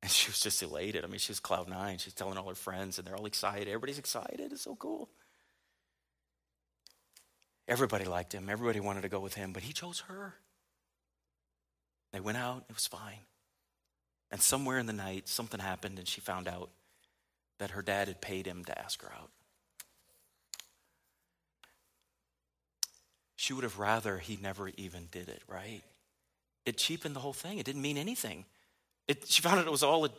And 0.02 0.10
she 0.10 0.30
was 0.30 0.40
just 0.40 0.62
elated. 0.62 1.04
I 1.04 1.06
mean, 1.08 1.18
she 1.18 1.30
was 1.30 1.38
cloud 1.38 1.68
nine. 1.68 1.98
She's 1.98 2.14
telling 2.14 2.36
all 2.36 2.48
her 2.48 2.54
friends, 2.54 2.98
and 2.98 3.06
they're 3.06 3.16
all 3.16 3.26
excited. 3.26 3.68
Everybody's 3.68 3.98
excited. 3.98 4.52
It's 4.52 4.62
so 4.62 4.74
cool. 4.76 5.08
Everybody 7.68 8.04
liked 8.04 8.32
him, 8.32 8.48
everybody 8.50 8.80
wanted 8.80 9.02
to 9.02 9.08
go 9.08 9.20
with 9.20 9.34
him, 9.34 9.52
but 9.52 9.62
he 9.62 9.72
chose 9.72 10.00
her. 10.08 10.34
They 12.12 12.20
went 12.20 12.38
out, 12.38 12.64
it 12.68 12.74
was 12.74 12.86
fine. 12.86 13.20
And 14.30 14.40
somewhere 14.40 14.78
in 14.78 14.86
the 14.86 14.92
night, 14.92 15.28
something 15.28 15.60
happened, 15.60 15.98
and 15.98 16.08
she 16.08 16.20
found 16.20 16.48
out 16.48 16.70
that 17.58 17.70
her 17.70 17.82
dad 17.82 18.08
had 18.08 18.20
paid 18.20 18.46
him 18.46 18.64
to 18.64 18.78
ask 18.78 19.02
her 19.02 19.12
out. 19.12 19.30
She 23.36 23.52
would 23.52 23.64
have 23.64 23.78
rather 23.78 24.18
he 24.18 24.38
never 24.40 24.70
even 24.76 25.08
did 25.10 25.28
it, 25.28 25.42
right? 25.46 25.82
It 26.64 26.78
cheapened 26.78 27.16
the 27.16 27.20
whole 27.20 27.32
thing. 27.32 27.58
It 27.58 27.66
didn't 27.66 27.82
mean 27.82 27.98
anything. 27.98 28.44
It, 29.08 29.26
she 29.28 29.42
found 29.42 29.58
out 29.58 29.66
it 29.66 29.70
was 29.70 29.82
all 29.82 30.04
a, 30.04 30.10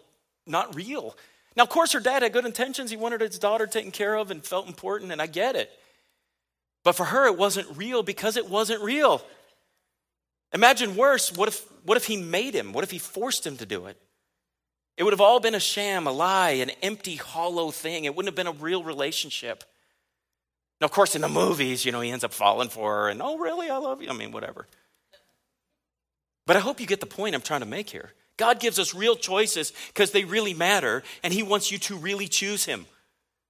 not 0.45 0.75
real. 0.75 1.15
Now, 1.55 1.63
of 1.63 1.69
course, 1.69 1.93
her 1.93 1.99
dad 1.99 2.23
had 2.23 2.33
good 2.33 2.45
intentions. 2.45 2.91
He 2.91 2.97
wanted 2.97 3.21
his 3.21 3.39
daughter 3.39 3.65
taken 3.65 3.91
care 3.91 4.15
of 4.15 4.29
and 4.29 4.43
felt 4.43 4.67
important, 4.67 5.11
and 5.11 5.21
I 5.21 5.27
get 5.27 5.55
it. 5.55 5.71
But 6.83 6.93
for 6.93 7.05
her, 7.05 7.25
it 7.25 7.37
wasn't 7.37 7.77
real 7.77 8.03
because 8.03 8.37
it 8.37 8.49
wasn't 8.49 8.81
real. 8.81 9.21
Imagine 10.53 10.95
worse, 10.95 11.31
what 11.31 11.47
if, 11.47 11.65
what 11.83 11.97
if 11.97 12.05
he 12.05 12.17
made 12.17 12.53
him? 12.53 12.73
What 12.73 12.83
if 12.83 12.91
he 12.91 12.99
forced 12.99 13.45
him 13.45 13.57
to 13.57 13.65
do 13.65 13.87
it? 13.87 13.97
It 14.97 15.03
would 15.03 15.13
have 15.13 15.21
all 15.21 15.39
been 15.39 15.55
a 15.55 15.59
sham, 15.59 16.05
a 16.05 16.11
lie, 16.11 16.51
an 16.51 16.69
empty, 16.83 17.15
hollow 17.15 17.71
thing. 17.71 18.05
It 18.05 18.15
wouldn't 18.15 18.27
have 18.27 18.35
been 18.35 18.53
a 18.53 18.63
real 18.63 18.83
relationship. 18.83 19.63
Now, 20.79 20.85
of 20.85 20.91
course, 20.91 21.15
in 21.15 21.21
the 21.21 21.29
movies, 21.29 21.85
you 21.85 21.91
know, 21.91 22.01
he 22.01 22.11
ends 22.11 22.23
up 22.23 22.33
falling 22.33 22.69
for 22.69 22.93
her 22.93 23.09
and, 23.09 23.21
oh, 23.21 23.37
really? 23.37 23.69
I 23.69 23.77
love 23.77 24.01
you. 24.01 24.09
I 24.09 24.13
mean, 24.13 24.31
whatever. 24.31 24.67
But 26.45 26.57
I 26.57 26.59
hope 26.59 26.79
you 26.79 26.85
get 26.85 26.99
the 26.99 27.05
point 27.05 27.33
I'm 27.35 27.41
trying 27.41 27.61
to 27.61 27.65
make 27.65 27.89
here. 27.89 28.11
God 28.37 28.59
gives 28.59 28.77
us 28.77 28.93
real 28.93 29.15
choices 29.15 29.71
because 29.87 30.11
they 30.11 30.25
really 30.25 30.53
matter, 30.53 31.03
and 31.23 31.33
He 31.33 31.43
wants 31.43 31.71
you 31.71 31.77
to 31.79 31.95
really 31.95 32.27
choose 32.27 32.65
Him. 32.65 32.85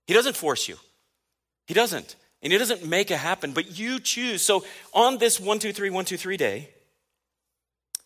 He 0.08 0.14
doesn't 0.14 0.36
force 0.36 0.68
you, 0.68 0.78
He 1.66 1.74
doesn't. 1.74 2.16
And 2.44 2.52
it 2.52 2.58
doesn't 2.58 2.86
make 2.86 3.10
it 3.10 3.18
happen, 3.18 3.54
but 3.54 3.80
you 3.80 4.00
choose. 4.02 4.42
So 4.42 4.66
on 4.94 5.18
this 5.18 5.40
one, 5.40 5.60
two, 5.60 5.72
three, 5.72 5.90
one, 5.90 6.04
two, 6.04 6.18
three 6.18 6.36
day, 6.36 6.70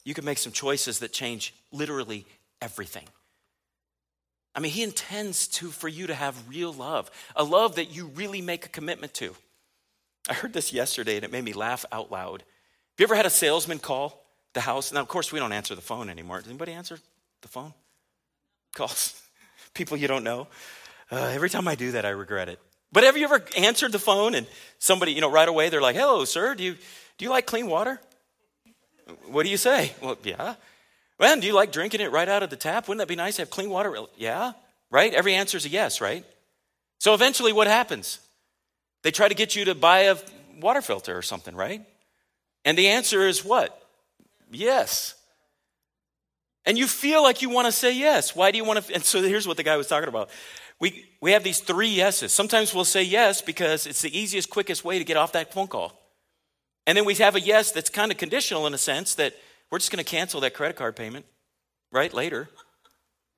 you 0.05 0.13
can 0.13 0.23
make 0.23 0.37
some 0.37 0.51
choices 0.53 0.99
that 0.99 1.11
change 1.11 1.55
literally 1.71 2.25
everything. 2.61 3.05
I 4.55 4.59
mean, 4.59 4.71
he 4.71 4.83
intends 4.83 5.47
to 5.49 5.69
for 5.69 5.87
you 5.87 6.07
to 6.07 6.15
have 6.15 6.47
real 6.47 6.71
love, 6.71 7.11
a 7.35 7.43
love 7.43 7.75
that 7.75 7.93
you 7.93 8.07
really 8.07 8.41
make 8.41 8.65
a 8.65 8.69
commitment 8.69 9.13
to. 9.15 9.35
I 10.29 10.33
heard 10.33 10.53
this 10.53 10.71
yesterday 10.71 11.15
and 11.15 11.25
it 11.25 11.31
made 11.31 11.43
me 11.43 11.53
laugh 11.53 11.83
out 11.91 12.11
loud. 12.11 12.41
Have 12.41 12.99
you 12.99 13.05
ever 13.05 13.15
had 13.15 13.25
a 13.25 13.31
salesman 13.31 13.79
call 13.79 14.23
the 14.53 14.61
house? 14.61 14.91
Now, 14.91 15.01
of 15.01 15.07
course, 15.07 15.31
we 15.31 15.39
don't 15.39 15.51
answer 15.51 15.75
the 15.75 15.81
phone 15.81 16.09
anymore. 16.09 16.39
Does 16.39 16.49
anybody 16.49 16.73
answer 16.73 16.99
the 17.41 17.47
phone? 17.47 17.73
Calls 18.73 19.19
people 19.73 19.97
you 19.97 20.07
don't 20.07 20.23
know. 20.23 20.47
Uh, 21.11 21.31
every 21.33 21.49
time 21.49 21.67
I 21.67 21.75
do 21.75 21.91
that, 21.91 22.05
I 22.05 22.09
regret 22.09 22.49
it. 22.49 22.59
But 22.91 23.03
have 23.03 23.17
you 23.17 23.25
ever 23.25 23.43
answered 23.57 23.91
the 23.91 23.99
phone 23.99 24.33
and 24.33 24.47
somebody, 24.79 25.13
you 25.13 25.21
know, 25.21 25.31
right 25.31 25.47
away 25.47 25.69
they're 25.69 25.81
like, 25.81 25.95
hello, 25.95 26.25
sir, 26.25 26.55
do 26.55 26.63
you, 26.63 26.75
do 27.17 27.25
you 27.25 27.29
like 27.29 27.45
clean 27.45 27.67
water? 27.67 27.99
What 29.27 29.43
do 29.43 29.49
you 29.49 29.57
say? 29.57 29.93
Well, 30.01 30.17
yeah. 30.23 30.55
Well, 31.19 31.39
do 31.39 31.47
you 31.47 31.53
like 31.53 31.71
drinking 31.71 32.01
it 32.01 32.11
right 32.11 32.29
out 32.29 32.43
of 32.43 32.49
the 32.49 32.55
tap? 32.55 32.87
Wouldn't 32.87 32.99
that 32.99 33.07
be 33.07 33.15
nice 33.15 33.37
to 33.37 33.41
have 33.41 33.49
clean 33.49 33.69
water? 33.69 33.95
Yeah, 34.17 34.53
right? 34.91 35.13
Every 35.13 35.33
answer 35.33 35.57
is 35.57 35.65
a 35.65 35.69
yes, 35.69 35.99
right? 36.01 36.25
So 36.99 37.13
eventually 37.13 37.53
what 37.53 37.67
happens? 37.67 38.19
They 39.03 39.11
try 39.11 39.27
to 39.27 39.35
get 39.35 39.55
you 39.55 39.65
to 39.65 39.75
buy 39.75 39.99
a 39.99 40.17
water 40.59 40.81
filter 40.81 41.17
or 41.17 41.21
something, 41.21 41.55
right? 41.55 41.81
And 42.65 42.77
the 42.77 42.87
answer 42.87 43.27
is 43.27 43.43
what? 43.43 43.81
Yes. 44.51 45.15
And 46.65 46.77
you 46.77 46.85
feel 46.85 47.23
like 47.23 47.41
you 47.41 47.49
want 47.49 47.65
to 47.67 47.71
say 47.71 47.95
yes. 47.95 48.35
Why 48.35 48.51
do 48.51 48.57
you 48.57 48.65
want 48.65 48.83
to? 48.83 48.93
And 48.93 49.03
so 49.03 49.21
here's 49.21 49.47
what 49.47 49.57
the 49.57 49.63
guy 49.63 49.77
was 49.77 49.87
talking 49.87 50.09
about 50.09 50.29
we, 50.79 51.05
we 51.21 51.31
have 51.31 51.43
these 51.43 51.59
three 51.59 51.89
yeses. 51.89 52.31
Sometimes 52.31 52.73
we'll 52.73 52.85
say 52.85 53.03
yes 53.03 53.41
because 53.41 53.87
it's 53.87 54.01
the 54.01 54.17
easiest, 54.17 54.49
quickest 54.49 54.83
way 54.83 54.99
to 54.99 55.05
get 55.05 55.17
off 55.17 55.31
that 55.31 55.53
phone 55.53 55.67
call. 55.67 55.93
And 56.85 56.97
then 56.97 57.05
we 57.05 57.15
have 57.15 57.35
a 57.35 57.41
yes 57.41 57.71
that's 57.71 57.89
kind 57.89 58.11
of 58.11 58.17
conditional 58.17 58.67
in 58.67 58.73
a 58.73 58.77
sense 58.77 59.15
that 59.15 59.33
we're 59.71 59.79
just 59.79 59.91
going 59.91 60.03
to 60.03 60.09
cancel 60.09 60.39
that 60.41 60.53
credit 60.53 60.77
card 60.77 60.95
payment, 60.95 61.25
right, 61.91 62.13
later. 62.13 62.49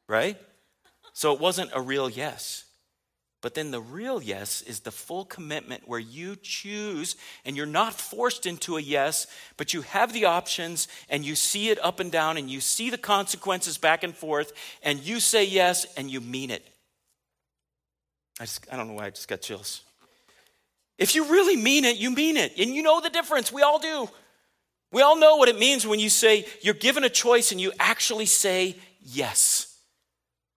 right? 0.08 0.38
So 1.14 1.34
it 1.34 1.40
wasn't 1.40 1.72
a 1.74 1.82
real 1.82 2.10
yes. 2.10 2.66
But 3.42 3.54
then 3.56 3.72
the 3.72 3.82
real 3.82 4.22
yes 4.22 4.62
is 4.62 4.82
the 4.82 4.92
full 4.92 5.24
commitment 5.24 5.88
where 5.88 6.00
you 6.00 6.36
choose 6.36 7.16
and 7.46 7.56
you're 7.56 7.66
not 7.66 7.94
forced 7.94 8.46
into 8.46 8.76
a 8.76 8.82
yes, 8.82 9.28
but 9.56 9.74
you 9.74 9.82
have 9.82 10.12
the 10.12 10.26
options 10.26 10.90
and 11.10 11.24
you 11.26 11.36
see 11.36 11.70
it 11.70 11.84
up 11.84 12.02
and 12.02 12.12
down 12.12 12.38
and 12.38 12.50
you 12.50 12.60
see 12.60 12.90
the 12.90 12.98
consequences 12.98 13.78
back 13.78 14.04
and 14.04 14.16
forth 14.16 14.52
and 14.84 15.00
you 15.00 15.22
say 15.22 15.46
yes 15.46 15.86
and 15.96 16.12
you 16.12 16.20
mean 16.20 16.52
it. 16.52 16.69
I, 18.40 18.44
just, 18.44 18.66
I 18.72 18.78
don't 18.78 18.88
know 18.88 18.94
why 18.94 19.06
I 19.06 19.10
just 19.10 19.28
got 19.28 19.42
chills. 19.42 19.82
If 20.98 21.16
you 21.16 21.26
really 21.26 21.56
mean 21.56 21.86
it, 21.86 21.98
you 21.98 22.12
mean 22.12 22.38
it. 22.38 22.54
And 22.58 22.74
you 22.76 22.84
know 22.84 23.02
the 23.02 23.10
difference. 23.10 23.52
We 23.52 23.62
all 23.62 23.80
do. 23.80 24.10
We 24.92 25.02
all 25.02 25.18
know 25.18 25.38
what 25.38 25.50
it 25.50 25.60
means 25.60 25.86
when 25.86 26.00
you 26.00 26.10
say 26.10 26.46
you're 26.62 26.74
given 26.74 27.04
a 27.04 27.10
choice 27.10 27.52
and 27.52 27.62
you 27.62 27.72
actually 27.80 28.26
say 28.26 28.76
yes. 29.02 29.78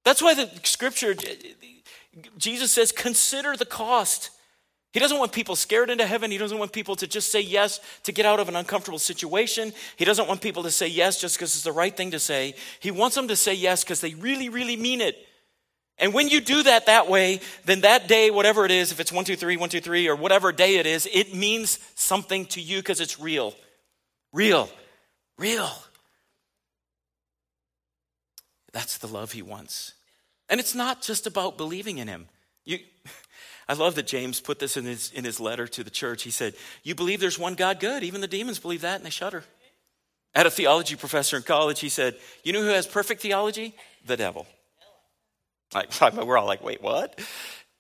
That's 0.05 0.23
why 0.23 0.35
the 0.35 0.51
scripture, 0.65 1.15
Jesus 2.39 2.73
says, 2.73 2.93
consider 2.93 3.57
the 3.57 3.67
cost. 3.67 4.31
He 4.93 5.01
doesn't 5.01 5.19
want 5.19 5.33
people 5.33 5.55
scared 5.55 5.91
into 5.91 6.07
heaven. 6.07 6.31
He 6.31 6.39
doesn't 6.39 6.59
want 6.59 6.73
people 6.73 6.97
to 6.97 7.07
just 7.07 7.31
say 7.31 7.41
yes 7.41 7.81
to 8.03 8.13
get 8.13 8.27
out 8.27 8.41
of 8.41 8.49
an 8.49 8.57
uncomfortable 8.57 8.99
situation. 8.99 9.73
He 9.97 10.05
doesn't 10.05 10.29
want 10.29 10.41
people 10.41 10.63
to 10.65 10.71
say 10.71 10.89
yes 10.89 11.21
just 11.21 11.37
because 11.37 11.55
it's 11.55 11.65
the 11.65 11.73
right 11.73 11.97
thing 11.97 12.11
to 12.11 12.19
say. 12.19 12.55
He 12.81 12.91
wants 12.91 13.17
them 13.17 13.29
to 13.29 13.37
say 13.37 13.55
yes 13.55 13.85
because 13.85 14.01
they 14.01 14.15
really, 14.15 14.49
really 14.49 14.77
mean 14.77 15.01
it. 15.01 15.27
And 15.99 16.15
when 16.15 16.29
you 16.29 16.41
do 16.41 16.63
that 16.65 16.87
that 16.87 17.09
way, 17.09 17.41
then 17.65 17.83
that 17.83 18.09
day, 18.09 18.31
whatever 18.31 18.65
it 18.65 18.71
is, 18.71 18.93
if 18.93 19.01
it's 19.01 19.13
one, 19.13 19.25
two, 19.25 19.37
three, 19.37 19.57
one, 19.57 19.69
two, 19.69 19.81
three, 19.81 20.09
or 20.09 20.17
whatever 20.17 20.51
day 20.51 20.77
it 20.77 20.87
is, 20.87 21.09
it 21.13 21.35
means 21.35 21.79
something 21.95 22.47
to 22.47 22.61
you 22.61 22.79
because 22.79 23.01
it's 23.01 23.21
real. 23.21 23.55
Real. 24.33 24.69
Real. 25.39 25.71
That's 28.73 28.99
the 28.99 29.07
love 29.07 29.33
he 29.33 29.43
wants. 29.43 29.95
And 30.49 30.59
it's 30.59 30.75
not 30.75 31.03
just 31.03 31.27
about 31.27 31.57
believing 31.57 31.99
in 31.99 32.09
him. 32.09 32.29
You, 32.65 32.79
I 33.69 33.75
love 33.75 33.95
that 33.95 34.07
James 34.07 34.41
put 34.41 34.59
this 34.59 34.77
in 34.77 34.85
his, 34.85 35.13
in 35.13 35.25
his 35.25 35.41
letter 35.41 35.67
to 35.69 35.85
the 35.85 35.91
church. 35.91 36.23
He 36.23 36.31
said, 36.31 36.55
You 36.83 36.95
believe 36.95 37.21
there's 37.21 37.39
one 37.39 37.55
God 37.55 37.81
good. 37.81 38.03
Even 38.03 38.21
the 38.21 38.27
demons 38.27 38.59
believe 38.59 38.81
that 38.81 38.97
and 38.97 39.05
they 39.05 39.11
shudder. 39.11 39.45
I 40.35 40.39
had 40.39 40.47
a 40.47 40.51
theology 40.51 40.97
professor 40.97 41.37
in 41.37 41.43
college. 41.43 41.81
He 41.81 41.91
said, 41.91 42.17
You 42.43 42.53
know 42.55 42.63
who 42.63 42.69
has 42.69 42.87
perfect 42.87 43.21
theology? 43.21 43.75
The 44.07 44.17
devil. 44.17 44.47
Like, 45.75 45.91
we're 46.27 46.39
all 46.39 46.47
like, 46.47 46.63
Wait, 46.63 46.83
what? 46.83 47.19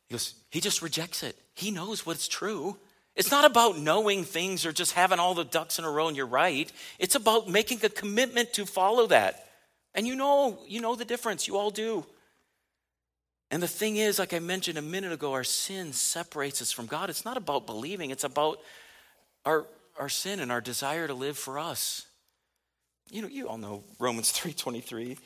He 0.09 0.15
goes, 0.15 0.35
He 0.51 0.61
just 0.61 0.83
rejects 0.83 1.23
it. 1.23 1.37
He 1.55 1.71
knows 1.71 2.07
what's 2.07 2.29
true. 2.29 2.77
It's 3.15 3.31
not 3.31 3.45
about 3.45 3.79
knowing 3.79 4.25
things 4.25 4.65
or 4.65 4.73
just 4.73 4.93
having 4.93 5.19
all 5.19 5.35
the 5.35 5.45
ducks 5.45 5.79
in 5.79 5.85
a 5.85 5.91
row 5.91 6.09
and 6.09 6.17
you're 6.17 6.27
right. 6.27 6.71
It's 6.99 7.15
about 7.15 7.47
making 7.49 7.85
a 7.85 7.91
commitment 7.91 8.55
to 8.55 8.65
follow 8.65 9.07
that. 9.09 9.47
And 9.95 10.07
you 10.07 10.17
know, 10.17 10.59
you 10.67 10.81
know 10.81 10.95
the 10.95 11.05
difference. 11.05 11.47
You 11.47 11.59
all 11.59 11.71
do. 11.71 12.07
And 13.51 13.63
the 13.63 13.69
thing 13.69 13.97
is, 13.97 14.19
like 14.19 14.33
I 14.33 14.39
mentioned 14.39 14.79
a 14.79 14.83
minute 14.83 15.13
ago, 15.13 15.35
our 15.35 15.45
sin 15.45 15.93
separates 15.93 16.63
us 16.63 16.73
from 16.73 16.87
God. 16.87 17.11
It's 17.11 17.27
not 17.27 17.37
about 17.37 17.67
believing, 17.67 18.11
it's 18.11 18.25
about 18.25 18.59
our, 19.45 19.67
our 20.01 20.09
sin 20.09 20.41
and 20.41 20.51
our 20.51 20.63
desire 20.63 21.07
to 21.07 21.13
live 21.13 21.37
for 21.37 21.59
us. 21.59 22.07
You 23.11 23.21
know, 23.21 23.29
you 23.29 23.49
all 23.49 23.59
know 23.59 23.85
Romans 23.99 24.33
3:23. 24.41 25.19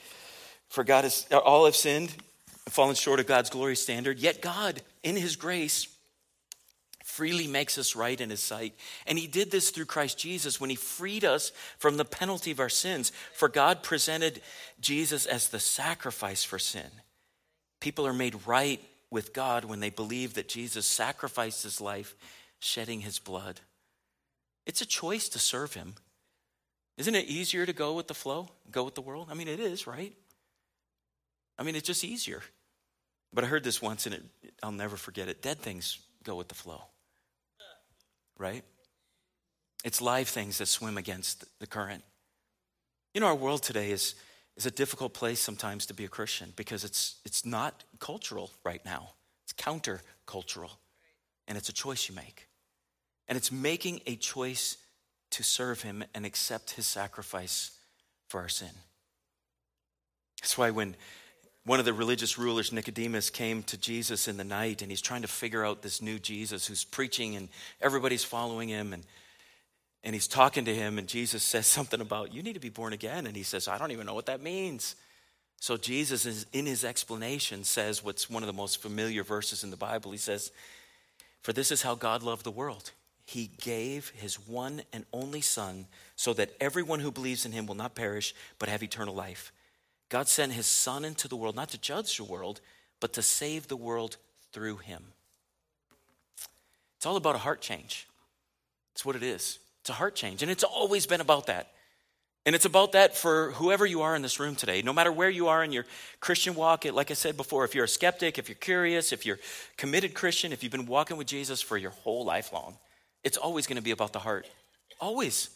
For 0.68 0.82
God 0.82 1.04
has 1.04 1.24
all 1.30 1.66
have 1.66 1.76
sinned, 1.76 2.12
fallen 2.68 2.94
short 2.94 3.20
of 3.20 3.26
God's 3.26 3.50
glory 3.50 3.76
standard, 3.76 4.18
yet 4.18 4.42
God, 4.42 4.82
in 5.02 5.16
his 5.16 5.36
grace, 5.36 5.88
freely 7.04 7.46
makes 7.46 7.78
us 7.78 7.96
right 7.96 8.20
in 8.20 8.30
his 8.30 8.40
sight. 8.40 8.74
And 9.06 9.18
he 9.18 9.26
did 9.26 9.50
this 9.50 9.70
through 9.70 9.84
Christ 9.86 10.18
Jesus 10.18 10.60
when 10.60 10.70
he 10.70 10.76
freed 10.76 11.24
us 11.24 11.52
from 11.78 11.96
the 11.96 12.04
penalty 12.04 12.50
of 12.50 12.60
our 12.60 12.68
sins. 12.68 13.12
For 13.32 13.48
God 13.48 13.82
presented 13.82 14.42
Jesus 14.80 15.24
as 15.24 15.48
the 15.48 15.60
sacrifice 15.60 16.44
for 16.44 16.58
sin. 16.58 16.90
People 17.80 18.06
are 18.06 18.12
made 18.12 18.46
right 18.46 18.82
with 19.10 19.32
God 19.32 19.64
when 19.64 19.80
they 19.80 19.90
believe 19.90 20.34
that 20.34 20.48
Jesus 20.48 20.84
sacrificed 20.84 21.62
his 21.62 21.80
life, 21.80 22.14
shedding 22.58 23.00
his 23.00 23.18
blood. 23.18 23.60
It's 24.66 24.82
a 24.82 24.86
choice 24.86 25.28
to 25.30 25.38
serve 25.38 25.74
him. 25.74 25.94
Isn't 26.98 27.14
it 27.14 27.26
easier 27.26 27.64
to 27.64 27.72
go 27.72 27.94
with 27.94 28.08
the 28.08 28.14
flow, 28.14 28.48
go 28.70 28.82
with 28.82 28.94
the 28.94 29.00
world? 29.00 29.28
I 29.30 29.34
mean, 29.34 29.48
it 29.48 29.60
is, 29.60 29.86
right? 29.86 30.12
I 31.58 31.62
mean, 31.62 31.76
it's 31.76 31.86
just 31.86 32.04
easier. 32.04 32.42
But 33.32 33.44
I 33.44 33.46
heard 33.48 33.64
this 33.64 33.82
once 33.82 34.06
and 34.06 34.14
it, 34.14 34.22
I'll 34.62 34.72
never 34.72 34.96
forget 34.96 35.28
it. 35.28 35.42
Dead 35.42 35.58
things 35.58 35.98
go 36.24 36.34
with 36.34 36.48
the 36.48 36.54
flow, 36.54 36.82
right? 38.38 38.64
It's 39.84 40.00
live 40.00 40.28
things 40.28 40.58
that 40.58 40.66
swim 40.66 40.96
against 40.96 41.44
the 41.60 41.66
current. 41.66 42.02
You 43.14 43.20
know, 43.20 43.28
our 43.28 43.34
world 43.34 43.62
today 43.62 43.90
is 43.90 44.14
is 44.56 44.64
a 44.64 44.70
difficult 44.70 45.12
place 45.12 45.38
sometimes 45.38 45.84
to 45.84 45.94
be 45.94 46.06
a 46.06 46.08
Christian 46.08 46.52
because 46.56 46.82
it's, 46.82 47.16
it's 47.26 47.44
not 47.44 47.84
cultural 47.98 48.50
right 48.64 48.82
now. 48.86 49.10
It's 49.44 49.52
counter-cultural. 49.52 50.70
And 51.46 51.58
it's 51.58 51.68
a 51.68 51.74
choice 51.74 52.08
you 52.08 52.14
make. 52.14 52.48
And 53.28 53.36
it's 53.36 53.52
making 53.52 54.00
a 54.06 54.16
choice 54.16 54.78
to 55.32 55.42
serve 55.42 55.82
him 55.82 56.02
and 56.14 56.24
accept 56.24 56.70
his 56.70 56.86
sacrifice 56.86 57.72
for 58.28 58.40
our 58.40 58.48
sin. 58.48 58.70
That's 60.40 60.56
why 60.56 60.70
when 60.70 60.96
one 61.66 61.78
of 61.78 61.84
the 61.84 61.92
religious 61.92 62.38
rulers, 62.38 62.72
Nicodemus, 62.72 63.28
came 63.28 63.62
to 63.64 63.76
Jesus 63.76 64.28
in 64.28 64.38
the 64.38 64.44
night 64.44 64.80
and 64.80 64.90
he's 64.90 65.02
trying 65.02 65.22
to 65.22 65.28
figure 65.28 65.66
out 65.66 65.82
this 65.82 66.00
new 66.00 66.18
Jesus 66.18 66.66
who's 66.66 66.84
preaching 66.84 67.36
and 67.36 67.50
everybody's 67.82 68.24
following 68.24 68.68
him 68.68 68.94
and 68.94 69.04
and 70.06 70.14
he's 70.14 70.28
talking 70.28 70.64
to 70.66 70.74
him, 70.74 70.98
and 70.98 71.08
Jesus 71.08 71.42
says 71.42 71.66
something 71.66 72.00
about, 72.00 72.32
You 72.32 72.42
need 72.42 72.54
to 72.54 72.60
be 72.60 72.70
born 72.70 72.92
again. 72.92 73.26
And 73.26 73.36
he 73.36 73.42
says, 73.42 73.66
I 73.66 73.76
don't 73.76 73.90
even 73.90 74.06
know 74.06 74.14
what 74.14 74.26
that 74.26 74.40
means. 74.40 74.94
So 75.58 75.76
Jesus, 75.76 76.26
is, 76.26 76.46
in 76.52 76.64
his 76.64 76.84
explanation, 76.84 77.64
says 77.64 78.04
what's 78.04 78.30
one 78.30 78.42
of 78.42 78.46
the 78.46 78.52
most 78.52 78.80
familiar 78.80 79.24
verses 79.24 79.64
in 79.64 79.70
the 79.70 79.76
Bible. 79.76 80.12
He 80.12 80.18
says, 80.18 80.52
For 81.42 81.52
this 81.52 81.72
is 81.72 81.82
how 81.82 81.96
God 81.96 82.22
loved 82.22 82.44
the 82.44 82.52
world. 82.52 82.92
He 83.24 83.50
gave 83.60 84.10
his 84.10 84.36
one 84.46 84.82
and 84.92 85.04
only 85.12 85.40
Son 85.40 85.86
so 86.14 86.32
that 86.34 86.54
everyone 86.60 87.00
who 87.00 87.10
believes 87.10 87.44
in 87.44 87.50
him 87.50 87.66
will 87.66 87.74
not 87.74 87.96
perish, 87.96 88.32
but 88.60 88.68
have 88.68 88.84
eternal 88.84 89.14
life. 89.14 89.50
God 90.08 90.28
sent 90.28 90.52
his 90.52 90.66
Son 90.66 91.04
into 91.04 91.28
the 91.28 91.36
world, 91.36 91.56
not 91.56 91.70
to 91.70 91.78
judge 91.78 92.16
the 92.16 92.24
world, 92.24 92.60
but 93.00 93.12
to 93.14 93.22
save 93.22 93.68
the 93.68 93.76
world 93.76 94.16
through 94.52 94.76
him. 94.76 95.02
It's 96.96 97.06
all 97.06 97.16
about 97.16 97.34
a 97.34 97.38
heart 97.38 97.60
change. 97.60 98.06
It's 98.94 99.04
what 99.04 99.16
it 99.16 99.22
is. 99.22 99.58
It's 99.80 99.90
a 99.90 99.94
heart 99.94 100.14
change. 100.14 100.42
And 100.42 100.50
it's 100.50 100.64
always 100.64 101.06
been 101.06 101.20
about 101.20 101.46
that. 101.46 101.72
And 102.46 102.54
it's 102.54 102.64
about 102.64 102.92
that 102.92 103.16
for 103.16 103.50
whoever 103.52 103.84
you 103.84 104.02
are 104.02 104.14
in 104.14 104.22
this 104.22 104.38
room 104.38 104.54
today. 104.54 104.80
No 104.80 104.92
matter 104.92 105.10
where 105.10 105.28
you 105.28 105.48
are 105.48 105.64
in 105.64 105.72
your 105.72 105.84
Christian 106.20 106.54
walk, 106.54 106.84
like 106.84 107.10
I 107.10 107.14
said 107.14 107.36
before, 107.36 107.64
if 107.64 107.74
you're 107.74 107.84
a 107.84 107.88
skeptic, 107.88 108.38
if 108.38 108.48
you're 108.48 108.54
curious, 108.54 109.12
if 109.12 109.26
you're 109.26 109.40
committed 109.76 110.14
Christian, 110.14 110.52
if 110.52 110.62
you've 110.62 110.72
been 110.72 110.86
walking 110.86 111.16
with 111.16 111.26
Jesus 111.26 111.60
for 111.60 111.76
your 111.76 111.90
whole 111.90 112.24
life 112.24 112.52
long, 112.52 112.78
it's 113.24 113.36
always 113.36 113.66
going 113.66 113.76
to 113.76 113.82
be 113.82 113.90
about 113.90 114.12
the 114.12 114.20
heart. 114.20 114.46
Always. 115.00 115.50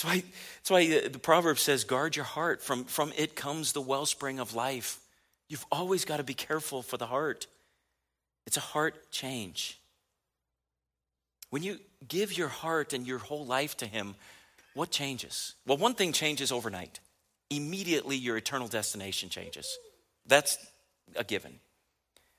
That's 0.00 0.14
why, 0.14 0.22
that's 0.56 0.70
why 0.70 0.96
uh, 0.96 1.08
the 1.10 1.18
proverb 1.18 1.58
says, 1.58 1.84
guard 1.84 2.16
your 2.16 2.24
heart. 2.24 2.62
From, 2.62 2.84
from 2.84 3.12
it 3.18 3.36
comes 3.36 3.72
the 3.72 3.82
wellspring 3.82 4.40
of 4.40 4.54
life. 4.54 4.98
You've 5.48 5.66
always 5.70 6.06
got 6.06 6.18
to 6.18 6.24
be 6.24 6.32
careful 6.32 6.82
for 6.82 6.96
the 6.96 7.06
heart. 7.06 7.46
It's 8.46 8.56
a 8.56 8.60
heart 8.60 9.10
change. 9.10 9.78
When 11.50 11.62
you 11.62 11.78
give 12.08 12.36
your 12.36 12.48
heart 12.48 12.94
and 12.94 13.06
your 13.06 13.18
whole 13.18 13.44
life 13.44 13.76
to 13.78 13.86
Him, 13.86 14.14
what 14.72 14.90
changes? 14.90 15.54
Well, 15.66 15.76
one 15.76 15.94
thing 15.94 16.12
changes 16.12 16.50
overnight. 16.50 17.00
Immediately, 17.50 18.16
your 18.16 18.38
eternal 18.38 18.68
destination 18.68 19.28
changes. 19.28 19.76
That's 20.26 20.56
a 21.14 21.24
given. 21.24 21.58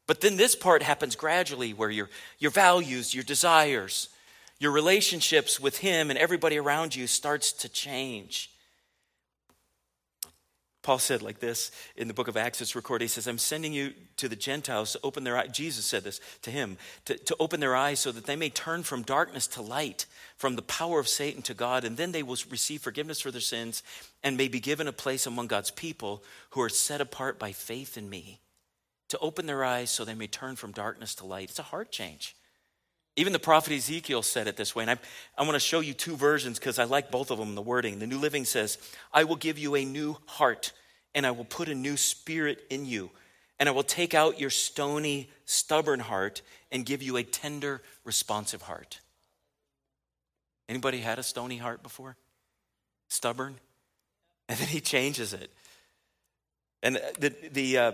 But 0.07 0.21
then 0.21 0.35
this 0.35 0.55
part 0.55 0.81
happens 0.81 1.15
gradually 1.15 1.73
where 1.73 1.91
your, 1.91 2.09
your 2.39 2.51
values, 2.51 3.13
your 3.13 3.23
desires, 3.23 4.09
your 4.61 4.71
relationships 4.71 5.59
with 5.59 5.79
Him 5.79 6.11
and 6.11 6.19
everybody 6.19 6.59
around 6.59 6.95
you 6.95 7.07
starts 7.07 7.51
to 7.51 7.67
change. 7.67 8.51
Paul 10.83 10.99
said 10.99 11.23
like 11.23 11.39
this 11.39 11.71
in 11.95 12.07
the 12.07 12.13
book 12.13 12.27
of 12.27 12.37
Acts, 12.37 12.61
it's 12.61 12.75
recorded. 12.75 13.05
He 13.05 13.09
says, 13.09 13.25
I'm 13.25 13.39
sending 13.39 13.73
you 13.73 13.93
to 14.17 14.29
the 14.29 14.35
Gentiles 14.35 14.91
to 14.91 14.99
open 15.01 15.23
their 15.23 15.35
eyes. 15.35 15.49
Jesus 15.51 15.85
said 15.85 16.03
this 16.03 16.21
to 16.43 16.51
him, 16.51 16.77
to, 17.05 17.17
to 17.17 17.35
open 17.39 17.59
their 17.59 17.75
eyes 17.75 17.99
so 17.99 18.11
that 18.11 18.27
they 18.27 18.35
may 18.35 18.51
turn 18.51 18.83
from 18.83 19.01
darkness 19.01 19.47
to 19.47 19.63
light, 19.63 20.05
from 20.37 20.55
the 20.55 20.61
power 20.61 20.99
of 20.99 21.07
Satan 21.07 21.41
to 21.43 21.55
God, 21.55 21.83
and 21.83 21.97
then 21.97 22.11
they 22.11 22.23
will 22.23 22.37
receive 22.51 22.81
forgiveness 22.81 23.19
for 23.19 23.31
their 23.31 23.41
sins 23.41 23.81
and 24.21 24.37
may 24.37 24.47
be 24.47 24.59
given 24.59 24.87
a 24.87 24.93
place 24.93 25.25
among 25.25 25.47
God's 25.47 25.71
people 25.71 26.23
who 26.51 26.61
are 26.61 26.69
set 26.69 27.01
apart 27.01 27.39
by 27.39 27.51
faith 27.51 27.97
in 27.97 28.07
me. 28.07 28.41
To 29.09 29.17
open 29.17 29.47
their 29.47 29.65
eyes 29.65 29.89
so 29.89 30.05
they 30.05 30.13
may 30.13 30.27
turn 30.27 30.55
from 30.55 30.71
darkness 30.71 31.15
to 31.15 31.25
light. 31.25 31.49
It's 31.49 31.57
a 31.57 31.63
heart 31.63 31.91
change. 31.91 32.35
Even 33.17 33.33
the 33.33 33.39
prophet 33.39 33.73
Ezekiel 33.73 34.21
said 34.21 34.47
it 34.47 34.55
this 34.55 34.73
way. 34.73 34.83
And 34.83 34.91
I, 34.91 34.97
I 35.37 35.41
want 35.43 35.53
to 35.53 35.59
show 35.59 35.81
you 35.81 35.93
two 35.93 36.15
versions 36.15 36.59
because 36.59 36.79
I 36.79 36.85
like 36.85 37.11
both 37.11 37.29
of 37.29 37.37
them, 37.37 37.55
the 37.55 37.61
wording. 37.61 37.99
The 37.99 38.07
New 38.07 38.19
Living 38.19 38.45
says, 38.45 38.77
I 39.13 39.25
will 39.25 39.35
give 39.35 39.59
you 39.59 39.75
a 39.75 39.83
new 39.83 40.17
heart, 40.25 40.71
and 41.13 41.25
I 41.25 41.31
will 41.31 41.45
put 41.45 41.67
a 41.67 41.75
new 41.75 41.97
spirit 41.97 42.63
in 42.69 42.85
you. 42.85 43.11
And 43.59 43.67
I 43.67 43.73
will 43.73 43.83
take 43.83 44.13
out 44.13 44.39
your 44.39 44.49
stony, 44.49 45.29
stubborn 45.45 45.99
heart 45.99 46.41
and 46.71 46.85
give 46.85 47.03
you 47.03 47.17
a 47.17 47.23
tender, 47.23 47.83
responsive 48.05 48.63
heart. 48.63 49.01
Anybody 50.67 50.99
had 50.99 51.19
a 51.19 51.23
stony 51.23 51.57
heart 51.57 51.83
before? 51.83 52.15
Stubborn? 53.09 53.57
And 54.47 54.57
then 54.57 54.67
he 54.67 54.79
changes 54.81 55.33
it. 55.33 55.51
And 56.81 56.95
the, 57.19 57.35
the 57.51 57.77
uh, 57.77 57.91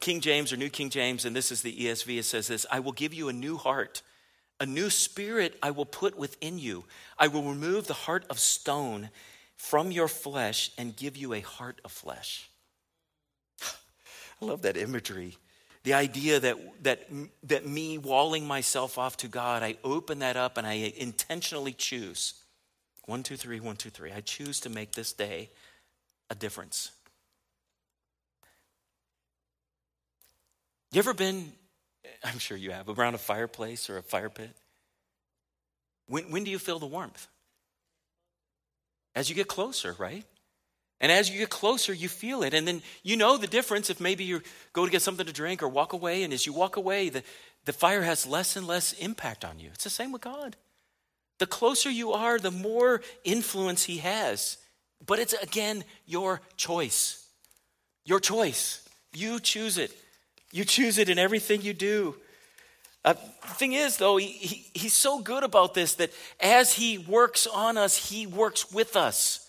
King 0.00 0.20
James 0.20 0.52
or 0.52 0.56
New 0.56 0.68
King 0.68 0.90
James, 0.90 1.24
and 1.24 1.34
this 1.34 1.50
is 1.50 1.62
the 1.62 1.74
ESV, 1.74 2.18
it 2.18 2.24
says 2.24 2.48
this 2.48 2.66
I 2.70 2.80
will 2.80 2.92
give 2.92 3.14
you 3.14 3.28
a 3.28 3.32
new 3.32 3.56
heart. 3.56 4.02
A 4.58 4.66
new 4.66 4.88
spirit 4.88 5.56
I 5.62 5.70
will 5.70 5.84
put 5.84 6.16
within 6.16 6.58
you. 6.58 6.84
I 7.18 7.28
will 7.28 7.42
remove 7.42 7.86
the 7.86 7.94
heart 7.94 8.24
of 8.30 8.38
stone 8.38 9.10
from 9.56 9.90
your 9.90 10.08
flesh 10.08 10.70
and 10.78 10.96
give 10.96 11.16
you 11.16 11.34
a 11.34 11.40
heart 11.40 11.80
of 11.84 11.92
flesh. 11.92 12.48
I 13.62 14.44
love 14.44 14.62
that 14.62 14.76
imagery. 14.76 15.36
The 15.84 15.94
idea 15.94 16.40
that, 16.40 16.56
that, 16.82 17.08
that 17.44 17.66
me 17.66 17.98
walling 17.98 18.46
myself 18.46 18.98
off 18.98 19.16
to 19.18 19.28
God, 19.28 19.62
I 19.62 19.76
open 19.84 20.18
that 20.20 20.36
up 20.36 20.58
and 20.58 20.66
I 20.66 20.92
intentionally 20.96 21.72
choose. 21.72 22.34
One, 23.04 23.22
two, 23.22 23.36
three, 23.36 23.60
one, 23.60 23.76
two, 23.76 23.90
three. 23.90 24.10
I 24.10 24.20
choose 24.20 24.58
to 24.60 24.68
make 24.68 24.92
this 24.92 25.12
day 25.12 25.50
a 26.28 26.34
difference. 26.34 26.90
You 30.92 30.98
ever 30.98 31.14
been, 31.14 31.52
I'm 32.24 32.38
sure 32.38 32.56
you 32.56 32.70
have, 32.70 32.88
around 32.88 33.14
a 33.14 33.18
fireplace 33.18 33.90
or 33.90 33.98
a 33.98 34.02
fire 34.02 34.30
pit? 34.30 34.50
When, 36.08 36.30
when 36.30 36.44
do 36.44 36.50
you 36.50 36.58
feel 36.58 36.78
the 36.78 36.86
warmth? 36.86 37.26
As 39.14 39.28
you 39.28 39.34
get 39.34 39.48
closer, 39.48 39.94
right? 39.98 40.24
And 41.00 41.12
as 41.12 41.30
you 41.30 41.38
get 41.38 41.50
closer, 41.50 41.92
you 41.92 42.08
feel 42.08 42.42
it. 42.42 42.54
And 42.54 42.66
then 42.66 42.82
you 43.02 43.16
know 43.16 43.36
the 43.36 43.46
difference 43.46 43.90
if 43.90 44.00
maybe 44.00 44.24
you 44.24 44.42
go 44.72 44.84
to 44.84 44.90
get 44.90 45.02
something 45.02 45.26
to 45.26 45.32
drink 45.32 45.62
or 45.62 45.68
walk 45.68 45.92
away. 45.92 46.22
And 46.22 46.32
as 46.32 46.46
you 46.46 46.52
walk 46.52 46.76
away, 46.76 47.10
the, 47.10 47.22
the 47.64 47.72
fire 47.72 48.02
has 48.02 48.26
less 48.26 48.56
and 48.56 48.66
less 48.66 48.92
impact 48.94 49.44
on 49.44 49.58
you. 49.58 49.70
It's 49.74 49.84
the 49.84 49.90
same 49.90 50.12
with 50.12 50.22
God. 50.22 50.56
The 51.38 51.46
closer 51.46 51.90
you 51.90 52.12
are, 52.12 52.38
the 52.38 52.50
more 52.50 53.02
influence 53.24 53.84
He 53.84 53.98
has. 53.98 54.56
But 55.04 55.18
it's 55.18 55.34
again 55.34 55.84
your 56.06 56.40
choice. 56.56 57.26
Your 58.06 58.20
choice. 58.20 58.88
You 59.12 59.38
choose 59.40 59.76
it. 59.76 59.94
You 60.52 60.64
choose 60.64 60.98
it 60.98 61.08
in 61.08 61.18
everything 61.18 61.62
you 61.62 61.74
do. 61.74 62.16
Uh, 63.04 63.14
the 63.42 63.54
thing 63.54 63.72
is, 63.72 63.98
though, 63.98 64.16
he, 64.16 64.26
he, 64.26 64.66
he's 64.74 64.92
so 64.92 65.20
good 65.20 65.44
about 65.44 65.74
this 65.74 65.94
that 65.94 66.10
as 66.40 66.72
he 66.72 66.98
works 66.98 67.46
on 67.46 67.76
us, 67.76 68.10
he 68.10 68.26
works 68.26 68.72
with 68.72 68.96
us. 68.96 69.48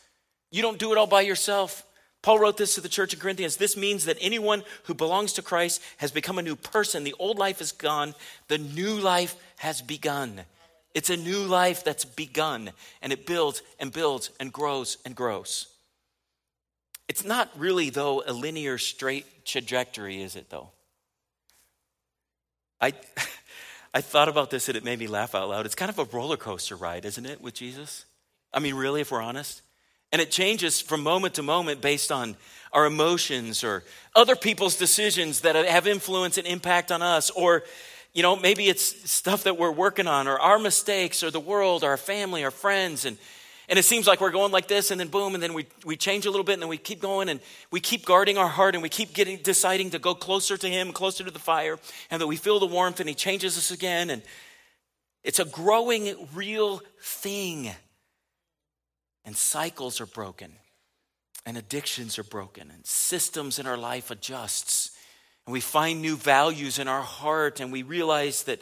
You 0.51 0.61
don't 0.61 0.77
do 0.77 0.91
it 0.91 0.97
all 0.97 1.07
by 1.07 1.21
yourself. 1.21 1.83
Paul 2.21 2.39
wrote 2.39 2.57
this 2.57 2.75
to 2.75 2.81
the 2.81 2.89
church 2.89 3.13
in 3.13 3.19
Corinthians. 3.19 3.57
This 3.57 3.77
means 3.77 4.05
that 4.05 4.17
anyone 4.21 4.63
who 4.83 4.93
belongs 4.93 5.33
to 5.33 5.41
Christ 5.41 5.81
has 5.97 6.11
become 6.11 6.37
a 6.37 6.43
new 6.43 6.55
person. 6.55 7.03
The 7.03 7.15
old 7.19 7.37
life 7.39 7.61
is 7.61 7.71
gone, 7.71 8.15
the 8.47 8.57
new 8.57 8.95
life 8.95 9.35
has 9.57 9.81
begun. 9.81 10.41
It's 10.93 11.09
a 11.09 11.17
new 11.17 11.39
life 11.39 11.83
that's 11.83 12.05
begun, 12.05 12.71
and 13.01 13.13
it 13.13 13.25
builds 13.25 13.61
and 13.79 13.91
builds 13.91 14.31
and 14.39 14.51
grows 14.51 14.97
and 15.05 15.15
grows. 15.15 15.67
It's 17.07 17.23
not 17.23 17.49
really, 17.57 17.89
though, 17.89 18.23
a 18.25 18.33
linear 18.33 18.77
straight 18.77 19.45
trajectory, 19.45 20.21
is 20.21 20.35
it, 20.35 20.49
though? 20.49 20.71
I, 22.81 22.93
I 23.93 24.01
thought 24.01 24.29
about 24.29 24.49
this 24.49 24.67
and 24.67 24.77
it 24.77 24.83
made 24.83 24.99
me 24.99 25.07
laugh 25.07 25.35
out 25.35 25.49
loud. 25.49 25.65
It's 25.65 25.75
kind 25.75 25.89
of 25.89 25.99
a 25.99 26.05
roller 26.05 26.37
coaster 26.37 26.75
ride, 26.75 27.05
isn't 27.05 27.25
it, 27.25 27.41
with 27.41 27.53
Jesus? 27.53 28.05
I 28.53 28.59
mean, 28.59 28.75
really, 28.75 29.01
if 29.01 29.11
we're 29.11 29.21
honest? 29.21 29.61
And 30.11 30.21
it 30.21 30.31
changes 30.31 30.79
from 30.79 31.03
moment 31.03 31.33
to 31.35 31.43
moment 31.43 31.81
based 31.81 32.11
on 32.11 32.37
our 32.71 32.85
emotions 32.85 33.63
or 33.63 33.83
other 34.15 34.35
people's 34.35 34.75
decisions 34.75 35.41
that 35.41 35.55
have 35.55 35.87
influence 35.87 36.37
and 36.37 36.47
impact 36.47 36.91
on 36.91 37.01
us. 37.01 37.29
Or, 37.31 37.63
you 38.13 38.23
know, 38.23 38.35
maybe 38.35 38.69
it's 38.69 39.09
stuff 39.09 39.43
that 39.43 39.57
we're 39.57 39.71
working 39.71 40.07
on 40.07 40.27
or 40.27 40.39
our 40.39 40.59
mistakes 40.59 41.23
or 41.23 41.31
the 41.31 41.39
world, 41.39 41.83
or 41.83 41.89
our 41.89 41.97
family, 41.97 42.43
our 42.43 42.51
friends. 42.51 43.05
And 43.05 43.17
and 43.69 43.77
it 43.77 43.83
seems 43.83 44.07
like 44.07 44.21
we're 44.21 44.31
going 44.31 44.51
like 44.51 44.67
this, 44.67 44.91
and 44.91 44.99
then 44.99 45.09
boom, 45.09 45.33
and 45.33 45.43
then 45.43 45.53
we, 45.53 45.67
we 45.83 45.97
change 45.97 46.25
a 46.25 46.31
little 46.31 46.45
bit, 46.45 46.53
and 46.53 46.61
then 46.61 46.69
we 46.69 46.77
keep 46.77 47.01
going, 47.01 47.27
and 47.27 47.41
we 47.69 47.81
keep 47.81 48.05
guarding 48.05 48.37
our 48.37 48.47
heart, 48.47 48.75
and 48.75 48.81
we 48.81 48.87
keep 48.87 49.13
getting 49.13 49.37
deciding 49.37 49.89
to 49.89 49.99
go 49.99 50.15
closer 50.15 50.55
to 50.55 50.67
Him, 50.69 50.93
closer 50.93 51.23
to 51.25 51.31
the 51.31 51.39
fire, 51.39 51.77
and 52.09 52.21
that 52.21 52.27
we 52.27 52.37
feel 52.37 52.59
the 52.59 52.65
warmth, 52.65 53.01
and 53.01 53.09
He 53.09 53.15
changes 53.15 53.57
us 53.57 53.71
again. 53.71 54.09
And 54.09 54.21
it's 55.23 55.39
a 55.39 55.45
growing, 55.45 56.15
real 56.33 56.81
thing. 57.01 57.71
And 59.25 59.35
cycles 59.35 59.99
are 59.99 60.05
broken, 60.05 60.53
and 61.45 61.57
addictions 61.57 62.17
are 62.17 62.23
broken, 62.23 62.71
and 62.71 62.85
systems 62.85 63.59
in 63.59 63.67
our 63.67 63.77
life 63.77 64.11
adjusts. 64.11 64.91
And 65.45 65.51
we 65.51 65.59
find 65.59 66.01
new 66.01 66.15
values 66.15 66.79
in 66.79 66.87
our 66.87 67.01
heart, 67.01 67.59
and 67.59 67.73
we 67.73 67.83
realize 67.83 68.43
that 68.43 68.61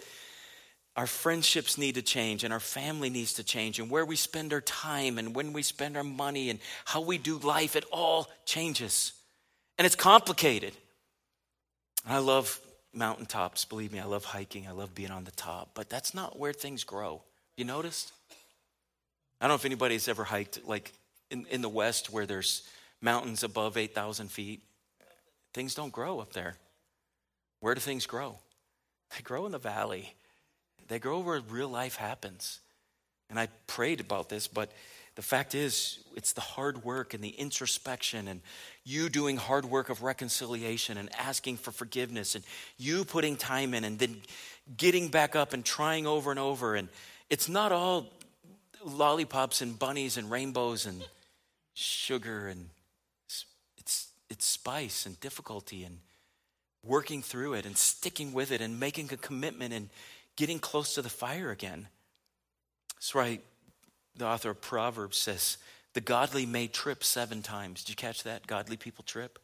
our 0.95 1.07
friendships 1.07 1.77
need 1.77 1.95
to 1.95 2.01
change 2.01 2.43
and 2.43 2.53
our 2.53 2.59
family 2.59 3.09
needs 3.09 3.33
to 3.33 3.43
change 3.43 3.79
and 3.79 3.89
where 3.89 4.05
we 4.05 4.15
spend 4.15 4.53
our 4.53 4.61
time 4.61 5.17
and 5.17 5.35
when 5.35 5.51
we 5.51 5.61
spend 5.61 5.97
our 5.97 6.03
money 6.03 6.49
and 6.49 6.59
how 6.85 7.01
we 7.01 7.17
do 7.17 7.37
life 7.39 7.75
it 7.75 7.83
all 7.91 8.29
changes. 8.45 9.13
And 9.77 9.85
it's 9.85 9.95
complicated. 9.95 10.73
I 12.07 12.19
love 12.19 12.59
mountaintops 12.93 13.65
believe 13.65 13.91
me 13.91 13.99
i 13.99 14.05
love 14.05 14.23
hiking 14.23 14.69
i 14.69 14.71
love 14.71 14.95
being 14.95 15.11
on 15.11 15.25
the 15.25 15.31
top 15.31 15.71
but 15.73 15.89
that's 15.89 16.13
not 16.13 16.39
where 16.39 16.53
things 16.53 16.85
grow. 16.85 17.21
You 17.57 17.65
noticed? 17.65 18.13
I 19.41 19.45
don't 19.45 19.49
know 19.49 19.55
if 19.55 19.65
anybody's 19.65 20.07
ever 20.07 20.23
hiked 20.23 20.65
like 20.65 20.93
in, 21.29 21.45
in 21.49 21.61
the 21.61 21.69
west 21.69 22.11
where 22.11 22.25
there's 22.25 22.63
mountains 23.01 23.43
above 23.43 23.75
8000 23.75 24.31
feet. 24.31 24.61
Things 25.53 25.75
don't 25.75 25.91
grow 25.91 26.19
up 26.19 26.31
there. 26.33 26.55
Where 27.59 27.75
do 27.75 27.81
things 27.81 28.05
grow? 28.05 28.37
They 29.15 29.21
grow 29.21 29.45
in 29.45 29.51
the 29.51 29.59
valley 29.59 30.13
they 30.87 30.99
grow 30.99 31.19
where 31.19 31.41
real 31.41 31.69
life 31.69 31.95
happens. 31.95 32.59
And 33.29 33.39
I 33.39 33.47
prayed 33.67 33.99
about 33.99 34.29
this, 34.29 34.47
but 34.47 34.71
the 35.15 35.21
fact 35.21 35.55
is, 35.55 35.99
it's 36.15 36.33
the 36.33 36.41
hard 36.41 36.83
work 36.83 37.13
and 37.13 37.23
the 37.23 37.29
introspection, 37.29 38.27
and 38.27 38.41
you 38.83 39.07
doing 39.09 39.37
hard 39.37 39.65
work 39.65 39.89
of 39.89 40.03
reconciliation 40.03 40.97
and 40.97 41.09
asking 41.17 41.57
for 41.57 41.71
forgiveness, 41.71 42.35
and 42.35 42.43
you 42.77 43.05
putting 43.05 43.37
time 43.37 43.73
in, 43.73 43.85
and 43.85 43.97
then 43.97 44.21
getting 44.77 45.07
back 45.07 45.35
up 45.35 45.53
and 45.53 45.63
trying 45.63 46.05
over 46.05 46.31
and 46.31 46.39
over. 46.39 46.75
And 46.75 46.89
it's 47.29 47.47
not 47.47 47.71
all 47.71 48.07
lollipops 48.83 49.61
and 49.61 49.79
bunnies 49.79 50.17
and 50.17 50.29
rainbows 50.29 50.85
and 50.85 51.01
sugar, 51.73 52.47
and 52.47 52.69
it's, 53.25 53.45
it's, 53.77 54.07
it's 54.29 54.45
spice 54.45 55.05
and 55.05 55.17
difficulty, 55.21 55.85
and 55.85 55.99
working 56.83 57.21
through 57.21 57.53
it, 57.53 57.65
and 57.65 57.77
sticking 57.77 58.33
with 58.33 58.51
it, 58.51 58.59
and 58.59 58.81
making 58.81 59.09
a 59.13 59.17
commitment, 59.17 59.73
and 59.73 59.89
getting 60.35 60.59
close 60.59 60.95
to 60.95 61.01
the 61.01 61.09
fire 61.09 61.51
again. 61.51 61.87
That's 62.95 63.15
right. 63.15 63.41
The 64.15 64.25
author 64.25 64.51
of 64.51 64.61
Proverbs 64.61 65.17
says, 65.17 65.57
The 65.93 66.01
godly 66.01 66.45
may 66.45 66.67
trip 66.67 67.03
seven 67.03 67.41
times. 67.41 67.83
Did 67.83 67.89
you 67.89 67.95
catch 67.95 68.23
that? 68.23 68.47
Godly 68.47 68.77
people 68.77 69.03
trip. 69.03 69.39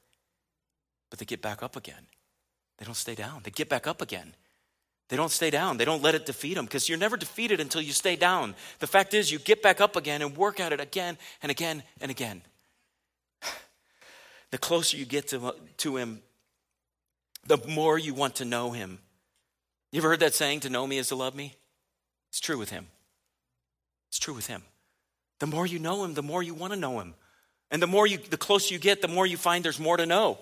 But 1.10 1.20
they 1.20 1.26
get 1.26 1.42
back 1.42 1.62
up 1.62 1.76
again. 1.76 2.08
They 2.78 2.86
don't 2.86 2.96
stay 2.96 3.16
down. 3.16 3.42
They 3.44 3.52
get 3.52 3.70
back 3.70 3.86
up 3.86 4.02
again. 4.02 4.34
They 5.10 5.18
don't 5.18 5.30
stay 5.30 5.50
down. 5.50 5.76
They 5.76 5.84
don't 5.84 6.02
let 6.02 6.16
it 6.16 6.26
defeat 6.26 6.54
them 6.54 6.66
because 6.66 6.88
you're 6.88 6.98
never 6.98 7.18
defeated 7.18 7.60
until 7.60 7.82
you 7.82 7.92
stay 7.92 8.16
down. 8.16 8.56
The 8.80 8.88
fact 8.88 9.14
is, 9.14 9.30
you 9.30 9.40
get 9.40 9.62
back 9.62 9.82
up 9.82 9.98
again 9.98 10.22
and 10.22 10.38
work 10.38 10.62
at 10.62 10.72
it 10.72 10.80
again 10.80 11.18
and 11.44 11.52
again 11.52 11.84
and 12.00 12.10
again. 12.10 12.42
The 14.52 14.58
closer 14.58 14.98
you 14.98 15.06
get 15.06 15.30
to, 15.30 15.48
uh, 15.48 15.52
to 15.78 15.96
Him, 15.96 16.22
the 17.46 17.58
more 17.70 17.98
you 17.98 18.14
want 18.14 18.36
to 18.36 18.46
know 18.46 18.72
Him. 18.72 19.00
You 19.92 20.00
ever 20.00 20.10
heard 20.10 20.22
that 20.22 20.34
saying, 20.34 20.62
to 20.62 20.70
know 20.70 20.88
me 20.88 20.98
is 20.98 21.10
to 21.10 21.16
love 21.16 21.36
me? 21.36 21.56
It's 22.30 22.40
true 22.40 22.58
with 22.58 22.70
him. 22.70 22.88
It's 24.10 24.20
true 24.20 24.34
with 24.34 24.48
him. 24.48 24.64
The 25.40 25.48
more 25.48 25.66
you 25.66 25.80
know 25.80 26.04
him, 26.04 26.14
the 26.14 26.24
more 26.24 26.42
you 26.42 26.54
want 26.54 26.74
to 26.74 26.80
know 26.80 27.00
him. 27.00 27.14
And 27.72 27.82
the 27.82 27.88
more 27.88 28.06
you, 28.06 28.18
the 28.18 28.38
closer 28.38 28.74
you 28.74 28.80
get, 28.80 29.02
the 29.02 29.08
more 29.08 29.26
you 29.26 29.38
find 29.38 29.66
there's 29.66 29.80
more 29.80 29.98
to 29.98 30.06
know. 30.06 30.38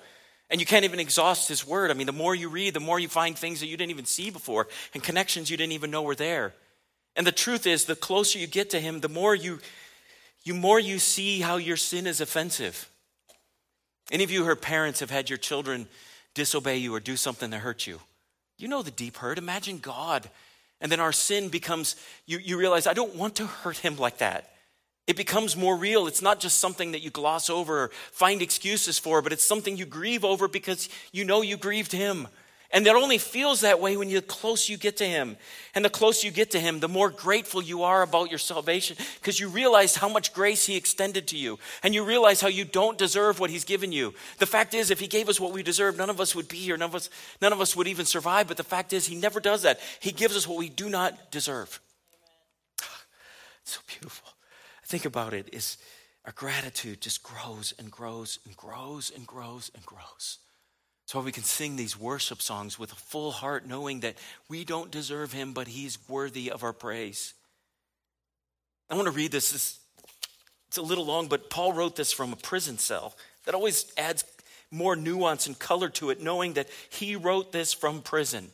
And 0.50 0.60
you 0.60 0.66
can't 0.66 0.86
even 0.86 1.00
exhaust 1.00 1.48
his 1.48 1.66
word. 1.66 1.92
I 1.92 1.94
mean, 1.94 2.08
the 2.08 2.12
more 2.12 2.34
you 2.34 2.50
read, 2.50 2.74
the 2.74 2.80
more 2.80 3.00
you 3.00 3.08
find 3.08 3.38
things 3.38 3.60
that 3.60 3.68
you 3.68 3.78
didn't 3.78 3.92
even 3.92 4.06
see 4.06 4.30
before 4.30 4.68
and 4.94 5.04
connections 5.04 5.50
you 5.50 5.58
didn't 5.58 5.74
even 5.74 5.92
know 5.92 6.02
were 6.02 6.16
there. 6.16 6.54
And 7.16 7.26
the 7.26 7.32
truth 7.32 7.68
is, 7.68 7.86
the 7.86 7.96
closer 7.96 8.40
you 8.40 8.48
get 8.48 8.72
to 8.72 8.80
him, 8.80 9.00
the 9.00 9.10
more 9.10 9.36
you, 9.36 9.60
you 10.44 10.54
more 10.54 10.80
you 10.80 11.00
see 11.00 11.42
how 11.42 11.58
your 11.58 11.78
sin 11.78 12.08
is 12.08 12.22
offensive. 12.22 12.90
Any 14.12 14.24
of 14.24 14.32
you 14.32 14.48
are 14.48 14.56
parents 14.56 15.02
have 15.02 15.12
had 15.12 15.30
your 15.30 15.38
children 15.38 15.88
disobey 16.34 16.78
you 16.78 16.96
or 16.96 17.00
do 17.00 17.16
something 17.16 17.52
that 17.52 17.60
hurt 17.60 17.86
you? 17.86 18.00
You 18.60 18.68
know 18.68 18.82
the 18.82 18.92
deep 18.92 19.18
hurt. 19.18 19.38
Imagine 19.38 19.80
God. 19.80 20.30
And 20.82 20.92
then 20.92 21.00
our 21.00 21.12
sin 21.12 21.50
becomes, 21.50 21.96
you, 22.26 22.38
you 22.38 22.58
realize, 22.58 22.88
I 22.88 22.94
don't 22.94 23.16
want 23.16 23.36
to 23.36 23.48
hurt 23.48 23.78
him 23.78 23.98
like 23.98 24.20
that. 24.20 24.52
It 25.08 25.16
becomes 25.16 25.58
more 25.58 25.76
real. 25.76 26.08
It's 26.08 26.22
not 26.22 26.40
just 26.40 26.60
something 26.60 26.92
that 26.92 27.02
you 27.02 27.10
gloss 27.10 27.50
over 27.50 27.86
or 27.86 27.88
find 28.12 28.42
excuses 28.42 29.00
for, 29.00 29.22
but 29.22 29.34
it's 29.34 29.44
something 29.44 29.76
you 29.76 29.86
grieve 29.86 30.24
over 30.24 30.48
because 30.48 30.88
you 31.12 31.26
know 31.26 31.42
you 31.42 31.58
grieved 31.58 31.92
him. 31.92 32.28
And 32.72 32.86
it 32.86 32.96
only 32.96 33.18
feels 33.18 33.62
that 33.62 33.80
way 33.80 33.98
when 33.98 34.10
you 34.10 34.22
close 34.22 34.70
you 34.70 34.78
get 34.78 34.98
to 34.98 35.06
him. 35.06 35.38
And 35.74 35.84
the 35.84 35.90
closer 35.90 36.28
you 36.28 36.32
get 36.32 36.52
to 36.52 36.60
him, 36.60 36.80
the 36.80 36.88
more 36.88 37.10
grateful 37.10 37.64
you 37.64 37.82
are 37.82 38.04
about 38.04 38.30
your 38.30 38.38
salvation 38.38 38.96
because 39.20 39.40
you 39.40 39.50
realize 39.50 39.96
how 39.96 40.08
much 40.08 40.34
grace 40.34 40.68
he 40.68 40.76
extended 40.76 41.28
to 41.30 41.38
you. 41.38 41.58
And 41.82 41.96
you 41.96 42.04
realize 42.04 42.42
how 42.42 42.48
you 42.48 42.66
don't 42.66 42.98
deserve 42.98 43.40
what 43.40 43.50
he's 43.50 43.66
given 43.66 43.92
you. 43.92 44.14
The 44.38 44.46
fact 44.46 44.76
is, 44.76 44.92
if 44.92 45.00
he 45.00 45.08
gave 45.08 45.30
us 45.30 45.40
what 45.40 45.52
we 45.52 45.64
deserve, 45.64 45.98
none 45.98 46.12
of 46.12 46.22
us 46.22 46.36
would 46.36 46.48
be 46.48 46.58
here. 46.58 46.78
None 46.78 46.90
of 46.90 46.96
us, 46.96 47.10
none 47.42 47.54
of 47.54 47.60
us 47.60 47.76
would 47.76 47.88
even 47.88 48.06
survive. 48.06 48.48
But 48.48 48.58
the 48.58 48.64
fact 48.64 48.94
is, 48.94 49.08
he 49.08 49.16
never 49.16 49.40
does 49.40 49.64
that. 49.64 49.80
He 50.00 50.12
gives 50.12 50.38
us 50.38 50.48
what 50.48 50.60
we 50.60 50.70
do 50.70 50.90
not 50.90 51.32
deserve. 51.32 51.80
It's 53.64 53.76
so 53.76 53.82
beautiful. 53.88 54.30
Think 54.86 55.06
about 55.06 55.34
it. 55.34 55.50
Is 55.54 55.78
our 56.26 56.32
gratitude 56.34 57.02
just 57.02 57.24
grows 57.24 57.74
and 57.80 57.92
grows 57.92 58.40
and 58.46 58.56
grows 58.56 59.12
and 59.16 59.26
grows 59.26 59.72
and 59.74 59.86
grows. 59.86 60.38
So 61.10 61.20
we 61.22 61.32
can 61.32 61.42
sing 61.42 61.76
these 61.76 62.00
worship 62.00 62.40
songs 62.40 62.78
with 62.78 62.92
a 62.92 62.96
full 62.96 63.32
heart, 63.32 63.66
knowing 63.66 64.02
that 64.02 64.14
we 64.48 64.64
don't 64.64 64.92
deserve 64.92 65.34
him, 65.34 65.54
but 65.54 65.68
he's 65.68 65.98
worthy 66.08 66.52
of 66.52 66.64
our 66.64 66.72
praise. 66.72 67.34
I 68.92 68.96
want 68.96 69.08
to 69.08 69.12
read 69.12 69.32
this. 69.32 69.80
It's 70.68 70.78
a 70.78 70.84
little 70.84 71.08
long, 71.08 71.28
but 71.28 71.50
Paul 71.50 71.74
wrote 71.74 71.96
this 71.96 72.12
from 72.12 72.32
a 72.32 72.36
prison 72.36 72.78
cell. 72.78 73.16
That 73.46 73.56
always 73.56 73.92
adds 73.98 74.24
more 74.70 74.96
nuance 74.96 75.48
and 75.48 75.58
color 75.58 75.90
to 75.90 76.12
it, 76.12 76.22
knowing 76.22 76.54
that 76.54 76.68
he 76.92 77.16
wrote 77.16 77.52
this 77.52 77.74
from 77.74 78.04
prison. 78.04 78.52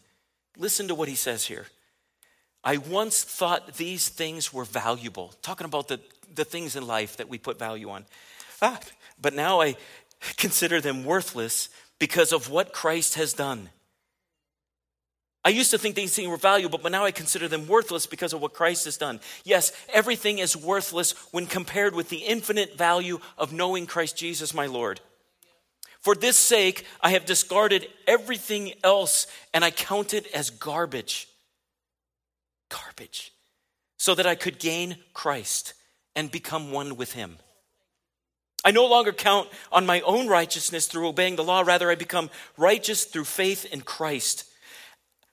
Listen 0.55 0.87
to 0.87 0.95
what 0.95 1.09
he 1.09 1.15
says 1.15 1.43
here. 1.43 1.65
I 2.63 2.77
once 2.77 3.21
thought 3.21 3.75
these 3.75 4.07
things 4.07 4.53
were 4.53 4.63
valuable, 4.63 5.33
talking 5.41 5.65
about 5.65 5.89
the, 5.89 5.99
the 6.33 6.45
things 6.45 6.77
in 6.77 6.87
life 6.87 7.17
that 7.17 7.27
we 7.27 7.37
put 7.37 7.59
value 7.59 7.89
on. 7.89 8.05
Ah, 8.61 8.79
but 9.19 9.33
now 9.33 9.59
I 9.59 9.75
consider 10.37 10.79
them 10.79 11.03
worthless 11.03 11.67
because 11.99 12.31
of 12.31 12.49
what 12.49 12.73
Christ 12.73 13.15
has 13.15 13.33
done. 13.33 13.69
I 15.45 15.49
used 15.49 15.69
to 15.71 15.77
think 15.77 15.95
these 15.95 16.15
things 16.15 16.27
were 16.27 16.37
valuable, 16.37 16.79
but 16.79 16.91
now 16.91 17.05
I 17.05 17.11
consider 17.11 17.47
them 17.47 17.67
worthless 17.67 18.07
because 18.07 18.33
of 18.33 18.41
what 18.41 18.55
Christ 18.55 18.85
has 18.85 18.97
done. 18.97 19.19
Yes, 19.43 19.71
everything 19.93 20.39
is 20.39 20.57
worthless 20.57 21.11
when 21.31 21.45
compared 21.45 21.93
with 21.93 22.09
the 22.09 22.17
infinite 22.17 22.75
value 22.75 23.19
of 23.37 23.53
knowing 23.53 23.85
Christ 23.85 24.17
Jesus, 24.17 24.55
my 24.55 24.65
Lord. 24.65 25.01
For 26.01 26.15
this 26.15 26.35
sake, 26.35 26.85
I 26.99 27.11
have 27.11 27.25
discarded 27.25 27.87
everything 28.07 28.73
else 28.83 29.27
and 29.53 29.63
I 29.63 29.69
count 29.69 30.15
it 30.15 30.25
as 30.33 30.49
garbage. 30.49 31.27
Garbage. 32.69 33.31
So 33.97 34.15
that 34.15 34.25
I 34.25 34.33
could 34.33 34.57
gain 34.57 34.97
Christ 35.13 35.75
and 36.15 36.31
become 36.31 36.71
one 36.71 36.95
with 36.95 37.13
Him. 37.13 37.37
I 38.65 38.71
no 38.71 38.87
longer 38.87 39.13
count 39.13 39.47
on 39.71 39.85
my 39.85 40.01
own 40.01 40.27
righteousness 40.27 40.87
through 40.87 41.07
obeying 41.07 41.35
the 41.35 41.43
law. 41.43 41.61
Rather, 41.61 41.91
I 41.91 41.95
become 41.95 42.31
righteous 42.57 43.05
through 43.05 43.25
faith 43.25 43.63
in 43.71 43.81
Christ. 43.81 44.45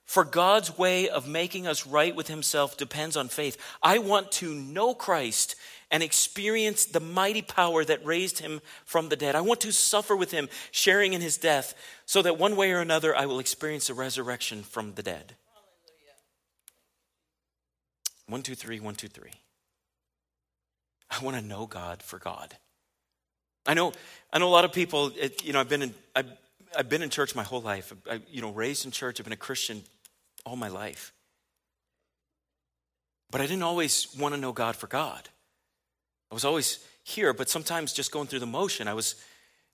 For 0.05 0.23
God's 0.23 0.77
way 0.77 1.09
of 1.09 1.27
making 1.27 1.65
us 1.65 1.87
right 1.87 2.15
with 2.15 2.27
Himself 2.27 2.77
depends 2.77 3.17
on 3.17 3.29
faith. 3.29 3.57
I 3.81 3.97
want 3.97 4.31
to 4.33 4.53
know 4.53 4.93
Christ 4.93 5.55
and 5.89 6.03
experience 6.03 6.85
the 6.85 6.99
mighty 6.99 7.41
power 7.41 7.83
that 7.83 8.05
raised 8.05 8.37
Him 8.37 8.61
from 8.85 9.09
the 9.09 9.15
dead. 9.15 9.35
I 9.35 9.41
want 9.41 9.61
to 9.61 9.73
suffer 9.73 10.15
with 10.15 10.29
Him, 10.29 10.47
sharing 10.69 11.13
in 11.13 11.21
His 11.21 11.37
death, 11.37 11.73
so 12.05 12.21
that 12.21 12.37
one 12.37 12.55
way 12.55 12.71
or 12.71 12.81
another 12.81 13.15
I 13.15 13.25
will 13.25 13.39
experience 13.39 13.87
the 13.87 13.95
resurrection 13.95 14.61
from 14.61 14.93
the 14.93 15.03
dead. 15.03 15.35
One, 18.27 18.43
two, 18.43 18.55
three, 18.55 18.79
one, 18.79 18.95
two, 18.95 19.07
three. 19.07 19.33
I 21.09 21.23
want 21.23 21.37
to 21.37 21.43
know 21.43 21.65
God 21.65 22.03
for 22.03 22.19
God. 22.19 22.57
I 23.65 23.73
know, 23.73 23.93
I 24.31 24.39
know 24.39 24.47
a 24.47 24.49
lot 24.49 24.65
of 24.65 24.73
people. 24.73 25.11
It, 25.17 25.43
you 25.43 25.53
know, 25.53 25.59
I've 25.59 25.69
been 25.69 25.83
in, 25.83 25.93
I've, 26.15 26.31
I've 26.77 26.89
been 26.89 27.01
in 27.01 27.09
church 27.09 27.35
my 27.35 27.43
whole 27.43 27.61
life. 27.61 27.93
I, 28.09 28.21
you 28.29 28.41
know, 28.41 28.51
raised 28.51 28.85
in 28.85 28.91
church. 28.91 29.19
I've 29.19 29.25
been 29.25 29.33
a 29.33 29.37
Christian 29.37 29.83
all 30.45 30.55
my 30.55 30.67
life. 30.67 31.13
But 33.31 33.41
I 33.41 33.45
didn't 33.45 33.63
always 33.63 34.07
want 34.17 34.35
to 34.35 34.39
know 34.39 34.51
God 34.51 34.75
for 34.75 34.87
God. 34.87 35.29
I 36.31 36.33
was 36.33 36.45
always 36.45 36.79
here, 37.03 37.33
but 37.33 37.49
sometimes 37.49 37.93
just 37.93 38.11
going 38.11 38.27
through 38.27 38.39
the 38.39 38.45
motion. 38.45 38.87
I 38.87 38.93
was, 38.93 39.15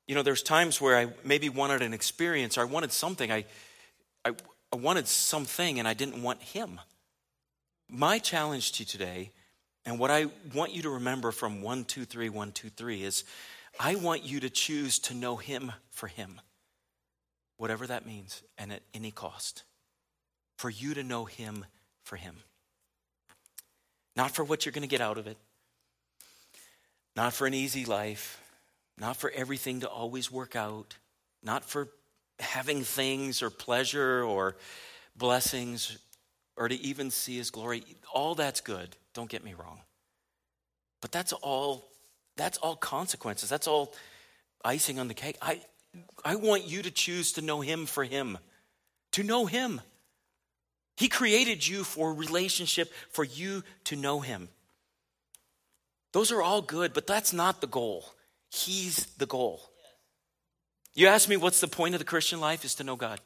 you 0.07 0.15
know, 0.15 0.23
there's 0.23 0.43
times 0.43 0.79
where 0.79 0.97
I 0.97 1.07
maybe 1.23 1.49
wanted 1.49 1.81
an 1.81 1.93
experience 1.93 2.57
or 2.57 2.61
I 2.61 2.65
wanted 2.65 2.91
something. 2.91 3.31
I, 3.31 3.45
I, 4.23 4.33
I 4.71 4.75
wanted 4.75 5.07
something 5.07 5.79
and 5.79 5.87
I 5.87 5.93
didn't 5.93 6.21
want 6.21 6.41
Him. 6.41 6.79
My 7.89 8.19
challenge 8.19 8.73
to 8.73 8.83
you 8.83 8.85
today, 8.85 9.31
and 9.85 9.97
what 9.97 10.11
I 10.11 10.27
want 10.53 10.73
you 10.73 10.83
to 10.83 10.89
remember 10.91 11.31
from 11.31 11.61
123, 11.61 12.29
123 12.29 13.03
is 13.03 13.23
I 13.79 13.95
want 13.95 14.25
you 14.25 14.41
to 14.41 14.49
choose 14.49 14.99
to 14.99 15.13
know 15.13 15.37
Him 15.37 15.71
for 15.89 16.07
Him, 16.07 16.41
whatever 17.55 17.87
that 17.87 18.05
means, 18.05 18.43
and 18.57 18.73
at 18.73 18.81
any 18.93 19.11
cost. 19.11 19.63
For 20.57 20.69
you 20.69 20.93
to 20.95 21.03
know 21.03 21.23
Him 21.23 21.65
for 22.03 22.17
Him. 22.17 22.35
Not 24.17 24.31
for 24.31 24.43
what 24.43 24.65
you're 24.65 24.73
going 24.73 24.81
to 24.81 24.87
get 24.87 24.99
out 24.99 25.17
of 25.17 25.27
it, 25.27 25.37
not 27.15 27.31
for 27.31 27.47
an 27.47 27.53
easy 27.53 27.85
life, 27.85 28.43
not 28.97 29.15
for 29.15 29.31
everything 29.31 29.79
to 29.79 29.87
always 29.87 30.29
work 30.29 30.57
out, 30.57 30.97
not 31.41 31.63
for 31.63 31.87
having 32.39 32.83
things 32.83 33.41
or 33.41 33.49
pleasure 33.49 34.23
or 34.23 34.57
blessings 35.15 35.97
or 36.57 36.67
to 36.67 36.75
even 36.75 37.11
see 37.11 37.37
His 37.37 37.49
glory. 37.49 37.83
All 38.13 38.35
that's 38.35 38.59
good, 38.59 38.97
don't 39.13 39.29
get 39.29 39.45
me 39.45 39.53
wrong. 39.53 39.79
But 41.01 41.13
that's 41.13 41.31
all 41.31 41.88
that's 42.39 42.57
all 42.57 42.75
consequences. 42.75 43.49
That's 43.49 43.67
all 43.67 43.93
icing 44.63 44.99
on 44.99 45.07
the 45.07 45.13
cake. 45.13 45.37
I, 45.41 45.61
I 46.23 46.35
want 46.35 46.67
you 46.67 46.81
to 46.81 46.91
choose 46.91 47.33
to 47.33 47.41
know 47.41 47.61
Him 47.61 47.85
for 47.85 48.03
Him, 48.03 48.37
to 49.11 49.23
know 49.23 49.45
Him. 49.45 49.81
He 50.97 51.07
created 51.07 51.65
you 51.65 51.83
for 51.83 52.13
relationship, 52.13 52.91
for 53.11 53.23
you 53.23 53.63
to 53.85 53.95
know 53.95 54.19
Him. 54.19 54.49
Those 56.11 56.31
are 56.31 56.41
all 56.41 56.61
good, 56.61 56.93
but 56.93 57.07
that's 57.07 57.33
not 57.33 57.61
the 57.61 57.67
goal. 57.67 58.05
He's 58.49 59.05
the 59.17 59.27
goal. 59.27 59.61
You 60.95 61.07
ask 61.07 61.29
me 61.29 61.37
what's 61.37 61.61
the 61.61 61.67
point 61.67 61.95
of 61.95 61.99
the 61.99 62.05
Christian 62.05 62.39
life 62.39 62.65
is 62.65 62.75
to 62.75 62.83
know 62.83 62.95
God 62.95 63.21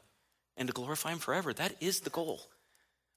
and 0.56 0.68
to 0.68 0.74
glorify 0.74 1.12
Him 1.12 1.18
forever. 1.18 1.52
That 1.52 1.74
is 1.80 2.00
the 2.00 2.10
goal. 2.10 2.40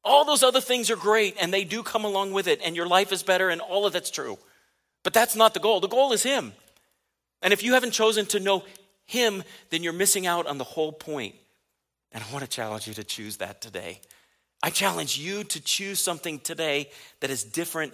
All 0.03 0.25
those 0.25 0.41
other 0.41 0.61
things 0.61 0.89
are 0.89 0.95
great 0.95 1.35
and 1.39 1.53
they 1.53 1.65
do 1.65 1.83
come 1.83 2.05
along 2.05 2.31
with 2.31 2.47
it, 2.47 2.61
and 2.63 2.75
your 2.75 2.87
life 2.87 3.11
is 3.11 3.23
better, 3.23 3.49
and 3.49 3.61
all 3.61 3.85
of 3.85 3.93
that's 3.93 4.09
true. 4.09 4.37
But 5.03 5.13
that's 5.13 5.35
not 5.35 5.53
the 5.53 5.59
goal. 5.59 5.79
The 5.79 5.87
goal 5.87 6.11
is 6.13 6.23
Him. 6.23 6.53
And 7.41 7.53
if 7.53 7.63
you 7.63 7.73
haven't 7.73 7.91
chosen 7.91 8.25
to 8.27 8.39
know 8.39 8.63
Him, 9.05 9.43
then 9.69 9.83
you're 9.83 9.93
missing 9.93 10.27
out 10.27 10.47
on 10.47 10.57
the 10.57 10.63
whole 10.63 10.91
point. 10.91 11.35
And 12.11 12.23
I 12.23 12.33
want 12.33 12.43
to 12.43 12.49
challenge 12.49 12.87
you 12.87 12.93
to 12.95 13.03
choose 13.03 13.37
that 13.37 13.61
today. 13.61 14.01
I 14.63 14.69
challenge 14.69 15.17
you 15.17 15.43
to 15.43 15.61
choose 15.61 15.99
something 15.99 16.39
today 16.39 16.89
that 17.19 17.29
is 17.29 17.43
different 17.43 17.93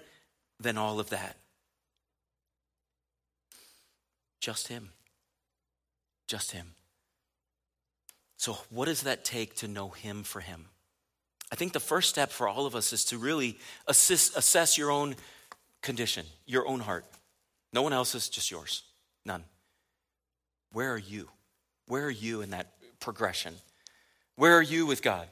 than 0.60 0.78
all 0.78 1.00
of 1.00 1.10
that. 1.10 1.38
Just 4.40 4.68
Him. 4.68 4.90
Just 6.28 6.52
Him. 6.52 6.74
So, 8.38 8.58
what 8.70 8.86
does 8.86 9.04
that 9.04 9.24
take 9.24 9.56
to 9.56 9.68
know 9.68 9.90
Him 9.90 10.24
for 10.24 10.42
Him? 10.42 10.66
I 11.52 11.56
think 11.56 11.74
the 11.74 11.80
first 11.80 12.10
step 12.10 12.32
for 12.32 12.48
all 12.48 12.66
of 12.66 12.76
us 12.76 12.92
is 12.92 13.06
to 13.06 13.18
really 13.18 13.58
assist, 13.88 14.36
assess 14.36 14.78
your 14.78 14.90
own 14.90 15.16
condition, 15.84 16.26
your 16.48 16.68
own 16.68 16.80
heart. 16.80 17.06
No 17.72 17.84
one 17.84 17.94
else's, 17.94 18.30
just 18.30 18.50
yours. 18.50 18.84
None. 19.26 19.44
Where 20.72 20.92
are 20.92 20.98
you? 20.98 21.30
Where 21.88 22.06
are 22.06 22.10
you 22.10 22.42
in 22.42 22.50
that 22.50 22.74
progression? 23.00 23.54
Where 24.36 24.58
are 24.58 24.64
you 24.64 24.88
with 24.88 25.04
God? 25.04 25.28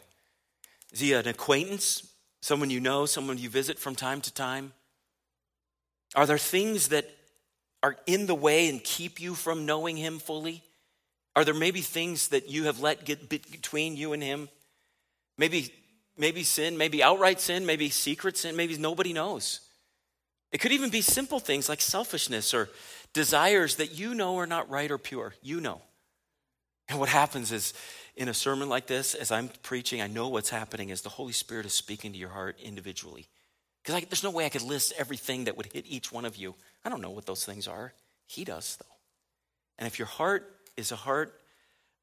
Is 0.91 0.99
he 0.99 1.13
an 1.13 1.27
acquaintance? 1.27 2.07
Someone 2.41 2.69
you 2.69 2.79
know, 2.79 3.05
someone 3.05 3.37
you 3.37 3.49
visit 3.49 3.79
from 3.79 3.95
time 3.95 4.21
to 4.21 4.33
time? 4.33 4.73
Are 6.15 6.25
there 6.25 6.37
things 6.37 6.89
that 6.89 7.09
are 7.81 7.95
in 8.05 8.27
the 8.27 8.35
way 8.35 8.69
and 8.69 8.83
keep 8.83 9.19
you 9.19 9.33
from 9.33 9.65
knowing 9.65 9.97
him 9.97 10.19
fully? 10.19 10.63
Are 11.35 11.45
there 11.45 11.53
maybe 11.53 11.81
things 11.81 12.27
that 12.29 12.49
you 12.49 12.65
have 12.65 12.79
let 12.79 13.05
get 13.05 13.29
between 13.29 13.95
you 13.95 14.13
and 14.13 14.21
him? 14.21 14.49
Maybe 15.37 15.73
maybe 16.17 16.43
sin, 16.43 16.77
maybe 16.77 17.01
outright 17.01 17.39
sin, 17.39 17.65
maybe 17.65 17.89
secret 17.89 18.37
sin, 18.37 18.55
maybe 18.55 18.77
nobody 18.77 19.13
knows. 19.13 19.61
It 20.51 20.59
could 20.59 20.71
even 20.71 20.89
be 20.89 21.01
simple 21.01 21.39
things 21.39 21.69
like 21.69 21.81
selfishness 21.81 22.53
or 22.53 22.69
desires 23.13 23.75
that 23.75 23.97
you 23.97 24.13
know 24.13 24.37
are 24.37 24.47
not 24.47 24.69
right 24.69 24.91
or 24.91 24.97
pure. 24.97 25.33
You 25.41 25.61
know. 25.61 25.81
And 26.89 26.99
what 26.99 27.09
happens 27.09 27.51
is 27.51 27.73
in 28.17 28.27
a 28.27 28.33
sermon 28.33 28.67
like 28.67 28.87
this, 28.87 29.15
as 29.15 29.31
I'm 29.31 29.49
preaching, 29.63 30.01
I 30.01 30.07
know 30.07 30.27
what's 30.27 30.49
happening 30.49 30.89
is 30.89 31.01
the 31.01 31.09
Holy 31.09 31.31
Spirit 31.31 31.65
is 31.65 31.73
speaking 31.73 32.11
to 32.11 32.17
your 32.17 32.29
heart 32.29 32.59
individually. 32.61 33.27
Because 33.83 34.03
there's 34.09 34.23
no 34.23 34.31
way 34.31 34.45
I 34.45 34.49
could 34.49 34.61
list 34.61 34.93
everything 34.97 35.45
that 35.45 35.55
would 35.55 35.67
hit 35.67 35.85
each 35.87 36.11
one 36.11 36.25
of 36.25 36.35
you. 36.35 36.53
I 36.83 36.89
don't 36.89 37.01
know 37.01 37.09
what 37.09 37.25
those 37.25 37.45
things 37.45 37.67
are. 37.67 37.93
He 38.27 38.43
does, 38.43 38.77
though. 38.77 38.95
And 39.79 39.87
if 39.87 39.97
your 39.97 40.07
heart 40.07 40.53
is 40.77 40.91
a 40.91 40.97
heart 40.97 41.33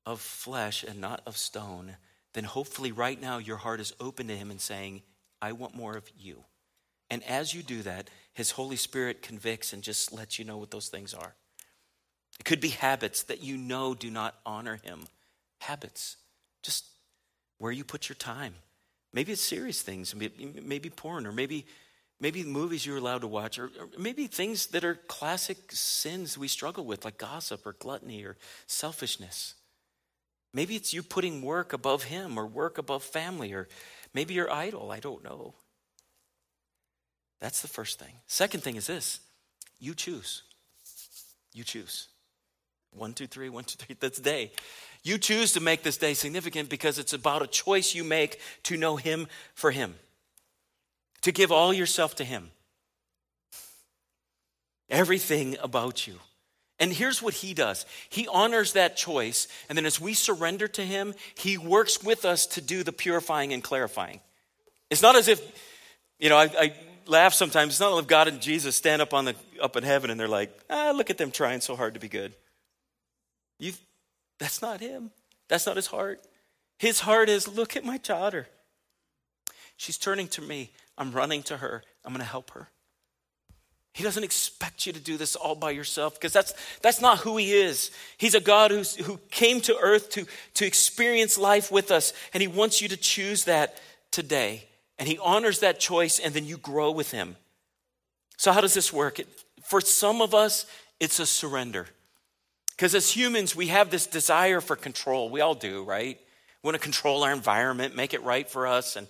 of 0.07 0.21
flesh 0.21 0.83
and 0.83 1.01
not 1.01 1.21
of 1.27 1.37
stone, 1.37 1.97
then 2.33 2.45
hopefully 2.45 2.93
right 2.93 3.21
now 3.21 3.39
your 3.39 3.59
heart 3.59 3.81
is 3.81 3.93
open 4.01 4.27
to 4.29 4.37
Him 4.37 4.51
and 4.51 4.61
saying, 4.61 5.03
I 5.41 5.53
want 5.53 5.77
more 5.77 5.97
of 5.97 6.11
you. 6.19 6.45
And 7.11 7.23
as 7.25 7.55
you 7.55 7.63
do 7.63 7.83
that, 7.83 8.11
His 8.35 8.53
Holy 8.53 8.77
Spirit 8.77 9.23
convicts 9.23 9.73
and 9.73 9.83
just 9.83 10.13
lets 10.13 10.39
you 10.39 10.45
know 10.45 10.59
what 10.59 10.71
those 10.71 10.89
things 10.89 11.15
are. 11.15 11.35
It 12.39 12.45
could 12.45 12.61
be 12.61 12.69
habits 12.69 13.25
that 13.25 13.43
you 13.43 13.57
know 13.57 13.95
do 13.95 14.11
not 14.11 14.37
honor 14.45 14.79
Him. 14.83 15.07
Habits. 15.61 16.17
Just 16.63 16.87
where 17.59 17.73
you 17.73 17.85
put 17.85 18.09
your 18.09 18.17
time. 18.17 18.55
Maybe 19.13 19.33
it's 19.33 19.43
serious 19.43 19.81
things, 19.83 20.15
maybe 20.15 20.91
porn, 20.91 21.27
or 21.27 21.33
maybe 21.33 21.67
maybe 22.21 22.43
movies 22.45 22.85
you're 22.85 22.97
allowed 22.97 23.21
to 23.21 23.29
watch, 23.29 23.59
or, 23.59 23.67
or, 23.79 23.89
maybe 23.97 24.27
things 24.27 24.67
that 24.67 24.85
are 24.85 24.97
classic 24.97 25.57
sins 25.71 26.37
we 26.37 26.49
struggle 26.49 26.85
with, 26.85 27.05
like 27.05 27.17
gossip 27.17 27.65
or 27.67 27.75
gluttony 27.75 28.25
or 28.25 28.37
selfishness. 28.67 29.55
Maybe 30.53 30.77
it's 30.77 30.93
you 30.93 31.03
putting 31.03 31.43
work 31.43 31.73
above 31.73 32.05
Him 32.05 32.39
or 32.39 32.47
work 32.47 32.79
above 32.79 33.03
family, 33.03 33.53
or 33.53 33.69
maybe 34.15 34.35
your 34.35 34.51
idol. 34.53 34.91
I 34.91 35.01
don't 35.01 35.23
know. 35.23 35.55
That's 37.41 37.63
the 37.63 37.69
first 37.69 37.99
thing. 37.99 38.13
Second 38.27 38.63
thing 38.63 38.77
is 38.77 38.87
this 38.87 39.21
you 39.79 39.95
choose. 39.95 40.43
You 41.53 41.65
choose. 41.65 42.09
One, 42.93 43.15
two, 43.15 43.27
three, 43.27 43.49
one, 43.49 43.65
two, 43.65 43.77
three. 43.77 43.97
That's 44.01 44.19
day. 44.19 44.53
You 45.05 45.19
choose 45.19 45.53
to 45.53 45.61
make 45.61 45.83
this 45.83 45.97
day 45.97 46.15
significant 46.15 46.69
because 46.69 46.99
it's 46.99 47.13
about 47.13 47.43
a 47.43 47.47
choice 47.47 47.95
you 47.95 48.05
make 48.05 48.41
to 48.65 48.77
know 48.77 48.97
Him 48.97 49.29
for 49.55 49.71
Him, 49.71 49.95
to 51.23 51.33
give 51.33 51.53
all 51.53 51.73
yourself 51.73 52.17
to 52.17 52.25
Him. 52.25 52.51
Everything 54.91 55.57
about 55.63 56.07
you. 56.07 56.15
And 56.81 56.93
here's 56.93 57.23
what 57.23 57.35
He 57.35 57.55
does 57.55 57.87
He 58.09 58.27
honors 58.29 58.73
that 58.73 58.97
choice, 58.97 59.47
and 59.69 59.79
then 59.79 59.87
as 59.87 60.01
we 60.01 60.15
surrender 60.15 60.67
to 60.69 60.83
Him, 60.83 61.15
He 61.35 61.59
works 61.59 62.03
with 62.03 62.25
us 62.25 62.47
to 62.49 62.61
do 62.61 62.83
the 62.83 62.93
purifying 62.93 63.53
and 63.53 63.63
clarifying. 63.63 64.21
It's 64.91 65.03
not 65.03 65.17
as 65.17 65.29
if, 65.29 65.41
you 66.19 66.29
know, 66.31 66.37
I, 66.37 66.45
I 66.59 66.73
laugh 67.09 67.35
sometimes. 67.35 67.73
It's 67.73 67.81
not 67.81 67.93
like 67.93 68.07
God 68.07 68.29
and 68.29 68.41
Jesus 68.41 68.77
stand 68.77 69.03
up 69.03 69.15
on 69.15 69.25
the 69.25 69.35
up 69.61 69.77
in 69.77 69.83
heaven 69.83 70.11
and 70.11 70.21
they're 70.21 70.29
like, 70.29 70.57
ah, 70.71 70.93
look 70.95 71.11
at 71.11 71.19
them 71.19 71.31
trying 71.31 71.61
so 71.61 71.75
hard 71.75 71.95
to 71.95 72.01
be 72.01 72.09
good. 72.09 72.35
You, 73.59 73.73
that's 74.39 74.63
not 74.63 74.81
him. 74.81 75.11
That's 75.49 75.67
not 75.67 75.77
his 75.77 75.87
heart. 75.87 76.21
His 76.79 77.01
heart 77.01 77.29
is, 77.29 77.49
look 77.49 77.77
at 77.77 77.85
my 77.85 77.99
daughter. 77.99 78.47
She's 79.77 79.99
turning 79.99 80.29
to 80.29 80.43
me. 80.43 80.71
I'm 80.97 81.13
running 81.13 81.43
to 81.45 81.57
her. 81.57 81.83
I'm 82.05 82.13
going 82.13 82.25
to 82.25 82.31
help 82.31 82.51
her. 82.53 82.69
He 83.95 84.05
doesn't 84.05 84.23
expect 84.23 84.87
you 84.87 84.93
to 84.93 85.01
do 85.01 85.17
this 85.17 85.35
all 85.35 85.57
by 85.57 85.73
yourself 85.73 86.15
because 86.15 86.33
that's, 86.33 86.55
that's 86.83 87.01
not 87.01 87.19
who 87.19 87.37
he 87.37 87.53
is. 87.53 87.91
He's 88.17 88.35
a 88.35 88.41
God 88.41 88.71
who's, 88.71 88.95
who 88.95 89.19
came 89.31 89.61
to 89.63 89.77
earth 89.77 90.11
to, 90.11 90.27
to 90.55 90.67
experience 90.67 91.37
life 91.37 91.73
with 91.73 91.91
us, 91.91 92.13
and 92.33 92.41
he 92.41 92.47
wants 92.47 92.81
you 92.81 92.89
to 92.89 92.97
choose 92.97 93.45
that 93.45 93.81
today. 94.13 94.69
And 94.99 95.09
he 95.09 95.19
honors 95.19 95.61
that 95.61 95.79
choice, 95.79 96.19
and 96.19 96.35
then 96.35 96.45
you 96.45 96.57
grow 96.57 96.91
with 96.91 97.11
him. 97.11 97.37
So, 98.37 98.53
how 98.53 98.61
does 98.61 98.75
this 98.75 98.93
work? 98.93 99.21
For 99.63 99.81
some 99.81 100.21
of 100.21 100.35
us, 100.35 100.67
it's 101.01 101.21
a 101.21 101.27
surrender. 101.27 101.87
Because 102.71 102.95
as 102.95 103.11
humans, 103.11 103.57
we 103.57 103.69
have 103.69 103.91
this 103.91 104.07
desire 104.07 104.61
for 104.61 104.77
control. 104.77 105.31
We 105.31 105.41
all 105.41 105.55
do, 105.55 105.85
right? 105.85 106.19
We 106.63 106.67
want 106.67 106.77
to 106.77 106.83
control 106.83 107.25
our 107.25 107.33
environment, 107.33 107.97
make 107.97 108.15
it 108.15 108.23
right 108.23 108.49
for 108.49 108.67
us. 108.67 108.95
And 108.97 109.09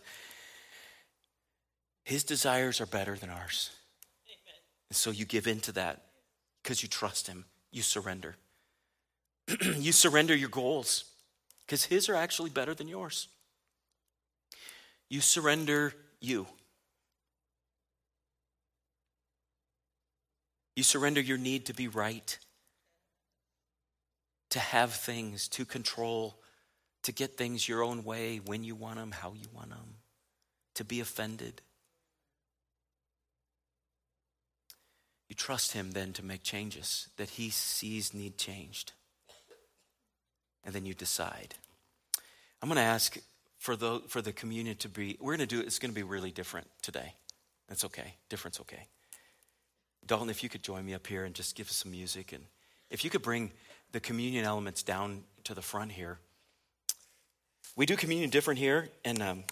his 2.04 2.24
desires 2.24 2.80
are 2.80 2.86
better 2.86 3.16
than 3.16 3.28
ours. 3.28 3.70
Amen. 4.26 4.60
And 4.88 4.96
so 4.96 5.10
you 5.10 5.26
give 5.26 5.46
in 5.46 5.60
to 5.60 5.72
that 5.72 6.02
because 6.62 6.82
you 6.82 6.88
trust 6.88 7.26
him. 7.26 7.44
You 7.70 7.82
surrender. 7.82 8.36
you 9.76 9.92
surrender 9.92 10.34
your 10.34 10.48
goals 10.48 11.04
because 11.66 11.84
his 11.84 12.08
are 12.08 12.14
actually 12.14 12.50
better 12.50 12.72
than 12.72 12.88
yours. 12.88 13.28
You 15.10 15.20
surrender 15.20 15.92
you. 16.20 16.46
You 20.76 20.82
surrender 20.82 21.20
your 21.20 21.38
need 21.38 21.66
to 21.66 21.74
be 21.74 21.88
right, 21.88 22.38
to 24.50 24.58
have 24.60 24.92
things, 24.92 25.48
to 25.48 25.64
control, 25.64 26.38
to 27.02 27.12
get 27.12 27.36
things 27.36 27.68
your 27.68 27.82
own 27.82 28.04
way, 28.04 28.38
when 28.38 28.62
you 28.62 28.74
want 28.74 28.96
them, 28.96 29.10
how 29.10 29.32
you 29.32 29.48
want 29.52 29.70
them, 29.70 29.96
to 30.74 30.84
be 30.84 31.00
offended. 31.00 31.62
You 35.28 35.34
trust 35.34 35.72
Him 35.72 35.90
then 35.90 36.12
to 36.12 36.24
make 36.24 36.42
changes 36.42 37.08
that 37.16 37.30
He 37.30 37.50
sees 37.50 38.14
need 38.14 38.38
changed. 38.38 38.92
And 40.64 40.74
then 40.74 40.86
you 40.86 40.94
decide. 40.94 41.54
I'm 42.62 42.68
going 42.68 42.76
to 42.76 42.82
ask 42.82 43.18
for 43.58 43.76
the, 43.76 44.00
for 44.08 44.22
the 44.22 44.32
communion 44.32 44.76
to 44.76 44.88
be, 44.88 45.16
we're 45.20 45.36
going 45.36 45.46
to 45.46 45.54
do 45.54 45.60
it, 45.60 45.66
it's 45.66 45.78
going 45.78 45.90
to 45.90 45.94
be 45.94 46.02
really 46.02 46.30
different 46.30 46.66
today. 46.82 47.14
That's 47.68 47.84
okay. 47.84 48.14
Difference 48.28 48.60
okay. 48.60 48.86
Dalton, 50.06 50.30
if 50.30 50.42
you 50.42 50.48
could 50.48 50.62
join 50.62 50.86
me 50.86 50.94
up 50.94 51.06
here 51.06 51.24
and 51.24 51.34
just 51.34 51.54
give 51.54 51.68
us 51.68 51.76
some 51.76 51.90
music. 51.90 52.32
And 52.32 52.44
if 52.90 53.04
you 53.04 53.10
could 53.10 53.22
bring 53.22 53.52
the 53.92 54.00
communion 54.00 54.44
elements 54.44 54.82
down 54.82 55.24
to 55.44 55.54
the 55.54 55.62
front 55.62 55.92
here. 55.92 56.18
We 57.76 57.86
do 57.86 57.96
communion 57.96 58.30
different 58.30 58.58
here, 58.58 58.88
and 59.04 59.22
um, 59.22 59.44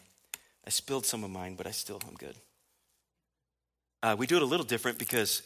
I 0.66 0.70
spilled 0.70 1.07
some 1.07 1.24
of 1.24 1.30
mine, 1.30 1.54
but 1.54 1.66
I 1.66 1.70
still, 1.70 2.00
I'm 2.07 2.14
good. 2.14 2.36
Uh, 4.02 4.16
we 4.18 4.26
do 4.26 4.36
it 4.36 4.42
a 4.42 4.46
little 4.46 4.66
different 4.66 4.98
because 4.98 5.42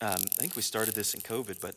um, 0.00 0.16
I 0.16 0.40
think 0.40 0.56
we 0.56 0.62
started 0.62 0.94
this 0.94 1.14
in 1.14 1.20
COVID, 1.20 1.60
but 1.60 1.76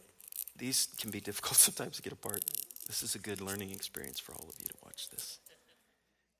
these 0.57 0.87
can 0.99 1.11
be 1.11 1.19
difficult 1.21 1.57
sometimes 1.57 1.97
to 1.97 2.01
get 2.01 2.13
apart. 2.13 2.43
This 2.87 3.03
is 3.03 3.15
a 3.15 3.19
good 3.19 3.41
learning 3.41 3.71
experience 3.71 4.19
for 4.19 4.33
all 4.33 4.47
of 4.49 4.55
you 4.59 4.65
to 4.65 4.75
watch 4.83 5.09
this. 5.09 5.40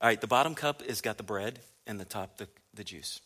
All 0.02 0.08
right, 0.08 0.20
the 0.20 0.28
bottom 0.28 0.56
cup 0.56 0.82
has 0.88 1.00
got 1.00 1.18
the 1.18 1.24
bread, 1.24 1.60
and 1.86 2.00
the 2.00 2.06
top, 2.06 2.38
the, 2.38 2.48
the 2.74 2.84
juice. 2.84 3.22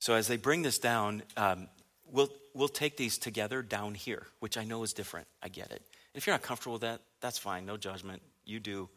So 0.00 0.14
as 0.14 0.26
they 0.26 0.36
bring 0.36 0.62
this 0.62 0.78
down, 0.78 1.22
um, 1.36 1.68
we'll, 2.10 2.28
we'll 2.52 2.68
take 2.68 2.96
these 2.96 3.16
together 3.16 3.62
down 3.62 3.94
here, 3.94 4.26
which 4.40 4.58
I 4.58 4.64
know 4.64 4.82
is 4.82 4.92
different. 4.92 5.26
I 5.42 5.48
get 5.48 5.70
it. 5.70 5.82
If 6.14 6.26
you're 6.26 6.34
not 6.34 6.42
comfortable 6.42 6.74
with 6.74 6.82
that, 6.82 7.00
that's 7.20 7.38
fine. 7.38 7.64
No 7.64 7.76
judgment. 7.76 8.20
You 8.44 8.60
do 8.60 8.88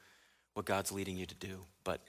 what 0.53 0.65
God's 0.65 0.91
leading 0.91 1.15
you 1.15 1.25
to 1.25 1.35
do. 1.35 1.59
But 1.83 2.01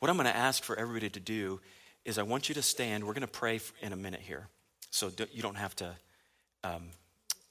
what 0.00 0.10
I'm 0.10 0.16
going 0.16 0.26
to 0.26 0.36
ask 0.36 0.64
for 0.64 0.76
everybody 0.76 1.10
to 1.10 1.20
do 1.20 1.60
is 2.04 2.18
I 2.18 2.22
want 2.22 2.48
you 2.48 2.54
to 2.56 2.62
stand. 2.62 3.04
We're 3.04 3.12
going 3.12 3.20
to 3.22 3.28
pray 3.28 3.60
in 3.82 3.92
a 3.92 3.96
minute 3.96 4.20
here. 4.20 4.48
So 4.90 5.12
you 5.32 5.42
don't 5.42 5.56
have 5.56 5.76
to 5.76 5.94
um, 6.64 6.88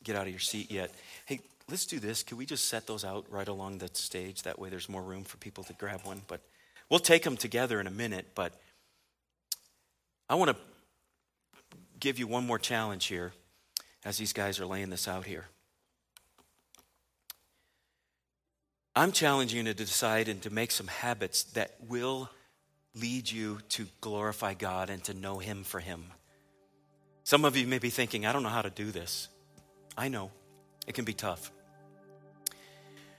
get 0.04 0.16
out 0.16 0.24
of 0.24 0.32
your 0.32 0.40
seat 0.40 0.70
yet. 0.70 0.92
Hey, 1.26 1.40
let's 1.70 1.86
do 1.86 2.00
this. 2.00 2.24
Can 2.24 2.38
we 2.38 2.46
just 2.46 2.66
set 2.66 2.88
those 2.88 3.06
out 3.06 3.26
right 3.30 3.48
along 3.48 3.78
the 3.78 3.90
stage? 3.94 4.42
That 4.44 4.60
way 4.60 4.70
there's 4.70 4.90
more 4.90 5.04
room 5.04 5.24
for 5.24 5.38
people 5.38 5.64
to 5.66 5.74
grab 5.74 6.02
one. 6.04 6.24
But 6.28 6.42
we'll 6.90 7.00
take 7.00 7.24
them 7.24 7.38
together 7.38 7.80
in 7.80 7.88
a 7.88 7.92
minute. 7.92 8.28
But 8.36 8.54
I 10.30 10.36
want 10.36 10.52
to 10.52 10.58
give 12.00 12.20
you 12.20 12.28
one 12.28 12.46
more 12.46 12.60
challenge 12.60 13.06
here 13.06 13.34
as 14.06 14.18
these 14.18 14.34
guys 14.34 14.60
are 14.60 14.66
laying 14.66 14.90
this 14.90 15.08
out 15.08 15.26
here. 15.26 15.46
I'm 18.96 19.12
challenging 19.12 19.66
you 19.66 19.74
to 19.74 19.86
decide 19.86 20.28
and 20.28 20.42
to 20.42 20.50
make 20.50 20.72
some 20.72 20.88
habits 20.88 21.44
that 21.44 21.76
will 21.88 22.30
lead 22.96 23.30
you 23.30 23.60
to 23.70 23.88
glorify 24.02 24.54
God 24.54 24.90
and 24.90 25.04
to 25.06 25.14
know 25.14 25.38
Him 25.38 25.64
for 25.64 25.80
Him. 25.80 26.06
Some 27.24 27.46
of 27.46 27.56
you 27.56 27.68
may 27.68 27.80
be 27.80 27.90
thinking, 27.92 28.26
I 28.26 28.34
don't 28.34 28.44
know 28.44 28.50
how 28.50 28.64
to 28.64 28.70
do 28.70 28.92
this. 28.92 29.30
I 29.98 30.08
know 30.08 30.32
it 30.88 30.96
can 30.96 31.06
be 31.06 31.14
tough. 31.14 31.52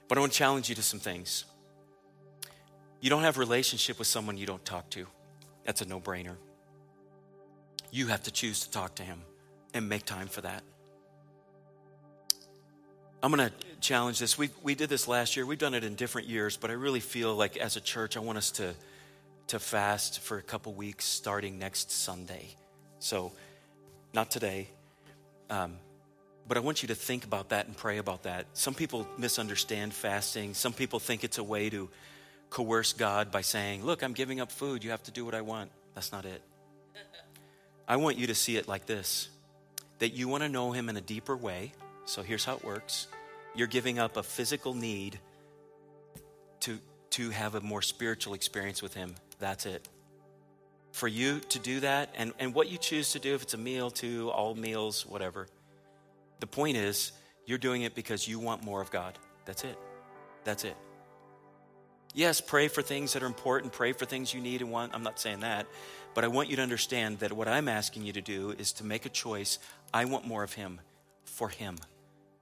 But 0.09 0.19
I 0.19 0.21
want 0.21 0.33
to 0.33 0.39
challenge 0.39 0.69
you 0.69 0.75
to 0.75 0.83
some 0.83 0.99
things. 0.99 1.45
You 3.01 3.11
don't 3.11 3.23
have 3.23 3.39
relationship 3.39 3.99
with 3.99 4.09
someone 4.09 4.37
you 4.37 4.47
don't 4.47 4.65
talk 4.65 4.91
to. 4.91 5.07
That's 5.65 5.81
a 5.81 5.87
no-brainer. 5.87 6.37
You 7.91 8.09
have 8.09 8.23
to 8.25 8.31
choose 8.31 8.61
to 8.61 8.71
talk 8.71 8.97
to 8.97 9.03
him 9.03 9.23
and 9.75 9.89
make 9.89 10.05
time 10.05 10.29
for 10.29 10.43
that. 10.43 10.63
I'm 13.23 13.33
going 13.33 13.51
to 13.51 13.55
challenge 13.81 14.19
this. 14.19 14.39
We, 14.39 14.51
we 14.63 14.75
did 14.75 14.89
this 14.89 15.07
last 15.07 15.37
year. 15.37 15.45
We've 15.45 15.59
done 15.59 15.75
it 15.75 15.85
in 15.85 15.95
different 15.95 16.29
years, 16.29 16.57
but 16.57 16.71
I 16.71 16.75
really 16.75 17.01
feel 17.01 17.35
like 17.35 17.57
as 17.57 17.77
a 17.77 17.81
church, 17.81 18.17
I 18.17 18.21
want 18.21 18.39
us 18.39 18.51
to, 18.53 18.75
to 19.49 19.59
fast 19.59 20.21
for 20.21 20.39
a 20.39 20.43
couple 20.43 20.73
weeks 20.73 21.05
starting 21.05 21.59
next 21.59 21.91
Sunday. 21.91 22.55
So, 22.99 23.33
not 24.15 24.31
today, 24.31 24.69
um, 25.51 25.77
but 26.49 26.57
I 26.57 26.61
want 26.61 26.83
you 26.83 26.89
to 26.89 26.95
think 26.95 27.25
about 27.25 27.51
that 27.51 27.67
and 27.67 27.77
pray 27.77 27.99
about 27.99 28.23
that. 28.25 28.47
Some 28.55 28.75
people 28.75 29.07
misunderstand 29.19 29.93
fasting. 29.93 30.55
Some 30.55 30.73
people 30.73 30.99
think 30.99 31.23
it's 31.23 31.39
a 31.39 31.45
way 31.45 31.69
to 31.71 31.89
coerce 32.51 32.93
God 32.93 33.31
by 33.31 33.41
saying, 33.41 33.85
Look, 33.85 34.03
I'm 34.03 34.13
giving 34.13 34.41
up 34.41 34.53
food. 34.53 34.85
You 34.85 34.91
have 34.91 35.03
to 35.05 35.11
do 35.11 35.25
what 35.25 35.35
I 35.35 35.41
want. 35.41 35.71
That's 35.95 36.13
not 36.13 36.25
it. 36.25 36.43
I 37.89 37.97
want 37.97 38.19
you 38.19 38.27
to 38.29 38.35
see 38.35 38.57
it 38.57 38.69
like 38.69 38.87
this 38.87 39.29
that 39.99 40.15
you 40.15 40.29
want 40.29 40.43
to 40.43 40.49
know 40.49 40.73
Him 40.73 40.89
in 40.89 40.97
a 40.97 41.01
deeper 41.01 41.37
way. 41.37 41.73
So 42.05 42.23
here's 42.23 42.45
how 42.45 42.57
it 42.57 42.65
works 42.65 43.07
you're 43.55 43.67
giving 43.67 43.99
up 43.99 44.17
a 44.17 44.23
physical 44.23 44.75
need 44.75 45.19
to, 46.61 46.79
to 47.11 47.31
have 47.31 47.55
a 47.55 47.61
more 47.61 47.83
spiritual 47.83 48.35
experience 48.35 48.83
with 48.83 48.95
Him. 48.95 49.15
That's 49.39 49.67
it. 49.67 49.89
For 50.93 51.09
you 51.09 51.41
to 51.41 51.59
do 51.59 51.81
that, 51.81 52.11
and, 52.17 52.33
and 52.39 52.53
what 52.53 52.69
you 52.69 52.79
choose 52.79 53.13
to 53.13 53.19
do, 53.19 53.35
if 53.35 53.43
it's 53.43 53.55
a 53.55 53.59
meal, 53.59 53.91
two, 53.91 54.31
all 54.31 54.55
meals, 54.55 55.07
whatever, 55.07 55.47
the 56.41 56.47
point 56.47 56.77
is 56.77 57.13
you're 57.47 57.59
doing 57.59 57.83
it 57.83 57.95
because 57.95 58.27
you 58.27 58.39
want 58.39 58.65
more 58.65 58.81
of 58.81 58.91
God. 58.91 59.19
That's 59.45 59.65
it. 59.65 59.77
That's 60.45 60.65
it. 60.65 60.77
Yes, 62.15 62.41
pray 62.41 62.69
for 62.69 62.83
things 62.83 63.13
that 63.13 63.23
are 63.23 63.27
important, 63.27 63.73
pray 63.73 63.93
for 63.93 64.05
things 64.05 64.35
you 64.35 64.41
need 64.41 64.63
and 64.63 64.71
want. 64.71 64.95
I'm 64.95 65.03
not 65.03 65.21
saying 65.21 65.41
that. 65.41 65.67
But 66.13 66.25
I 66.25 66.29
want 66.29 66.51
you 66.51 66.57
to 66.57 66.63
understand 66.63 67.21
that 67.21 67.33
what 67.33 67.47
I'm 67.47 67.69
asking 67.69 68.05
you 68.05 68.13
to 68.15 68.21
do 68.21 68.51
is 68.59 68.73
to 68.73 68.85
make 68.85 69.07
a 69.07 69.09
choice. 69.09 69.59
I 69.95 70.05
want 70.07 70.27
more 70.27 70.43
of 70.43 70.53
Him 70.53 70.81
for 71.25 71.49
Him, 71.49 71.77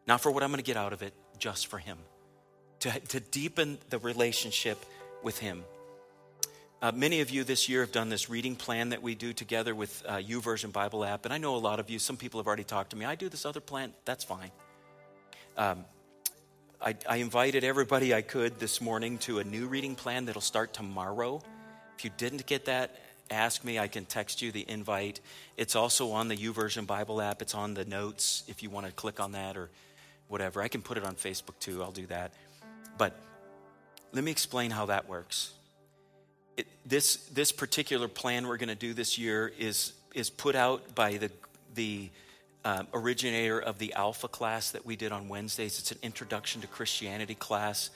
not 0.06 0.22
for 0.22 0.30
what 0.30 0.42
I'm 0.42 0.50
going 0.50 0.58
to 0.58 0.64
get 0.64 0.78
out 0.78 0.94
of 0.94 1.02
it, 1.02 1.12
just 1.38 1.66
for 1.66 1.78
Him. 1.78 1.98
To, 2.80 3.00
to 3.08 3.20
deepen 3.20 3.76
the 3.90 3.98
relationship 3.98 4.82
with 5.22 5.38
Him. 5.38 5.64
Uh, 6.80 6.92
many 6.92 7.20
of 7.20 7.28
you 7.28 7.44
this 7.44 7.68
year 7.68 7.80
have 7.80 7.92
done 7.92 8.08
this 8.08 8.30
reading 8.30 8.54
plan 8.54 8.90
that 8.90 9.02
we 9.02 9.16
do 9.16 9.32
together 9.32 9.74
with 9.74 10.02
uh, 10.06 10.16
YouVersion 10.16 10.72
Bible 10.72 11.04
app, 11.04 11.24
and 11.24 11.34
I 11.34 11.38
know 11.38 11.56
a 11.56 11.58
lot 11.58 11.80
of 11.80 11.90
you. 11.90 11.98
Some 11.98 12.16
people 12.16 12.40
have 12.40 12.46
already 12.46 12.64
talked 12.64 12.90
to 12.90 12.96
me. 12.96 13.04
I 13.04 13.16
do 13.16 13.28
this 13.28 13.44
other 13.44 13.60
plan. 13.60 13.92
That's 14.04 14.24
fine. 14.24 14.52
Um, 15.56 15.84
I, 16.80 16.94
I 17.08 17.16
invited 17.16 17.64
everybody 17.64 18.14
I 18.14 18.22
could 18.22 18.60
this 18.60 18.80
morning 18.80 19.18
to 19.18 19.40
a 19.40 19.44
new 19.44 19.66
reading 19.66 19.96
plan 19.96 20.26
that'll 20.26 20.40
start 20.40 20.72
tomorrow. 20.72 21.42
If 21.96 22.04
you 22.04 22.10
didn't 22.16 22.46
get 22.46 22.66
that, 22.66 22.94
ask 23.32 23.64
me, 23.64 23.80
I 23.80 23.88
can 23.88 24.04
text 24.04 24.42
you 24.42 24.52
the 24.52 24.64
invite. 24.68 25.18
It's 25.56 25.74
also 25.74 26.12
on 26.12 26.28
the 26.28 26.36
YouVersion 26.36 26.86
Bible 26.86 27.20
app. 27.20 27.42
It's 27.42 27.54
on 27.54 27.74
the 27.74 27.84
notes 27.84 28.44
if 28.46 28.62
you 28.62 28.70
want 28.70 28.86
to 28.86 28.92
click 28.92 29.18
on 29.18 29.32
that 29.32 29.56
or 29.56 29.70
whatever. 30.28 30.62
I 30.62 30.68
can 30.68 30.80
put 30.80 30.96
it 30.96 31.04
on 31.04 31.16
Facebook 31.16 31.58
too. 31.58 31.82
I'll 31.82 31.90
do 31.90 32.06
that. 32.06 32.32
But 32.96 33.18
let 34.12 34.22
me 34.22 34.30
explain 34.30 34.70
how 34.70 34.86
that 34.86 35.08
works. 35.08 35.52
It, 36.56 36.68
this, 36.86 37.16
this 37.26 37.50
particular 37.50 38.06
plan 38.06 38.46
we're 38.46 38.56
going 38.56 38.68
to 38.68 38.76
do 38.76 38.94
this 38.94 39.18
year 39.18 39.52
is, 39.58 39.94
is 40.14 40.30
put 40.30 40.54
out 40.54 40.94
by 40.94 41.16
the, 41.16 41.32
the 41.74 42.08
um, 42.64 42.86
originator 42.92 43.60
of 43.60 43.78
the 43.78 43.92
Alpha 43.94 44.28
class 44.28 44.70
that 44.72 44.84
we 44.84 44.96
did 44.96 45.12
on 45.12 45.28
Wednesdays. 45.28 45.78
It's 45.78 45.92
an 45.92 45.98
introduction 46.02 46.60
to 46.62 46.66
Christianity 46.66 47.34
class. 47.34 47.90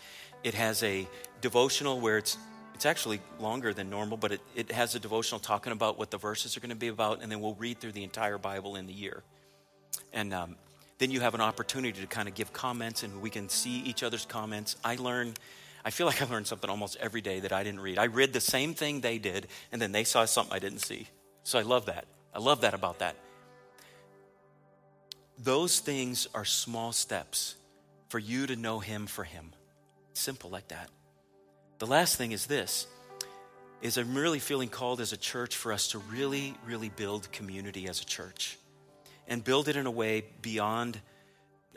It 0.44 0.54
has 0.54 0.82
a 0.82 1.06
devotional 1.40 2.00
where 2.00 2.18
it's 2.18 2.36
it's 2.74 2.86
actually 2.86 3.20
longer 3.38 3.72
than 3.72 3.90
normal, 3.90 4.16
but 4.16 4.32
it, 4.32 4.40
it 4.56 4.72
has 4.72 4.96
a 4.96 4.98
devotional 4.98 5.38
talking 5.38 5.72
about 5.72 5.98
what 5.98 6.10
the 6.10 6.18
verses 6.18 6.56
are 6.56 6.60
going 6.60 6.70
to 6.70 6.76
be 6.76 6.88
about, 6.88 7.22
and 7.22 7.30
then 7.30 7.40
we'll 7.40 7.54
read 7.54 7.78
through 7.78 7.92
the 7.92 8.02
entire 8.02 8.38
Bible 8.38 8.74
in 8.74 8.86
the 8.86 8.92
year. 8.92 9.22
And 10.12 10.34
um, 10.34 10.56
then 10.98 11.10
you 11.10 11.20
have 11.20 11.34
an 11.34 11.40
opportunity 11.40 12.00
to 12.00 12.06
kind 12.08 12.28
of 12.28 12.34
give 12.34 12.52
comments, 12.52 13.04
and 13.04 13.22
we 13.22 13.30
can 13.30 13.48
see 13.48 13.78
each 13.80 14.02
other's 14.02 14.24
comments. 14.24 14.74
I 14.84 14.96
learn, 14.96 15.34
I 15.84 15.90
feel 15.90 16.06
like 16.06 16.22
I 16.22 16.24
learned 16.24 16.48
something 16.48 16.68
almost 16.68 16.96
every 16.98 17.20
day 17.20 17.40
that 17.40 17.52
I 17.52 17.62
didn't 17.62 17.80
read. 17.80 17.98
I 17.98 18.06
read 18.06 18.32
the 18.32 18.40
same 18.40 18.74
thing 18.74 19.00
they 19.00 19.18
did, 19.18 19.46
and 19.70 19.80
then 19.80 19.92
they 19.92 20.02
saw 20.02 20.24
something 20.24 20.52
I 20.52 20.58
didn't 20.58 20.80
see. 20.80 21.06
So 21.44 21.58
I 21.58 21.62
love 21.62 21.86
that. 21.86 22.06
I 22.34 22.40
love 22.40 22.62
that 22.62 22.74
about 22.74 22.98
that. 22.98 23.16
Those 25.42 25.80
things 25.80 26.28
are 26.34 26.44
small 26.44 26.92
steps 26.92 27.56
for 28.08 28.20
you 28.20 28.46
to 28.46 28.54
know 28.54 28.78
Him 28.78 29.06
for 29.06 29.24
Him. 29.24 29.52
Simple 30.12 30.50
like 30.50 30.68
that. 30.68 30.88
The 31.78 31.86
last 31.86 32.16
thing 32.16 32.30
is 32.30 32.46
this 32.46 32.86
is 33.80 33.98
I'm 33.98 34.16
really 34.16 34.38
feeling 34.38 34.68
called 34.68 35.00
as 35.00 35.12
a 35.12 35.16
church 35.16 35.56
for 35.56 35.72
us 35.72 35.88
to 35.88 35.98
really, 35.98 36.54
really 36.64 36.90
build 36.90 37.30
community 37.32 37.88
as 37.88 38.00
a 38.00 38.04
church 38.04 38.56
and 39.26 39.42
build 39.42 39.66
it 39.66 39.74
in 39.74 39.86
a 39.86 39.90
way 39.90 40.24
beyond 40.40 41.00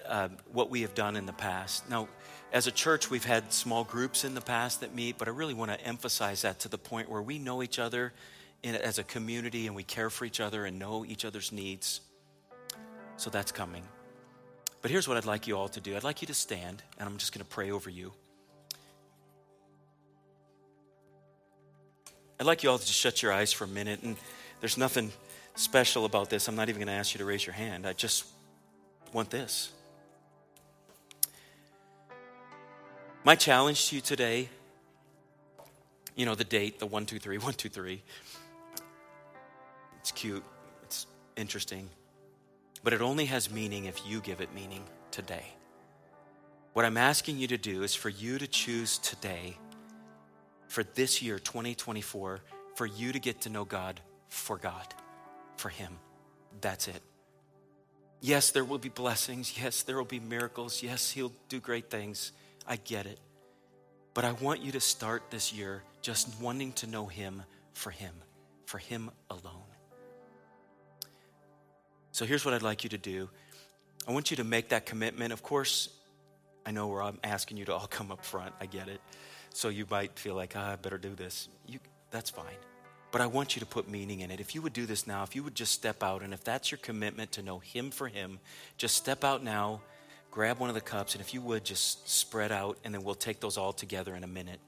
uh, 0.07 0.29
what 0.51 0.69
we 0.69 0.81
have 0.81 0.93
done 0.93 1.15
in 1.15 1.25
the 1.25 1.33
past. 1.33 1.89
Now, 1.89 2.07
as 2.53 2.67
a 2.67 2.71
church, 2.71 3.09
we've 3.09 3.25
had 3.25 3.51
small 3.51 3.83
groups 3.83 4.23
in 4.23 4.35
the 4.35 4.41
past 4.41 4.81
that 4.81 4.93
meet, 4.93 5.17
but 5.17 5.27
I 5.27 5.31
really 5.31 5.55
want 5.55 5.71
to 5.71 5.81
emphasize 5.81 6.43
that 6.43 6.59
to 6.59 6.69
the 6.69 6.77
point 6.77 7.09
where 7.09 7.21
we 7.21 7.39
know 7.39 7.63
each 7.63 7.79
other 7.79 8.13
in, 8.61 8.75
as 8.75 8.99
a 8.99 9.03
community 9.03 9.65
and 9.65 9.75
we 9.75 9.81
care 9.81 10.11
for 10.11 10.25
each 10.25 10.39
other 10.39 10.65
and 10.65 10.77
know 10.77 11.03
each 11.03 11.25
other's 11.25 11.51
needs. 11.51 12.01
So 13.17 13.29
that's 13.29 13.51
coming. 13.51 13.83
But 14.81 14.91
here's 14.91 15.07
what 15.07 15.17
I'd 15.17 15.25
like 15.25 15.47
you 15.47 15.57
all 15.57 15.69
to 15.69 15.81
do 15.81 15.95
I'd 15.95 16.03
like 16.03 16.21
you 16.21 16.27
to 16.27 16.33
stand, 16.33 16.83
and 16.99 17.09
I'm 17.09 17.17
just 17.17 17.33
going 17.33 17.43
to 17.43 17.49
pray 17.49 17.71
over 17.71 17.89
you. 17.89 18.13
I'd 22.39 22.45
like 22.45 22.63
you 22.63 22.69
all 22.69 22.77
to 22.77 22.85
just 22.85 22.99
shut 22.99 23.23
your 23.23 23.31
eyes 23.31 23.53
for 23.53 23.63
a 23.63 23.67
minute. 23.67 24.03
And 24.03 24.17
there's 24.59 24.77
nothing 24.77 25.11
special 25.55 26.05
about 26.05 26.29
this. 26.29 26.47
I'm 26.47 26.55
not 26.55 26.69
even 26.69 26.79
going 26.79 26.87
to 26.87 26.93
ask 26.93 27.13
you 27.13 27.19
to 27.19 27.25
raise 27.25 27.45
your 27.45 27.53
hand. 27.53 27.87
I 27.87 27.93
just 27.93 28.25
want 29.13 29.29
this. 29.29 29.71
My 33.23 33.35
challenge 33.35 33.89
to 33.89 33.95
you 33.95 34.01
today, 34.01 34.49
you 36.15 36.25
know, 36.25 36.35
the 36.35 36.43
date, 36.43 36.79
the 36.79 36.85
123, 36.85 37.37
123. 37.37 38.03
It's 39.99 40.11
cute, 40.11 40.43
it's 40.83 41.07
interesting, 41.35 41.89
but 42.85 42.93
it 42.93 43.01
only 43.01 43.25
has 43.25 43.49
meaning 43.49 43.85
if 43.85 44.07
you 44.07 44.21
give 44.21 44.41
it 44.41 44.53
meaning 44.53 44.83
today. 45.09 45.43
What 46.73 46.85
I'm 46.85 46.97
asking 46.97 47.39
you 47.39 47.47
to 47.47 47.57
do 47.57 47.81
is 47.81 47.95
for 47.95 48.09
you 48.09 48.37
to 48.37 48.45
choose 48.45 48.99
today 48.99 49.57
for 50.67 50.83
this 50.83 51.19
year, 51.19 51.39
2024, 51.39 52.41
for 52.75 52.85
you 52.85 53.11
to 53.11 53.19
get 53.19 53.41
to 53.41 53.49
know 53.49 53.65
God 53.65 53.99
for 54.29 54.59
God, 54.59 54.93
for 55.57 55.69
Him. 55.69 55.97
That's 56.61 56.87
it. 56.87 57.01
Yes, 58.21 58.51
there 58.51 58.63
will 58.63 58.77
be 58.77 58.89
blessings. 58.89 59.57
Yes, 59.59 59.81
there 59.81 59.97
will 59.97 60.05
be 60.05 60.19
miracles. 60.19 60.83
Yes, 60.83 61.09
He'll 61.09 61.33
do 61.49 61.59
great 61.59 61.89
things. 61.89 62.33
I 62.67 62.75
get 62.75 63.07
it. 63.07 63.19
But 64.13 64.25
I 64.25 64.33
want 64.33 64.61
you 64.61 64.71
to 64.73 64.79
start 64.79 65.23
this 65.31 65.51
year 65.51 65.81
just 66.03 66.39
wanting 66.39 66.71
to 66.73 66.87
know 66.87 67.07
Him 67.07 67.41
for 67.73 67.89
Him, 67.89 68.13
for 68.67 68.77
Him 68.77 69.09
alone. 69.31 69.74
So 72.15 72.23
here's 72.23 72.45
what 72.45 72.53
I'd 72.53 72.61
like 72.61 72.85
you 72.85 72.89
to 72.91 72.97
do 72.97 73.27
I 74.07 74.13
want 74.13 74.31
you 74.31 74.37
to 74.37 74.45
make 74.45 74.69
that 74.69 74.85
commitment. 74.85 75.33
Of 75.33 75.43
course, 75.43 75.89
I 76.65 76.71
know 76.71 76.87
where 76.87 77.03
I'm 77.03 77.19
asking 77.25 77.57
you 77.57 77.65
to 77.65 77.73
all 77.73 77.87
come 77.89 78.09
up 78.09 78.23
front. 78.23 78.53
I 78.61 78.67
get 78.67 78.87
it. 78.87 79.01
So 79.49 79.67
you 79.67 79.85
might 79.91 80.17
feel 80.17 80.33
like, 80.33 80.53
ah, 80.55 80.71
I 80.71 80.75
better 80.77 80.97
do 80.97 81.13
this. 81.13 81.49
You, 81.67 81.79
that's 82.11 82.29
fine. 82.29 82.55
But 83.11 83.19
I 83.19 83.27
want 83.27 83.57
you 83.57 83.59
to 83.59 83.65
put 83.65 83.89
meaning 83.89 84.21
in 84.21 84.31
it. 84.31 84.39
If 84.39 84.55
you 84.55 84.61
would 84.61 84.71
do 84.71 84.85
this 84.85 85.05
now, 85.05 85.23
if 85.23 85.35
you 85.35 85.43
would 85.43 85.55
just 85.55 85.73
step 85.73 86.03
out, 86.03 86.21
and 86.21 86.33
if 86.33 86.41
that's 86.41 86.71
your 86.71 86.77
commitment 86.77 87.33
to 87.33 87.41
know 87.41 87.59
Him 87.59 87.91
for 87.91 88.07
Him, 88.07 88.39
just 88.77 88.95
step 88.95 89.25
out 89.25 89.43
now, 89.43 89.81
grab 90.31 90.57
one 90.57 90.69
of 90.69 90.75
the 90.75 90.79
cups, 90.79 91.15
and 91.15 91.21
if 91.21 91.33
you 91.33 91.41
would 91.41 91.65
just 91.65 92.07
spread 92.09 92.53
out, 92.53 92.77
and 92.85 92.93
then 92.93 93.03
we'll 93.03 93.15
take 93.15 93.41
those 93.41 93.57
all 93.57 93.73
together 93.73 94.15
in 94.15 94.23
a 94.23 94.27
minute. 94.27 94.61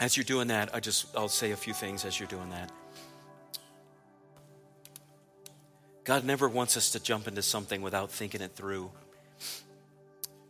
As 0.00 0.16
you're 0.16 0.24
doing 0.24 0.48
that, 0.48 0.74
I 0.74 0.80
just 0.80 1.16
I'll 1.16 1.28
say 1.28 1.52
a 1.52 1.56
few 1.56 1.72
things 1.72 2.04
as 2.04 2.18
you're 2.18 2.28
doing 2.28 2.50
that. 2.50 2.70
God 6.04 6.24
never 6.24 6.48
wants 6.48 6.76
us 6.76 6.90
to 6.90 7.02
jump 7.02 7.26
into 7.26 7.42
something 7.42 7.80
without 7.80 8.10
thinking 8.10 8.42
it 8.42 8.54
through. 8.54 8.90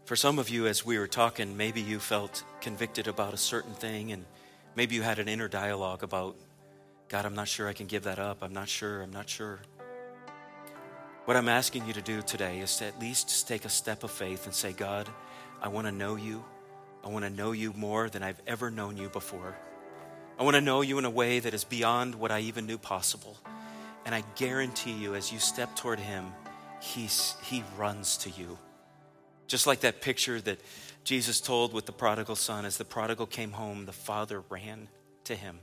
For 0.04 0.16
some 0.16 0.38
of 0.38 0.50
you, 0.50 0.66
as 0.66 0.84
we 0.84 0.98
were 0.98 1.06
talking, 1.06 1.56
maybe 1.56 1.80
you 1.80 1.98
felt 1.98 2.44
convicted 2.60 3.06
about 3.06 3.32
a 3.32 3.38
certain 3.38 3.72
thing, 3.72 4.12
and 4.12 4.24
maybe 4.74 4.96
you 4.96 5.02
had 5.02 5.18
an 5.18 5.28
inner 5.28 5.48
dialogue 5.48 6.02
about, 6.02 6.36
God, 7.08 7.24
I'm 7.24 7.34
not 7.34 7.48
sure 7.48 7.68
I 7.68 7.72
can 7.72 7.86
give 7.86 8.02
that 8.04 8.18
up. 8.18 8.38
I'm 8.42 8.52
not 8.52 8.68
sure. 8.68 9.00
I'm 9.00 9.12
not 9.12 9.28
sure. 9.28 9.60
What 11.24 11.36
I'm 11.36 11.48
asking 11.48 11.86
you 11.86 11.92
to 11.94 12.02
do 12.02 12.20
today 12.20 12.58
is 12.58 12.76
to 12.78 12.86
at 12.86 13.00
least 13.00 13.48
take 13.48 13.64
a 13.64 13.70
step 13.70 14.04
of 14.04 14.10
faith 14.10 14.46
and 14.46 14.54
say, 14.54 14.72
God, 14.72 15.08
I 15.62 15.68
want 15.68 15.86
to 15.86 15.92
know 15.92 16.16
you. 16.16 16.44
I 17.04 17.08
want 17.08 17.24
to 17.24 17.30
know 17.30 17.52
you 17.52 17.72
more 17.74 18.08
than 18.08 18.22
I've 18.22 18.40
ever 18.46 18.70
known 18.70 18.96
you 18.96 19.10
before. 19.10 19.54
I 20.38 20.42
want 20.42 20.54
to 20.54 20.60
know 20.60 20.80
you 20.80 20.98
in 20.98 21.04
a 21.04 21.10
way 21.10 21.38
that 21.38 21.52
is 21.52 21.62
beyond 21.62 22.14
what 22.14 22.32
I 22.32 22.40
even 22.40 22.66
knew 22.66 22.78
possible. 22.78 23.36
And 24.06 24.14
I 24.14 24.24
guarantee 24.36 24.92
you, 24.92 25.14
as 25.14 25.30
you 25.32 25.38
step 25.38 25.76
toward 25.76 26.00
him, 26.00 26.32
he's, 26.80 27.36
he 27.42 27.62
runs 27.76 28.16
to 28.18 28.30
you. 28.30 28.58
Just 29.46 29.66
like 29.66 29.80
that 29.80 30.00
picture 30.00 30.40
that 30.40 30.60
Jesus 31.04 31.40
told 31.40 31.74
with 31.74 31.84
the 31.84 31.92
prodigal 31.92 32.36
son. 32.36 32.64
As 32.64 32.78
the 32.78 32.84
prodigal 32.84 33.26
came 33.26 33.52
home, 33.52 33.84
the 33.84 33.92
father 33.92 34.42
ran 34.48 34.88
to 35.24 35.34
him. 35.34 35.58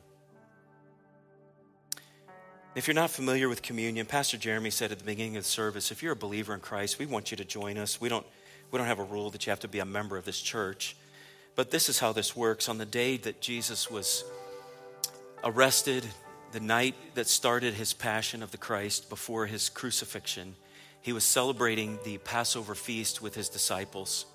If 2.73 2.87
you're 2.87 2.95
not 2.95 3.09
familiar 3.09 3.49
with 3.49 3.61
communion, 3.61 4.05
Pastor 4.05 4.37
Jeremy 4.37 4.69
said 4.69 4.91
at 4.91 4.99
the 4.99 5.03
beginning 5.03 5.35
of 5.35 5.43
the 5.43 5.49
service, 5.49 5.91
if 5.91 6.01
you're 6.01 6.13
a 6.13 6.15
believer 6.15 6.53
in 6.53 6.61
Christ, 6.61 6.99
we 6.99 7.05
want 7.05 7.31
you 7.31 7.37
to 7.37 7.43
join 7.43 7.77
us. 7.77 7.99
We 7.99 8.07
don't, 8.07 8.25
we 8.69 8.77
don't 8.77 8.87
have 8.87 8.99
a 8.99 9.03
rule 9.03 9.31
that 9.31 9.45
you 9.45 9.49
have 9.49 9.59
to 9.61 9.67
be 9.67 9.79
a 9.79 9.85
member 9.85 10.15
of 10.15 10.23
this 10.23 10.39
church. 10.39 10.95
But 11.55 11.71
this 11.71 11.89
is 11.89 11.99
how 11.99 12.11
this 12.13 12.35
works. 12.35 12.69
On 12.69 12.77
the 12.77 12.85
day 12.85 13.17
that 13.17 13.41
Jesus 13.41 13.89
was 13.91 14.23
arrested, 15.43 16.05
the 16.51 16.59
night 16.59 16.95
that 17.15 17.27
started 17.27 17.73
his 17.73 17.93
passion 17.93 18.43
of 18.43 18.51
the 18.51 18.57
Christ 18.57 19.09
before 19.09 19.45
his 19.45 19.69
crucifixion, 19.69 20.55
he 21.01 21.13
was 21.13 21.23
celebrating 21.23 21.99
the 22.03 22.17
Passover 22.19 22.75
feast 22.75 23.21
with 23.21 23.35
his 23.35 23.49
disciples. 23.49 24.25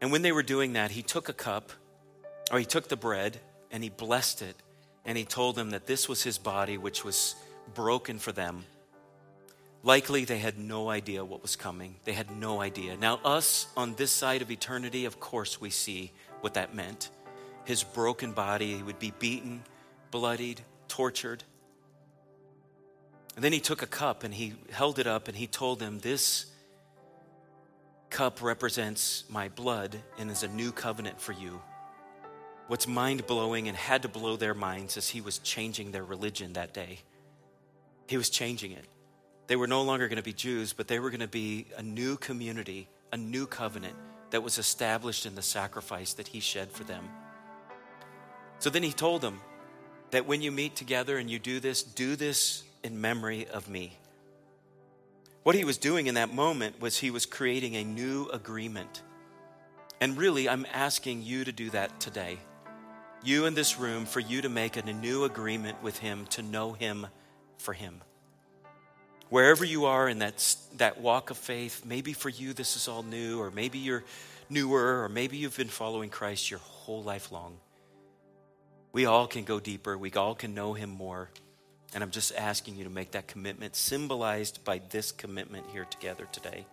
And 0.00 0.10
when 0.10 0.22
they 0.22 0.32
were 0.32 0.42
doing 0.42 0.74
that, 0.74 0.90
he 0.90 1.02
took 1.02 1.28
a 1.28 1.34
cup, 1.34 1.70
or 2.50 2.58
he 2.58 2.64
took 2.64 2.88
the 2.88 2.96
bread, 2.96 3.40
and 3.70 3.82
he 3.82 3.90
blessed 3.90 4.42
it, 4.42 4.56
and 5.04 5.18
he 5.18 5.24
told 5.24 5.56
them 5.56 5.70
that 5.70 5.86
this 5.86 6.08
was 6.08 6.22
his 6.22 6.38
body, 6.38 6.78
which 6.78 7.04
was 7.04 7.34
broken 7.74 8.18
for 8.18 8.32
them. 8.32 8.64
Likely, 9.84 10.24
they 10.24 10.38
had 10.38 10.58
no 10.58 10.88
idea 10.88 11.22
what 11.22 11.42
was 11.42 11.56
coming. 11.56 11.96
They 12.04 12.14
had 12.14 12.30
no 12.30 12.62
idea. 12.62 12.96
Now, 12.96 13.20
us 13.22 13.66
on 13.76 13.94
this 13.94 14.10
side 14.10 14.40
of 14.40 14.50
eternity, 14.50 15.04
of 15.04 15.20
course, 15.20 15.60
we 15.60 15.68
see 15.68 16.10
what 16.40 16.54
that 16.54 16.74
meant. 16.74 17.10
His 17.66 17.84
broken 17.84 18.32
body 18.32 18.82
would 18.82 18.98
be 18.98 19.12
beaten, 19.18 19.62
bloodied, 20.10 20.62
tortured. 20.88 21.44
And 23.36 23.44
then 23.44 23.52
he 23.52 23.60
took 23.60 23.82
a 23.82 23.86
cup 23.86 24.24
and 24.24 24.32
he 24.32 24.54
held 24.70 24.98
it 24.98 25.06
up 25.06 25.28
and 25.28 25.36
he 25.36 25.46
told 25.46 25.80
them, 25.80 25.98
This 25.98 26.46
cup 28.08 28.40
represents 28.40 29.24
my 29.28 29.50
blood 29.50 29.98
and 30.18 30.30
is 30.30 30.42
a 30.42 30.48
new 30.48 30.72
covenant 30.72 31.20
for 31.20 31.32
you. 31.32 31.60
What's 32.68 32.88
mind 32.88 33.26
blowing 33.26 33.68
and 33.68 33.76
had 33.76 34.00
to 34.02 34.08
blow 34.08 34.36
their 34.36 34.54
minds 34.54 34.96
is 34.96 35.10
he 35.10 35.20
was 35.20 35.40
changing 35.40 35.90
their 35.90 36.04
religion 36.04 36.54
that 36.54 36.72
day. 36.72 37.00
He 38.06 38.16
was 38.16 38.30
changing 38.30 38.72
it. 38.72 38.86
They 39.46 39.56
were 39.56 39.66
no 39.66 39.82
longer 39.82 40.08
going 40.08 40.16
to 40.16 40.22
be 40.22 40.32
Jews, 40.32 40.72
but 40.72 40.88
they 40.88 40.98
were 40.98 41.10
going 41.10 41.20
to 41.20 41.28
be 41.28 41.66
a 41.76 41.82
new 41.82 42.16
community, 42.16 42.88
a 43.12 43.16
new 43.16 43.46
covenant 43.46 43.96
that 44.30 44.42
was 44.42 44.58
established 44.58 45.26
in 45.26 45.34
the 45.34 45.42
sacrifice 45.42 46.14
that 46.14 46.28
he 46.28 46.40
shed 46.40 46.72
for 46.72 46.84
them. 46.84 47.08
So 48.58 48.70
then 48.70 48.82
he 48.82 48.92
told 48.92 49.20
them, 49.20 49.40
that 50.14 50.26
when 50.26 50.42
you 50.42 50.52
meet 50.52 50.76
together 50.76 51.18
and 51.18 51.28
you 51.28 51.40
do 51.40 51.58
this, 51.58 51.82
do 51.82 52.14
this 52.14 52.62
in 52.84 53.00
memory 53.00 53.48
of 53.48 53.68
me. 53.68 53.98
What 55.42 55.56
he 55.56 55.64
was 55.64 55.76
doing 55.76 56.06
in 56.06 56.14
that 56.14 56.32
moment 56.32 56.80
was 56.80 56.96
he 56.96 57.10
was 57.10 57.26
creating 57.26 57.74
a 57.74 57.82
new 57.82 58.28
agreement. 58.32 59.02
And 60.00 60.16
really, 60.16 60.48
I'm 60.48 60.66
asking 60.72 61.22
you 61.22 61.42
to 61.42 61.50
do 61.50 61.68
that 61.70 61.98
today. 61.98 62.38
You 63.24 63.46
in 63.46 63.54
this 63.54 63.76
room, 63.76 64.06
for 64.06 64.20
you 64.20 64.42
to 64.42 64.48
make 64.48 64.76
a 64.76 64.92
new 64.92 65.24
agreement 65.24 65.82
with 65.82 65.98
him, 65.98 66.26
to 66.26 66.42
know 66.42 66.74
him 66.74 67.08
for 67.58 67.72
him. 67.72 68.00
Wherever 69.34 69.64
you 69.64 69.86
are 69.86 70.08
in 70.08 70.20
that, 70.20 70.54
that 70.76 71.00
walk 71.00 71.30
of 71.30 71.36
faith, 71.36 71.82
maybe 71.84 72.12
for 72.12 72.28
you 72.28 72.52
this 72.52 72.76
is 72.76 72.86
all 72.86 73.02
new, 73.02 73.40
or 73.40 73.50
maybe 73.50 73.80
you're 73.80 74.04
newer, 74.48 75.02
or 75.02 75.08
maybe 75.08 75.36
you've 75.36 75.56
been 75.56 75.66
following 75.66 76.08
Christ 76.08 76.52
your 76.52 76.60
whole 76.60 77.02
life 77.02 77.32
long. 77.32 77.56
We 78.92 79.06
all 79.06 79.26
can 79.26 79.42
go 79.42 79.58
deeper, 79.58 79.98
we 79.98 80.12
all 80.12 80.36
can 80.36 80.54
know 80.54 80.72
him 80.72 80.90
more. 80.90 81.30
And 81.94 82.04
I'm 82.04 82.12
just 82.12 82.32
asking 82.36 82.76
you 82.76 82.84
to 82.84 82.90
make 82.90 83.10
that 83.10 83.26
commitment, 83.26 83.74
symbolized 83.74 84.62
by 84.62 84.80
this 84.90 85.10
commitment 85.10 85.66
here 85.72 85.86
together 85.86 86.28
today. 86.30 86.64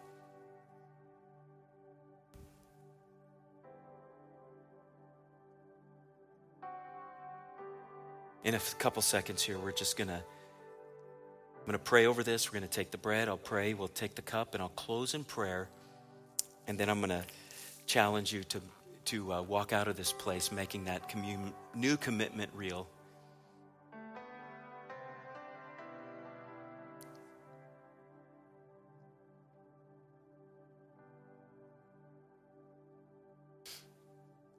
In 8.43 8.53
a 8.53 8.59
couple 8.77 9.01
seconds 9.01 9.41
here, 9.41 9.57
we're 9.57 9.71
just 9.71 9.97
going 9.97 10.09
to 10.09 10.21
I'm 11.61 11.67
going 11.67 11.77
to 11.77 11.83
pray 11.83 12.07
over 12.07 12.23
this. 12.23 12.51
We're 12.51 12.57
going 12.57 12.67
to 12.67 12.75
take 12.75 12.89
the 12.89 12.97
bread. 12.97 13.29
I'll 13.29 13.37
pray. 13.37 13.75
We'll 13.75 13.87
take 13.87 14.15
the 14.15 14.23
cup, 14.23 14.55
and 14.55 14.63
I'll 14.63 14.69
close 14.69 15.13
in 15.13 15.23
prayer. 15.23 15.69
And 16.67 16.75
then 16.75 16.89
I'm 16.89 16.99
going 16.99 17.11
to 17.11 17.23
challenge 17.85 18.33
you 18.33 18.43
to, 18.45 18.61
to 19.05 19.33
uh, 19.33 19.41
walk 19.43 19.71
out 19.71 19.87
of 19.87 19.95
this 19.95 20.11
place 20.11 20.51
making 20.51 20.85
that 20.85 21.07
commun- 21.07 21.53
new 21.75 21.97
commitment 21.97 22.49
real. 22.55 22.87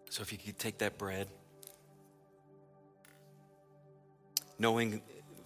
So 0.08 0.22
if 0.22 0.30
you 0.30 0.38
could 0.38 0.56
take 0.56 0.78
that 0.78 0.98
bread, 0.98 1.26
knowing, 4.56 5.02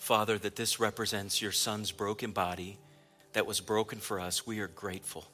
Father, 0.06 0.38
that 0.38 0.54
this 0.54 0.78
represents 0.78 1.42
your 1.42 1.50
son's 1.50 1.90
broken 1.90 2.30
body 2.30 2.78
that 3.32 3.44
was 3.44 3.60
broken 3.60 3.98
for 3.98 4.20
us, 4.20 4.46
we 4.46 4.60
are 4.60 4.68
grateful. 4.68 5.24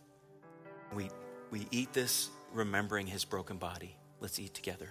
We, 0.94 1.10
we 1.50 1.66
eat 1.70 1.92
this 1.92 2.30
remembering 2.54 3.06
his 3.06 3.26
broken 3.26 3.58
body. 3.58 3.94
Let's 4.18 4.38
eat 4.38 4.54
together. 4.54 4.88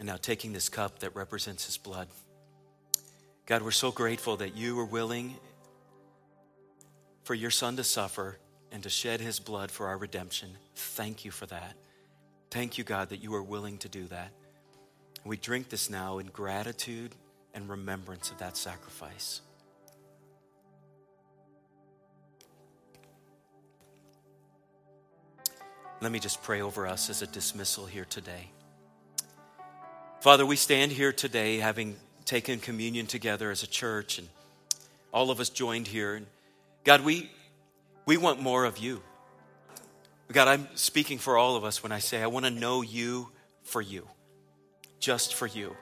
And 0.00 0.08
now 0.08 0.16
taking 0.16 0.52
this 0.52 0.68
cup 0.68 0.98
that 0.98 1.14
represents 1.14 1.66
his 1.66 1.76
blood. 1.76 2.08
God, 3.46 3.62
we're 3.62 3.70
so 3.70 3.92
grateful 3.92 4.38
that 4.38 4.56
you 4.56 4.74
were 4.74 4.84
willing 4.84 5.36
for 7.22 7.34
your 7.34 7.52
son 7.52 7.76
to 7.76 7.84
suffer 7.84 8.38
and 8.72 8.82
to 8.82 8.88
shed 8.88 9.20
his 9.20 9.38
blood 9.38 9.70
for 9.70 9.86
our 9.86 9.96
redemption. 9.96 10.50
Thank 10.74 11.24
you 11.24 11.30
for 11.30 11.46
that. 11.46 11.74
Thank 12.50 12.78
you, 12.78 12.84
God, 12.84 13.08
that 13.10 13.22
you 13.22 13.34
are 13.34 13.42
willing 13.42 13.78
to 13.78 13.88
do 13.88 14.04
that. 14.06 14.30
We 15.24 15.36
drink 15.36 15.68
this 15.68 15.90
now 15.90 16.18
in 16.18 16.26
gratitude 16.26 17.12
and 17.54 17.68
remembrance 17.68 18.30
of 18.30 18.38
that 18.38 18.56
sacrifice. 18.56 19.40
Let 26.00 26.12
me 26.12 26.18
just 26.18 26.42
pray 26.42 26.60
over 26.60 26.86
us 26.86 27.08
as 27.08 27.22
a 27.22 27.26
dismissal 27.26 27.86
here 27.86 28.04
today. 28.04 28.50
Father, 30.20 30.44
we 30.44 30.56
stand 30.56 30.92
here 30.92 31.12
today 31.12 31.58
having 31.58 31.96
taken 32.26 32.58
communion 32.58 33.06
together 33.06 33.50
as 33.50 33.62
a 33.62 33.66
church, 33.66 34.18
and 34.18 34.28
all 35.12 35.30
of 35.30 35.40
us 35.40 35.48
joined 35.48 35.86
here. 35.86 36.14
And 36.14 36.26
God, 36.84 37.02
we, 37.02 37.30
we 38.06 38.16
want 38.16 38.40
more 38.40 38.64
of 38.64 38.78
you. 38.78 39.02
God, 40.32 40.48
I'm 40.48 40.68
speaking 40.76 41.18
for 41.18 41.36
all 41.36 41.56
of 41.56 41.64
us 41.64 41.82
when 41.82 41.92
I 41.92 41.98
say 41.98 42.22
I 42.22 42.28
want 42.28 42.46
to 42.46 42.50
know 42.50 42.82
you 42.82 43.30
for 43.62 43.82
you, 43.82 44.08
just 44.98 45.34
for 45.34 45.46
you. 45.46 45.76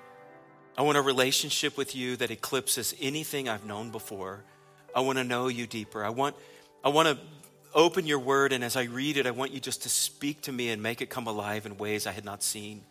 I 0.76 0.82
want 0.82 0.98
a 0.98 1.02
relationship 1.02 1.76
with 1.76 1.94
you 1.94 2.16
that 2.16 2.30
eclipses 2.30 2.94
anything 3.00 3.48
I've 3.48 3.64
known 3.64 3.90
before. 3.90 4.42
I 4.94 5.00
want 5.00 5.18
to 5.18 5.24
know 5.24 5.48
you 5.48 5.66
deeper. 5.66 6.04
I 6.04 6.08
want, 6.08 6.34
I 6.82 6.88
want 6.88 7.08
to 7.08 7.18
open 7.74 8.06
your 8.06 8.18
word, 8.18 8.52
and 8.52 8.64
as 8.64 8.76
I 8.76 8.84
read 8.84 9.16
it, 9.16 9.26
I 9.26 9.30
want 9.30 9.52
you 9.52 9.60
just 9.60 9.82
to 9.82 9.88
speak 9.88 10.42
to 10.42 10.52
me 10.52 10.70
and 10.70 10.82
make 10.82 11.00
it 11.00 11.10
come 11.10 11.26
alive 11.26 11.66
in 11.66 11.76
ways 11.76 12.06
I 12.06 12.12
had 12.12 12.24
not 12.24 12.42
seen. 12.42 12.82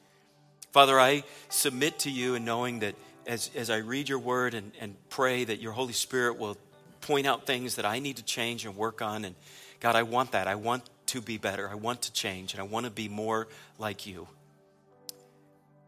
Father, 0.72 1.00
I 1.00 1.24
submit 1.50 2.00
to 2.00 2.12
you 2.12 2.36
in 2.36 2.46
knowing 2.46 2.80
that 2.80 2.96
as, 3.28 3.50
as 3.56 3.70
I 3.70 3.78
read 3.78 4.10
your 4.10 4.20
word 4.20 4.54
and, 4.54 4.72
and 4.80 4.96
pray 5.10 5.44
that 5.44 5.60
your 5.62 5.72
Holy 5.72 5.94
Spirit 5.94 6.38
will 6.38 6.58
point 7.04 7.28
out 7.28 7.46
things 7.46 7.76
that 7.76 7.86
I 7.86 8.00
need 8.00 8.18
to 8.18 8.24
change 8.24 8.66
and 8.66 8.76
work 8.76 9.02
on. 9.02 9.26
And 9.26 9.36
God, 9.80 9.96
I 9.96 10.04
want 10.04 10.32
that. 10.32 10.48
I 10.48 10.56
want 10.56 10.84
to 11.08 11.22
be 11.22 11.38
better. 11.38 11.70
I 11.70 11.76
want 11.76 12.04
to 12.04 12.14
change, 12.14 12.54
and 12.54 12.62
I 12.62 12.64
want 12.64 12.86
to 12.86 12.92
be 12.92 13.08
more 13.08 13.48
like 13.78 14.06
you. 14.08 14.28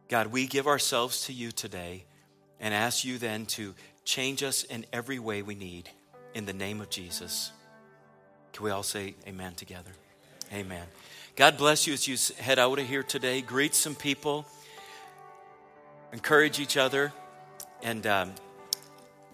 God, 0.08 0.28
we 0.28 0.46
give 0.46 0.68
ourselves 0.68 1.26
to 1.26 1.34
you 1.34 1.52
today 1.52 2.06
and 2.60 2.74
ask 2.74 3.04
you 3.04 3.18
then 3.18 3.46
to 3.48 3.74
change 4.04 4.44
us 4.44 4.64
in 4.64 4.86
every 4.94 5.18
way 5.18 5.42
we 5.42 5.56
need 5.56 5.90
in 6.36 6.46
the 6.46 6.54
name 6.54 6.80
of 6.80 6.90
Jesus. 6.90 7.52
Can 8.54 8.64
we 8.64 8.72
all 8.72 8.84
say 8.84 9.16
amen 9.28 9.56
together? 9.56 9.92
Amen. 10.54 10.86
God 11.36 11.58
bless 11.58 11.88
you 11.88 11.94
as 11.94 12.08
you 12.08 12.18
head 12.38 12.60
out 12.60 12.78
of 12.78 12.88
here 12.88 13.04
today. 13.04 13.42
Greet 13.42 13.74
some 13.74 13.96
people, 13.96 14.46
encourage 16.14 16.60
each 16.60 16.78
other, 16.78 17.12
and 17.82 18.06
um, 18.06 18.32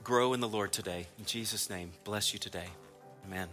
grow 0.04 0.34
in 0.34 0.40
the 0.40 0.48
Lord 0.48 0.72
today. 0.72 1.08
In 1.20 1.26
Jesus' 1.26 1.70
name, 1.70 1.92
bless 2.04 2.34
you 2.34 2.40
today. 2.40 2.68
Amen. 3.26 3.48